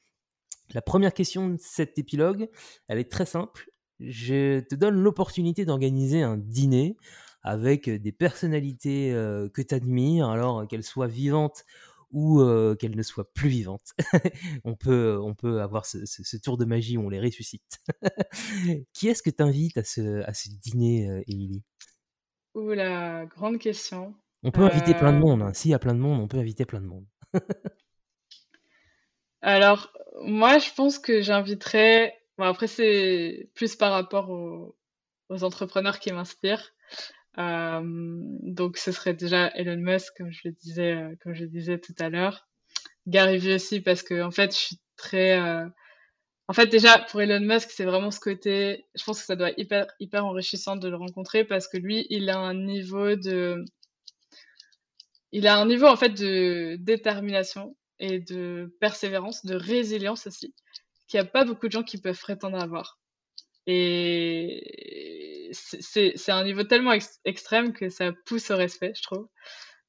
[0.74, 2.48] La première question de cet épilogue,
[2.88, 3.70] elle est très simple
[4.00, 6.96] je te donne l'opportunité d'organiser un dîner
[7.42, 9.10] avec des personnalités
[9.54, 11.64] que tu admires, alors qu'elles soient vivantes
[12.10, 12.42] ou
[12.78, 13.94] qu'elles ne soient plus vivantes.
[14.64, 17.80] on, peut, on peut avoir ce, tour de magie où on les ressuscite.
[18.92, 21.62] Qui est-ce que tu invites à ce, à ce dîner, Émilie?
[22.54, 24.14] Ouh la grande question.
[24.42, 25.42] On peut inviter plein de monde.
[25.42, 25.52] Hein.
[25.54, 27.06] S'il y a plein de monde, on peut inviter plein de monde.
[29.42, 29.92] Alors,
[30.22, 34.76] moi, je pense que j'inviterais après, c'est plus par rapport aux,
[35.42, 36.72] entrepreneurs qui m'inspirent.
[37.38, 41.48] Euh, donc, ce serait déjà Elon Musk, comme je le disais, euh, comme je le
[41.48, 42.48] disais tout à l'heure.
[43.06, 45.40] Gary Vee aussi, parce que en fait, je suis très.
[45.40, 45.66] Euh,
[46.48, 48.86] en fait, déjà pour Elon Musk, c'est vraiment ce côté.
[48.96, 52.06] Je pense que ça doit être hyper hyper enrichissant de le rencontrer parce que lui,
[52.10, 53.64] il a un niveau de.
[55.32, 60.54] Il a un niveau en fait de détermination et de persévérance, de résilience aussi
[61.10, 62.98] qu'il n'y a pas beaucoup de gens qui peuvent prétendre avoir.
[63.66, 66.94] Et c'est un niveau tellement
[67.24, 69.28] extrême que ça pousse au respect, je trouve.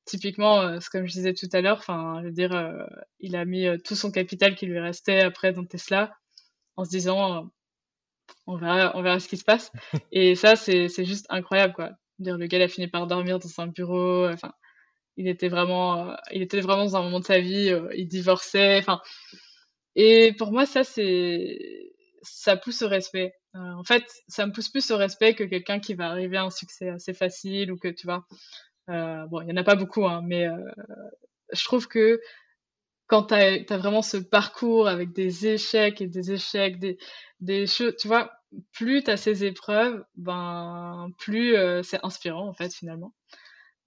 [0.05, 2.85] Typiquement, euh, comme je disais tout à l'heure, enfin, je veux dire, euh,
[3.19, 6.11] il a mis euh, tout son capital qui lui restait après dans Tesla
[6.75, 7.51] en se disant,
[8.47, 9.71] on verra, on verra ce qui se passe.
[10.11, 11.91] Et ça, c'est juste incroyable, quoi.
[12.17, 14.27] Dire, le gars, il a fini par dormir dans un bureau.
[14.27, 14.53] Enfin,
[15.17, 17.73] il était vraiment, il était vraiment dans un moment de sa vie.
[17.95, 18.79] il divorçait.
[18.79, 19.01] Enfin,
[19.95, 23.33] et pour moi, ça, c'est, ça pousse au respect.
[23.55, 26.43] Euh, en fait, ça me pousse plus au respect que quelqu'un qui va arriver à
[26.43, 28.25] un succès assez facile ou que, tu vois,
[28.89, 30.57] euh, bon, il y en a pas beaucoup, hein, mais euh,
[31.53, 32.21] je trouve que
[33.07, 36.97] quand tu as, vraiment ce parcours avec des échecs et des échecs, des,
[37.41, 38.31] des choses, tu vois,
[38.71, 43.13] plus tu as ces épreuves, ben, plus c'est inspirant, en fait, finalement.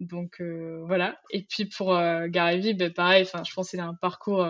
[0.01, 0.43] Donc,
[0.87, 1.19] voilà.
[1.31, 1.95] Et puis pour
[2.29, 4.47] Gary Vee, ben, pareil, je pense qu'il a un parcours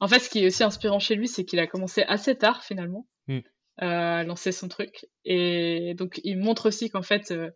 [0.00, 2.62] en fait, ce qui est aussi inspirant chez lui, c'est qu'il a commencé assez tard
[2.64, 3.38] finalement mm.
[3.38, 3.40] euh,
[3.78, 5.06] à lancer son truc.
[5.24, 7.50] Et donc, il montre aussi qu'en fait, euh,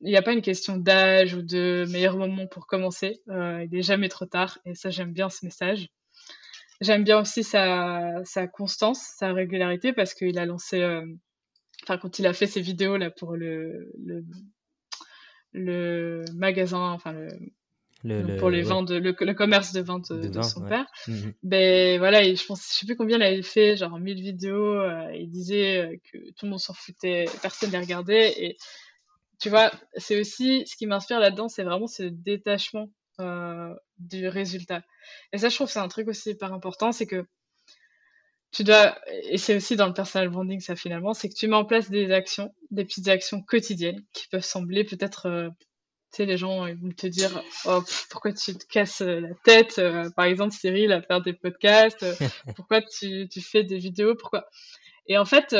[0.00, 3.22] il n'y a pas une question d'âge ou de meilleur moment pour commencer.
[3.28, 4.58] Euh, il n'est jamais trop tard.
[4.64, 5.88] Et ça, j'aime bien ce message.
[6.80, 10.84] J'aime bien aussi sa, constance, sa régularité, parce qu'il a lancé,
[11.84, 14.24] enfin, quand il a fait ses vidéos là pour le, le,
[15.54, 17.14] le magasin, enfin,
[18.04, 20.86] le, pour les ventes, le, commerce de vente de, son père.
[21.08, 24.80] Mmh ben voilà, je pense, je sais plus combien il avait fait, genre 1000 vidéos.
[24.80, 28.44] Euh, il disait euh, que tout le monde s'en foutait, personne les regardait.
[28.44, 28.56] Et
[29.40, 32.90] tu vois, c'est aussi ce qui m'inspire là-dedans, c'est vraiment ce détachement
[33.20, 34.82] euh, du résultat.
[35.32, 37.24] Et ça, je trouve, c'est un truc aussi hyper important, c'est que
[38.54, 41.56] tu dois, et c'est aussi dans le personal branding ça finalement, c'est que tu mets
[41.56, 45.52] en place des actions, des petites actions quotidiennes qui peuvent sembler peut-être
[46.14, 49.78] sais, les gens ils vont te dire oh, pourquoi tu te casses euh, la tête,
[49.78, 52.14] euh, par exemple Cyril à faire des podcasts, euh,
[52.56, 54.46] pourquoi tu, tu, fais des vidéos, pourquoi?
[55.06, 55.54] Et en fait,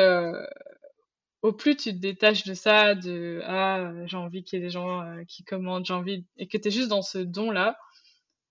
[1.42, 4.70] au plus tu te détaches de ça, de ah j'ai envie qu'il y ait des
[4.70, 7.76] gens qui commentent, j'ai envie et que tu es juste dans ce don là,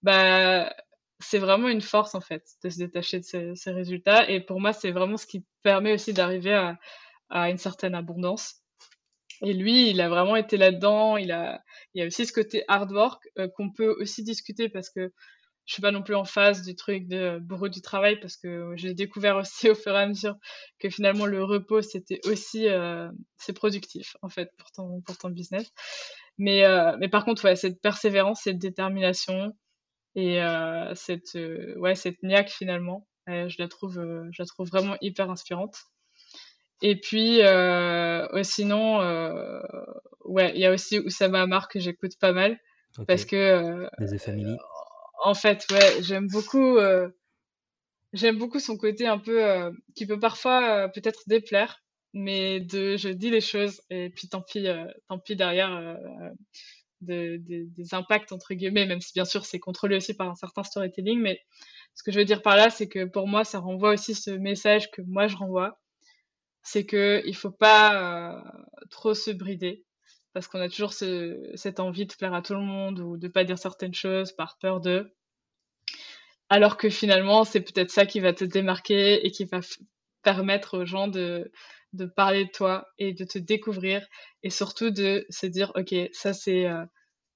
[0.03, 0.71] bah
[1.19, 4.73] c'est vraiment une force en fait de se détacher de ces, résultats et pour moi
[4.73, 6.77] c'est vraiment ce qui permet aussi d'arriver à,
[7.30, 8.64] à une certaine abondance
[9.44, 11.18] et lui, il a vraiment été là-dedans.
[11.18, 11.61] Il a,
[11.94, 15.11] il y a aussi ce côté hard work euh, qu'on peut aussi discuter parce que
[15.65, 18.73] je suis pas non plus en phase du truc de bourreau du travail parce que
[18.76, 20.35] j'ai découvert aussi au fur et à mesure
[20.80, 25.30] que finalement le repos c'était aussi euh, c'est productif en fait pour ton pour ton
[25.30, 25.72] business.
[26.38, 29.53] Mais euh, mais par contre ouais cette persévérance, cette détermination
[30.15, 30.40] et
[30.95, 31.38] cette
[31.77, 33.95] ouais cette niaque finalement, je la trouve
[34.31, 35.77] je la trouve vraiment hyper inspirante.
[36.84, 39.61] Et puis, euh, sinon, euh,
[40.26, 42.60] ouais, il y a aussi Oussama Amar que j'écoute pas mal.
[43.07, 43.35] Parce que.
[43.38, 44.57] Euh, Family.
[45.23, 46.77] En fait, ouais, j'aime beaucoup.
[46.77, 47.07] Euh,
[48.11, 49.49] j'aime beaucoup son côté un peu.
[49.49, 51.80] Euh, qui peut parfois peut-être déplaire.
[52.15, 54.68] Mais de je dis les choses et puis tant pis,
[55.07, 55.98] tant pis derrière
[57.03, 61.19] des impacts entre guillemets, même si bien sûr c'est contrôlé aussi par un certain storytelling.
[61.19, 61.41] Mais
[61.95, 64.31] ce que je veux dire par là, c'est que pour moi, ça renvoie aussi ce
[64.31, 65.80] message que moi je renvoie,
[66.63, 68.41] c'est que il faut pas euh,
[68.89, 69.84] trop se brider
[70.34, 73.43] parce qu'on a toujours cette envie de plaire à tout le monde ou de pas
[73.43, 75.13] dire certaines choses par peur de.
[76.49, 79.59] Alors que finalement, c'est peut-être ça qui va te démarquer et qui va
[80.23, 81.51] permettre aux gens de,
[81.93, 84.05] de parler de toi et de te découvrir
[84.41, 86.83] et surtout de se dire, OK, ça c'est, euh,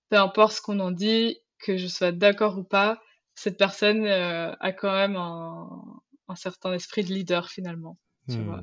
[0.10, 3.02] peu importe ce qu'on en dit, que je sois d'accord ou pas,
[3.36, 5.70] cette personne euh, a quand même un,
[6.28, 7.98] un, certain esprit de leader finalement.
[8.30, 8.46] Tu hmm.
[8.46, 8.62] vois.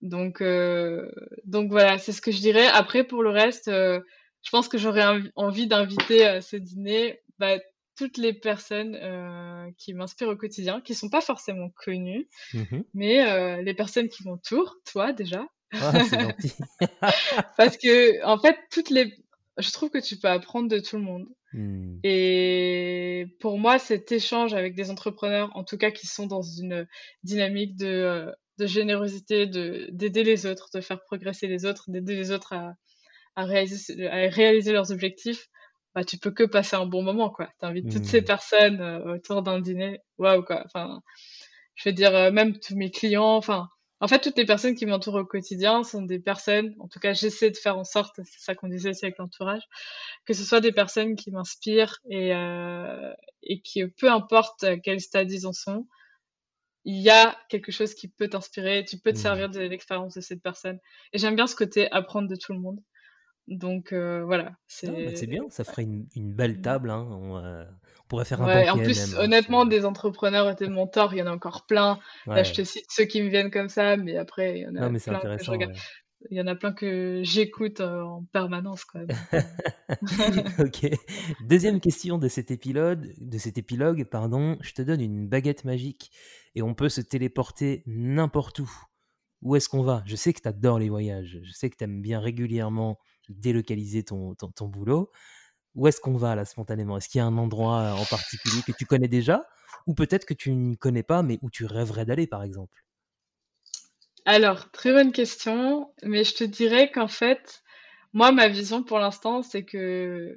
[0.00, 1.10] Donc, euh,
[1.44, 2.66] donc voilà, c'est ce que je dirais.
[2.68, 4.00] Après, pour le reste, euh,
[4.42, 5.04] je pense que j'aurais
[5.34, 7.58] envie d'inviter à ce dîner bah,
[8.00, 13.62] toutes les personnes euh, qui m'inspirent au quotidien, qui sont pas forcément connues, mmh mais
[13.62, 15.46] les personnes qui m'entourent, toi déjà.
[15.72, 15.92] Ah,
[17.58, 19.14] Parce que, en fait, toutes les,
[19.58, 21.26] je trouve que tu peux apprendre de tout le monde.
[21.52, 21.98] Mmh.
[22.04, 26.86] Et pour moi, cet échange avec des entrepreneurs, en tout cas qui sont dans une
[27.22, 32.30] dynamique de de générosité, de d'aider les autres, de faire progresser les autres, d'aider les
[32.30, 32.74] autres à,
[33.36, 35.48] à, réaliser, à réaliser leurs objectifs,
[35.94, 37.48] bah, tu peux que passer un bon moment, quoi.
[37.58, 38.24] T'invites toutes ces mmh.
[38.24, 40.62] personnes euh, autour d'un dîner, waouh, quoi.
[40.66, 41.02] Enfin,
[41.74, 43.68] je veux dire, euh, même tous mes clients, enfin,
[44.00, 47.12] en fait, toutes les personnes qui m'entourent au quotidien sont des personnes, en tout cas,
[47.12, 49.62] j'essaie de faire en sorte, c'est ça qu'on disait aussi avec l'entourage,
[50.26, 53.12] que ce soit des personnes qui m'inspirent et, euh,
[53.42, 55.86] et qui, peu importe quel stade ils en sont,
[56.84, 59.20] il y a quelque chose qui peut t'inspirer, tu peux te mmh.
[59.20, 60.78] servir de l'expérience de cette personne.
[61.12, 62.80] Et j'aime bien ce côté apprendre de tout le monde.
[63.50, 64.52] Donc euh, voilà.
[64.68, 66.62] C'est bah, bien, ça ferait une, belle mmh.
[66.62, 66.90] table.
[66.90, 67.08] Hein.
[67.44, 71.12] Euh, on, pourrait faire un ouais, En plus, hein, honnêtement, des entrepreneurs et des mentors,
[71.12, 71.98] il y en a encore plein.
[72.26, 74.76] Là, je te cite ceux qui me viennent comme ça, mais après, il y en
[74.76, 75.74] a plein que je regarde.
[76.30, 78.98] Il y en a plein que j'écoute euh, en permanence quand
[79.32, 80.44] même.
[80.58, 80.90] ok.
[81.48, 84.58] Deuxième question de cet épilogue, de cet épilogue, pardon.
[84.60, 86.10] Je te donne une baguette magique
[86.54, 88.70] et on peut se téléporter n'importe où.
[89.40, 90.02] Où est-ce qu'on va?
[90.04, 92.98] Je sais que tu adores les voyages, je sais que tu aimes bien régulièrement
[93.30, 95.10] délocaliser ton, ton, boulot.
[95.74, 96.96] Où est-ce qu'on va là spontanément?
[96.96, 99.46] Est-ce qu'il y a un endroit en particulier que tu connais déjà?
[99.86, 102.84] Ou peut-être que tu ne connais pas mais où tu rêverais d'aller par exemple?
[104.26, 107.62] Alors, très bonne question, mais je te dirais qu'en fait,
[108.12, 110.36] moi, ma vision pour l'instant, c'est que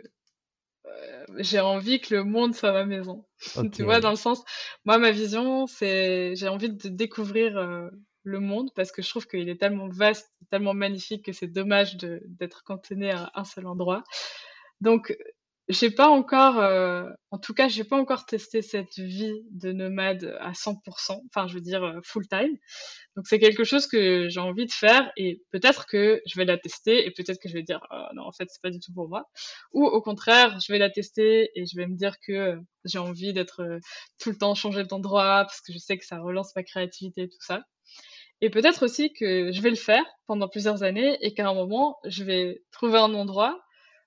[0.86, 3.26] euh, j'ai envie que le monde soit ma maison.
[3.74, 4.44] tu vois, dans le sens,
[4.86, 7.90] moi, ma vision, c'est, j'ai envie de découvrir euh,
[8.24, 11.98] le monde parce que je trouve qu'il est tellement vaste, tellement magnifique que c'est dommage
[11.98, 14.04] d'être cantonné à un seul endroit.
[14.82, 15.16] Donc,
[15.70, 20.36] j'ai pas encore, euh, en tout cas, j'ai pas encore testé cette vie de nomade
[20.42, 22.58] à 100%, enfin, je veux dire euh, full time.
[23.16, 26.58] Donc, c'est quelque chose que j'ai envie de faire et peut-être que je vais la
[26.58, 28.92] tester et peut-être que je vais dire oh, non, en fait, c'est pas du tout
[28.94, 29.30] pour moi.
[29.72, 33.32] Ou au contraire, je vais la tester et je vais me dire que j'ai envie
[33.32, 33.80] d'être euh,
[34.20, 37.30] tout le temps changer d'endroit parce que je sais que ça relance ma créativité et
[37.30, 37.64] tout ça.
[38.44, 41.98] Et peut-être aussi que je vais le faire pendant plusieurs années et qu'à un moment,
[42.06, 43.64] je vais trouver un endroit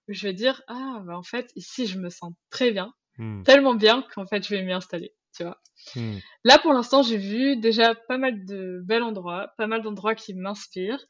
[0.08, 3.42] je vais dire ah bah en fait ici je me sens très bien, mmh.
[3.42, 5.60] tellement bien qu'en fait je vais m'y installer, tu vois.
[5.94, 6.18] Mmh.
[6.44, 10.34] Là pour l'instant j'ai vu déjà pas mal de bels endroits, pas mal d'endroits qui
[10.34, 11.04] m'inspirent,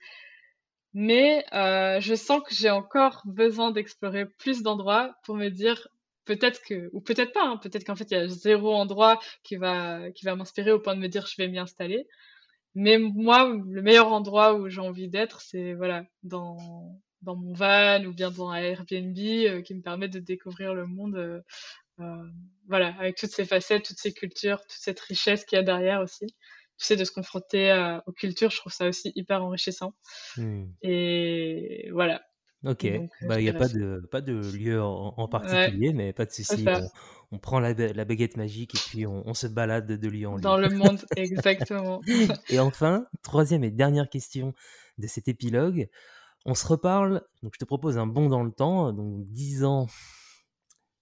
[0.95, 5.89] mais euh, je sens que j'ai encore besoin d'explorer plus d'endroits pour me dire
[6.25, 9.57] peut-être que ou peut-être pas, hein, peut-être qu'en fait il y a zéro endroit qui
[9.57, 12.07] va qui va m'inspirer au point de me dire je vais m'y installer.
[12.79, 18.05] Mais moi, le meilleur endroit où j'ai envie d'être, c'est voilà dans dans mon van
[18.05, 21.41] ou bien dans un Airbnb euh, qui me permet de découvrir le monde euh,
[22.01, 22.29] euh,
[22.69, 26.03] voilà avec toutes ces facettes toutes ces cultures toute cette richesse qu'il y a derrière
[26.03, 26.27] aussi.
[26.79, 29.95] Tu sais de se confronter aux cultures je trouve ça aussi hyper enrichissant.
[30.37, 30.65] Mmh.
[30.83, 32.21] et voilà
[32.65, 32.87] Ok,
[33.23, 36.65] bah, il n'y a pas de, pas de lieu en, particulier, mais pas de souci.
[37.33, 40.41] On, prend la, la, baguette magique et puis on, se balade de lieu en lieu.
[40.41, 42.01] Dans le monde, exactement.
[42.49, 44.55] et enfin, troisième et dernière question
[44.99, 45.89] de cet épilogue.
[46.45, 49.89] On se reparle, donc je te propose un bond dans le temps, donc dix ans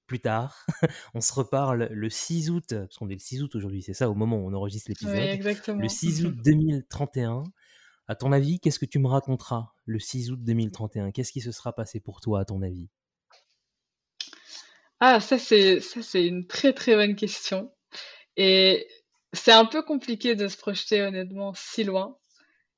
[0.06, 0.66] plus tard,
[1.14, 4.10] on se reparle le 6 août, parce qu'on est le 6 août aujourd'hui, c'est ça,
[4.10, 5.16] au moment où on enregistre l'épisode.
[5.16, 5.80] exactement.
[5.80, 7.44] Le 6 août 2031.
[8.06, 11.52] À ton avis, qu'est-ce que tu me raconteras le 6 août 2031 Qu'est-ce qui se
[11.52, 12.88] sera passé pour toi, à ton avis?
[15.00, 17.72] Ah, ça c'est ça c'est une très très bonne question.
[18.36, 18.86] Et
[19.32, 22.16] c'est un peu compliqué de se projeter honnêtement si loin.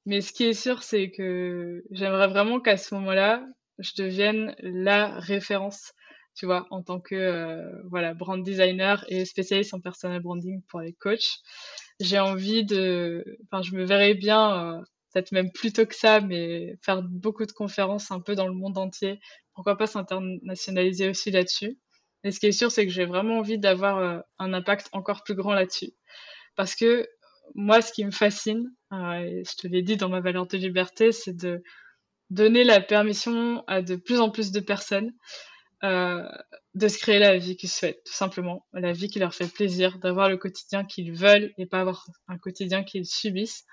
[0.06, 3.44] Mais ce qui est sûr, c'est que j'aimerais vraiment qu'à ce moment-là,
[3.78, 5.92] je devienne la référence,
[6.34, 10.80] tu vois, en tant que euh, voilà brand designer et spécialiste en personal branding pour
[10.80, 11.40] les coachs.
[12.00, 14.82] J'ai envie de, enfin, je me verrais bien, euh,
[15.16, 18.52] peut-être même plus tôt que ça, mais faire beaucoup de conférences un peu dans le
[18.52, 19.18] monde entier.
[19.54, 21.78] Pourquoi pas s'internationaliser aussi là-dessus.
[22.22, 25.22] Et ce qui est sûr, c'est que j'ai vraiment envie d'avoir euh, un impact encore
[25.24, 25.92] plus grand là-dessus.
[26.54, 27.08] Parce que
[27.54, 30.58] moi, ce qui me fascine, euh, et je te l'ai dit dans ma valeur de
[30.58, 31.62] liberté, c'est de
[32.28, 35.12] donner la permission à de plus en plus de personnes
[35.82, 36.28] euh,
[36.74, 38.66] de se créer la vie qu'ils souhaitent, tout simplement.
[38.74, 42.36] La vie qui leur fait plaisir, d'avoir le quotidien qu'ils veulent et pas avoir un
[42.36, 43.64] quotidien qu'ils subissent.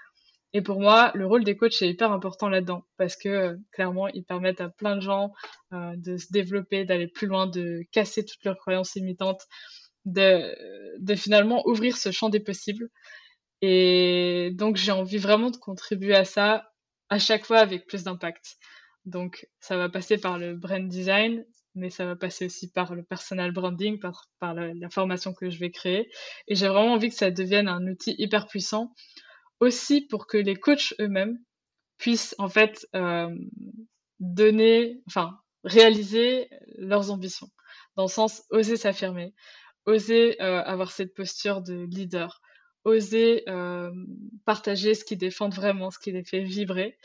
[0.53, 4.07] Et pour moi, le rôle des coachs est hyper important là-dedans parce que euh, clairement,
[4.09, 5.33] ils permettent à plein de gens
[5.73, 9.41] euh, de se développer, d'aller plus loin, de casser toutes leurs croyances limitantes,
[10.05, 10.55] de,
[11.15, 12.89] finalement ouvrir ce champ des possibles.
[13.61, 16.69] Et donc, j'ai envie vraiment de contribuer à ça
[17.09, 18.57] à chaque fois avec plus d'impact.
[19.05, 23.03] Donc, ça va passer par le brand design, mais ça va passer aussi par le
[23.03, 26.09] personal branding, par la, formation que je vais créer.
[26.47, 28.93] Et j'ai vraiment envie que ça devienne un outil hyper puissant,
[29.63, 31.39] aussi pour que les coachs eux-mêmes
[31.97, 33.33] puissent en fait euh,
[34.19, 37.49] donner, enfin réaliser leurs ambitions,
[37.95, 39.33] dans le sens oser s'affirmer,
[39.85, 42.41] oser euh, avoir cette posture de leader,
[42.83, 43.91] oser euh,
[44.45, 46.97] partager ce qui défendent vraiment, ce qui les fait vibrer,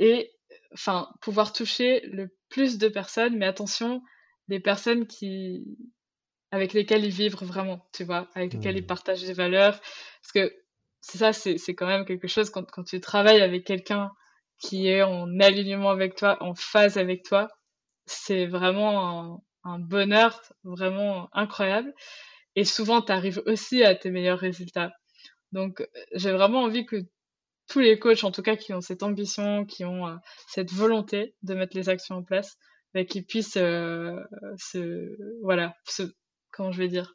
[0.00, 0.32] et
[0.72, 4.02] enfin pouvoir toucher le plus de personnes, mais attention,
[4.48, 5.64] des personnes qui
[6.50, 8.86] avec lesquelles ils vivent vraiment, tu vois, avec lesquelles ils mmh.
[8.86, 9.78] partagent des valeurs.
[10.22, 10.54] Parce que
[11.00, 14.10] c'est ça, c'est, quand même quelque chose quand, quand tu travailles avec quelqu'un
[14.58, 17.48] qui est en alignement avec toi, en phase avec toi,
[18.06, 21.94] c'est vraiment un, un bonheur vraiment incroyable.
[22.56, 24.92] Et souvent, tu arrives aussi à tes meilleurs résultats.
[25.52, 26.96] Donc, j'ai vraiment envie que
[27.68, 30.16] tous les coachs, en tout cas, qui ont cette ambition, qui ont euh,
[30.48, 32.56] cette volonté de mettre les actions en place,
[32.94, 34.18] bah, qu'ils puissent euh,
[34.58, 36.02] se, voilà, se,
[36.50, 37.14] comment je vais dire,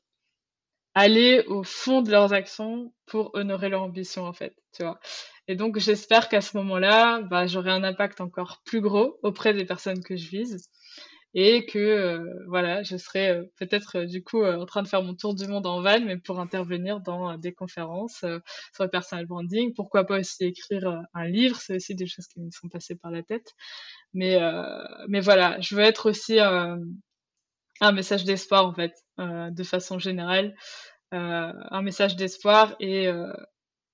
[0.95, 4.99] aller au fond de leurs actions pour honorer leur ambition, en fait, tu vois.
[5.47, 9.65] Et donc, j'espère qu'à ce moment-là, bah, j'aurai un impact encore plus gros auprès des
[9.65, 10.69] personnes que je vise
[11.35, 15.01] et que euh, voilà, je serai euh, peut-être euh, du coup en train de faire
[15.03, 18.19] mon tour du monde en van, mais pour intervenir dans des conférences
[18.73, 19.73] sur le personal branding.
[19.73, 23.11] Pourquoi pas aussi écrire un livre, c'est aussi des choses qui me sont passées par
[23.11, 23.53] la tête.
[24.13, 24.39] Mais
[25.07, 26.39] mais voilà, je veux être aussi
[27.81, 30.55] un message d'espoir en fait, de façon générale,
[31.11, 33.09] un message d'espoir et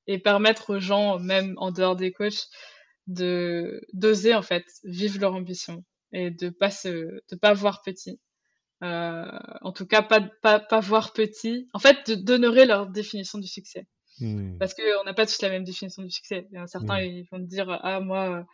[0.08, 2.48] et permettre aux gens, même en dehors des coachs,
[3.08, 8.20] de d'oser en fait vivre leur ambition et de pas se, de pas voir petit.
[8.84, 9.26] Euh,
[9.62, 11.68] en tout cas, pas, pas, pas voir petit.
[11.74, 13.86] En fait, d'honorer leur définition du succès.
[14.20, 14.58] Hmm.
[14.58, 16.48] Parce qu'on n'a pas tous la même définition du succès.
[16.68, 18.46] Certains, ils vont dire, ah, moi,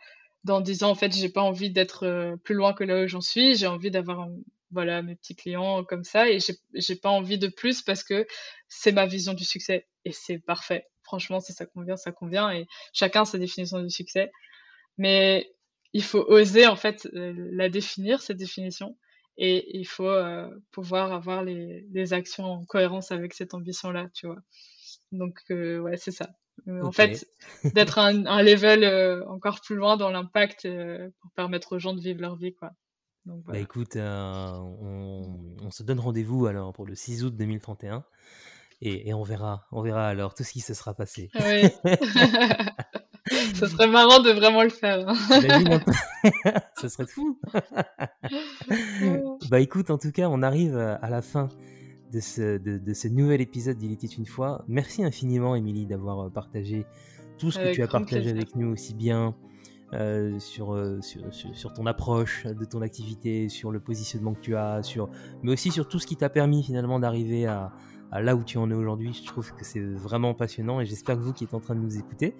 [0.44, 3.08] dans 10 ans, en fait, j'ai pas envie d'être euh, plus loin que là où
[3.08, 3.56] j'en suis.
[3.56, 4.28] J'ai envie d'avoir,
[4.70, 6.30] voilà, mes petits clients comme ça.
[6.30, 6.38] Et
[6.74, 8.26] j'ai pas envie de plus parce que
[8.68, 9.86] c'est ma vision du succès.
[10.04, 10.86] Et c'est parfait.
[11.02, 12.50] Franchement, si ça convient, ça convient.
[12.50, 14.30] Et chacun sa définition du succès.
[14.98, 15.50] Mais
[15.96, 18.96] il faut oser en fait euh, la définir cette définition
[19.38, 24.06] et il faut euh, pouvoir avoir les, les, actions en cohérence avec cette ambition là
[24.12, 24.40] tu vois
[25.12, 26.28] donc euh, ouais c'est ça
[26.68, 27.26] en fait
[27.74, 30.68] d'être un, un, level encore plus loin dans l'impact
[31.20, 32.72] pour permettre aux gens de vivre leur vie quoi
[33.26, 35.22] donc, bah écoute on,
[35.62, 38.04] on, se donne rendez-vous alors pour le 6 août 2031
[38.82, 41.68] et, et, on verra on verra alors tout ce qui se sera passé oui.
[43.54, 45.08] Ce serait marrant de vraiment le faire.
[45.08, 45.14] Hein.
[46.80, 47.38] Ce serait fou.
[49.50, 51.48] bah écoute, en tout cas, on arrive à la fin
[52.12, 54.64] de ce, de, ce nouvel épisode d'Il était une fois.
[54.68, 56.86] Merci infiniment, Émilie, d'avoir partagé
[57.38, 59.34] tout ce que tu as partagé avec nous aussi bien.
[59.92, 64.56] Euh, sur, euh, sur, sur, ton approche de ton activité, sur le positionnement que tu
[64.56, 65.08] as, sur,
[65.44, 67.72] mais aussi sur tout ce qui t'a permis finalement d'arriver à,
[68.10, 69.12] à, là où tu en es aujourd'hui.
[69.12, 71.80] Je trouve que c'est vraiment passionnant et j'espère que vous qui êtes en train de
[71.80, 72.34] nous écouter,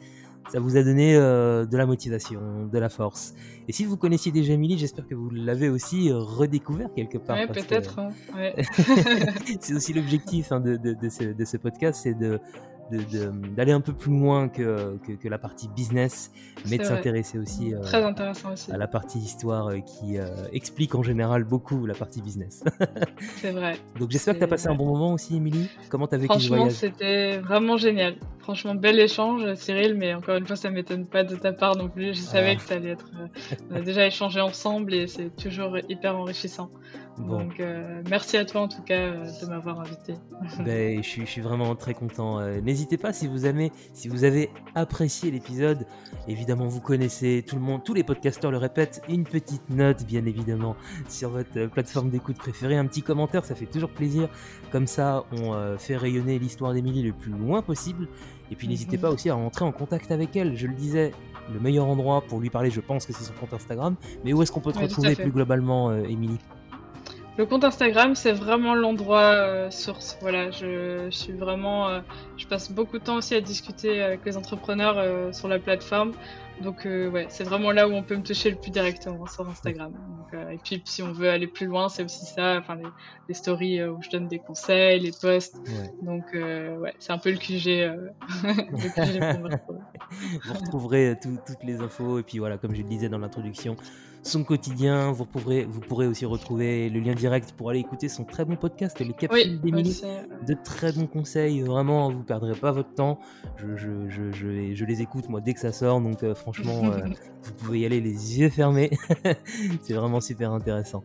[0.48, 3.34] ça vous a donné euh, de la motivation, de la force.
[3.68, 7.36] Et si vous connaissiez déjà Emily, j'espère que vous l'avez aussi redécouvert quelque part.
[7.36, 8.00] Ouais, peut-être.
[8.00, 8.08] Hein,
[9.60, 12.40] c'est aussi l'objectif hein, de, de, de, ce, de, ce, podcast, c'est de
[12.90, 16.30] d'aller un peu plus loin que, que, la partie business,
[16.68, 20.26] mais de s'intéresser aussi, euh, Très intéressant aussi à la partie histoire euh, qui euh,
[20.52, 22.62] explique en général beaucoup la partie business.
[23.36, 23.78] c'est vrai.
[23.98, 25.68] Donc j'espère que tu as passé un bon moment aussi, Émilie.
[25.88, 26.72] Comment t'as vécu ce voyage?
[26.72, 28.16] Franchement, c'était vraiment génial.
[28.38, 31.88] Franchement, bel échange, Cyril, mais encore une fois, ça m'étonne pas de ta part non
[31.88, 32.14] plus.
[32.14, 32.56] Je savais ah.
[32.56, 33.10] que ça allait être.
[33.70, 36.70] on a déjà échangé ensemble et c'est toujours hyper enrichissant.
[37.18, 40.14] Donc, euh, merci à toi en tout cas euh, de m'avoir invité.
[40.64, 42.40] ben, je, suis, vraiment très content.
[42.40, 45.86] Euh, n'hésitez pas si vous avez, si vous avez apprécié l'épisode.
[46.28, 49.02] Évidemment, vous connaissez tout le monde, tous les podcasteurs le répètent.
[49.08, 50.76] Une petite note, bien évidemment,
[51.08, 52.76] sur votre plateforme d'écoute préférée.
[52.76, 54.28] Un petit commentaire, ça fait toujours plaisir.
[54.70, 58.08] Comme ça, on fait rayonner l'histoire d'Emilie le plus loin possible.
[58.50, 59.02] Et puis, n'hésitez mhm.
[59.02, 60.56] pas aussi à rentrer en contact avec elle.
[60.56, 61.12] Je le disais,
[61.52, 63.96] le meilleur endroit pour lui parler, je pense que c'est son compte Instagram.
[64.24, 66.38] Mais où est-ce qu'on peut te retrouver plus globalement, Émilie?
[67.38, 70.16] Le compte Instagram, c'est vraiment l'endroit euh, source.
[70.22, 72.00] Voilà, je, suis vraiment, euh,
[72.38, 76.12] je passe beaucoup de temps aussi à discuter avec les entrepreneurs euh, sur la plateforme.
[76.62, 79.92] Donc ouais, c'est vraiment là où on peut me toucher le plus directement sur Instagram.
[80.50, 82.78] et puis si on veut aller plus loin, c'est aussi ça, enfin
[83.28, 85.58] les, stories où je donne des conseils, les posts.
[86.00, 87.66] Donc ouais, c'est un peu le QG.
[88.42, 89.76] le QG pour
[90.46, 93.76] Vous retrouverez toutes les infos et puis voilà, comme je le disais dans l'introduction,
[94.26, 95.12] son quotidien.
[95.12, 98.56] Vous pourrez, vous pourrez aussi retrouver le lien direct pour aller écouter son très bon
[98.56, 100.02] podcast, les capsules d'Emilie.
[100.46, 103.18] De très bons conseils, vraiment, vous perdrez pas votre temps.
[103.56, 107.00] Je, je, je, je, les écoute moi dès que ça sort, donc euh, franchement, euh,
[107.42, 108.90] vous pouvez y aller les yeux fermés.
[109.82, 111.02] C'est vraiment super intéressant.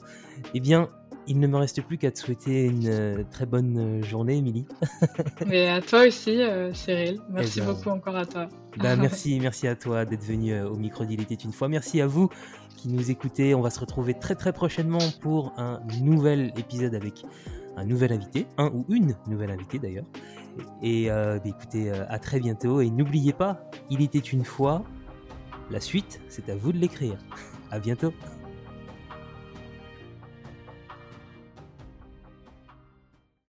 [0.53, 0.89] Eh bien,
[1.27, 4.65] il ne me reste plus qu'à te souhaiter une euh, très bonne journée, Émilie.
[5.47, 6.39] Mais à toi aussi,
[6.73, 7.21] Cyril.
[7.29, 8.47] Merci eh ben, beaucoup encore à toi.
[8.77, 11.67] Bah, merci, merci à toi d'être venu au micro d'Il était une fois.
[11.67, 12.29] Merci à vous
[12.75, 13.55] qui nous écoutez.
[13.55, 17.25] On va se retrouver très très prochainement pour un nouvel épisode avec
[17.77, 20.05] un nouvel invité, un ou une nouvelle invitée d'ailleurs.
[20.81, 22.81] Et euh, bah, écoutez, euh, à très bientôt.
[22.81, 24.83] Et n'oubliez pas, il était une fois.
[25.69, 27.17] La suite, c'est à vous de l'écrire.
[27.71, 28.13] À bientôt.